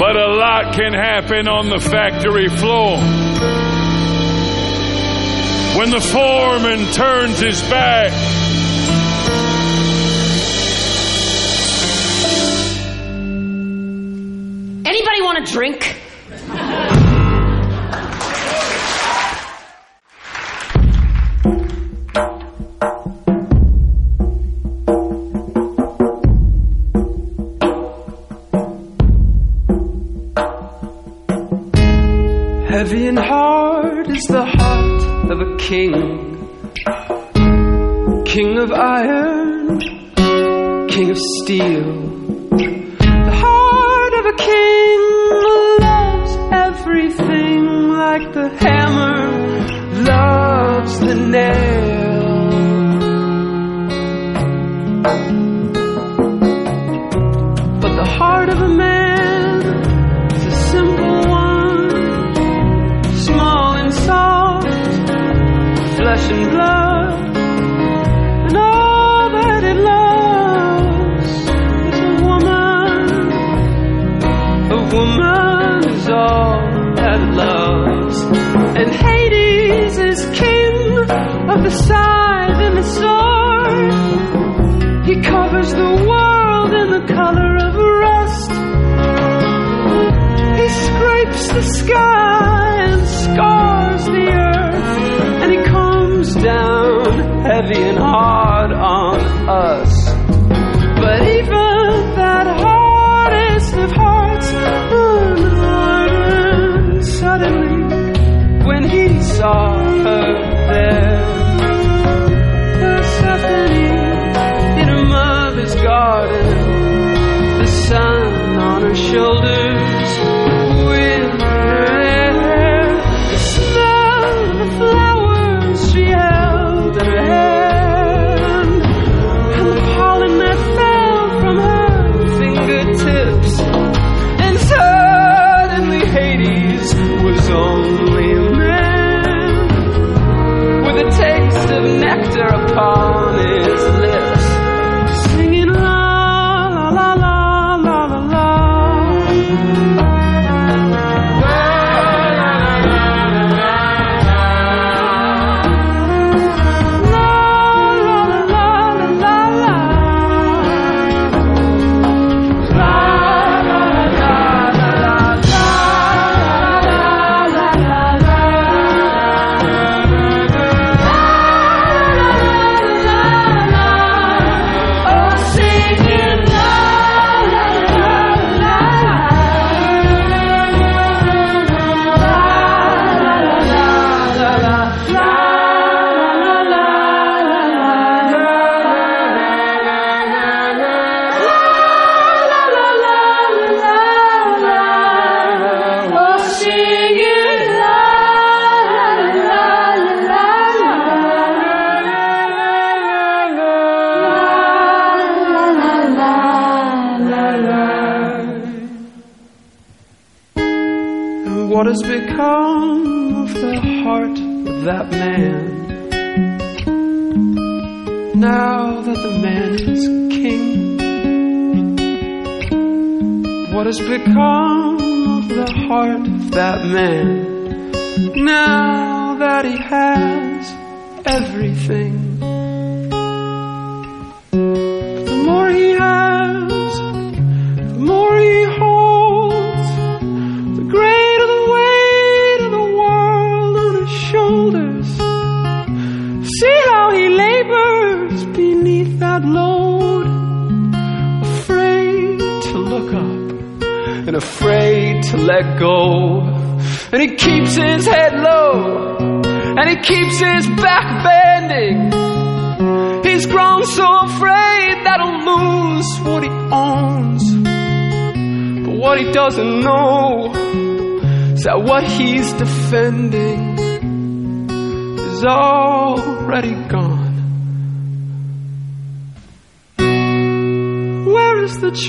But 0.00 0.16
a 0.16 0.26
lot 0.34 0.74
can 0.74 0.92
happen 0.92 1.46
on 1.46 1.70
the 1.70 1.78
factory 1.78 2.48
floor 2.48 3.21
when 5.76 5.90
the 5.90 6.00
foreman 6.00 6.92
turns 6.92 7.40
his 7.40 7.60
back. 7.62 8.12
Anybody 14.84 15.22
want 15.22 15.48
a 15.48 15.52
drink? 15.52 17.01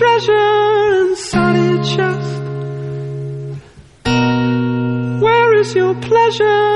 Treasure 0.04 1.02
inside 1.02 1.56
your 1.70 1.84
chest? 1.92 2.42
Where 5.24 5.54
is 5.62 5.74
your 5.76 5.96
pleasure? 5.96 6.73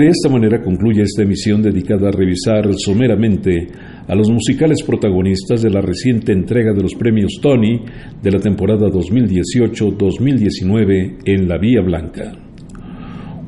De 0.00 0.08
esta 0.08 0.28
manera 0.30 0.62
concluye 0.62 1.02
esta 1.02 1.24
emisión 1.24 1.60
dedicada 1.60 2.08
a 2.08 2.10
revisar 2.10 2.66
someramente 2.78 3.66
a 4.08 4.14
los 4.14 4.30
musicales 4.30 4.82
protagonistas 4.82 5.60
de 5.60 5.68
la 5.68 5.82
reciente 5.82 6.32
entrega 6.32 6.72
de 6.72 6.80
los 6.80 6.94
premios 6.94 7.38
Tony 7.42 7.84
de 8.22 8.30
la 8.30 8.38
temporada 8.38 8.88
2018-2019 8.88 11.18
en 11.26 11.46
la 11.46 11.58
Vía 11.58 11.82
Blanca. 11.82 12.32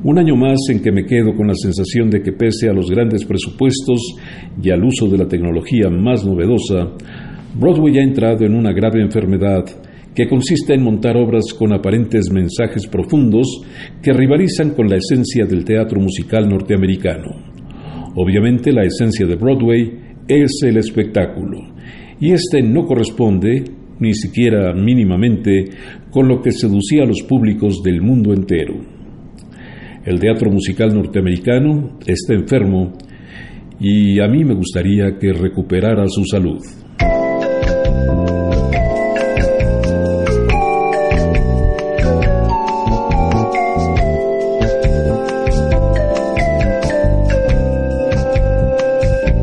Un 0.03 0.19
año 0.19 0.35
más 0.35 0.59
en 0.69 0.83
que 0.83 0.91
me 0.91 1.07
quedo 1.07 1.35
con 1.35 1.47
la 1.47 1.55
sensación 1.55 2.11
de 2.11 2.21
que 2.21 2.33
pese 2.33 2.69
a 2.69 2.73
los 2.73 2.91
grandes 2.91 3.25
presupuestos 3.25 4.13
y 4.61 4.69
al 4.69 4.83
uso 4.83 5.07
de 5.07 5.17
la 5.17 5.27
tecnología 5.27 5.89
más 5.89 6.23
novedosa, 6.23 6.91
Broadway 7.55 7.97
ha 7.97 8.03
entrado 8.03 8.45
en 8.45 8.53
una 8.53 8.73
grave 8.73 9.01
enfermedad 9.01 9.65
que 10.15 10.27
consiste 10.27 10.73
en 10.73 10.83
montar 10.83 11.17
obras 11.17 11.53
con 11.57 11.73
aparentes 11.73 12.31
mensajes 12.31 12.87
profundos 12.87 13.61
que 14.01 14.13
rivalizan 14.13 14.71
con 14.71 14.87
la 14.87 14.97
esencia 14.97 15.45
del 15.45 15.65
teatro 15.65 15.99
musical 15.99 16.47
norteamericano. 16.47 17.53
Obviamente 18.15 18.71
la 18.71 18.83
esencia 18.83 19.25
de 19.25 19.35
Broadway 19.35 19.91
es 20.27 20.51
el 20.63 20.77
espectáculo, 20.77 21.59
y 22.19 22.31
este 22.31 22.61
no 22.61 22.85
corresponde, 22.85 23.63
ni 23.99 24.13
siquiera 24.13 24.73
mínimamente, 24.73 25.65
con 26.11 26.27
lo 26.27 26.41
que 26.41 26.51
seducía 26.51 27.03
a 27.03 27.07
los 27.07 27.23
públicos 27.23 27.81
del 27.83 28.01
mundo 28.01 28.33
entero. 28.33 28.75
El 30.05 30.19
teatro 30.19 30.51
musical 30.51 30.93
norteamericano 30.93 31.97
está 32.05 32.33
enfermo 32.33 32.93
y 33.79 34.19
a 34.19 34.27
mí 34.27 34.43
me 34.43 34.53
gustaría 34.53 35.17
que 35.17 35.33
recuperara 35.33 36.05
su 36.07 36.23
salud. 36.25 36.61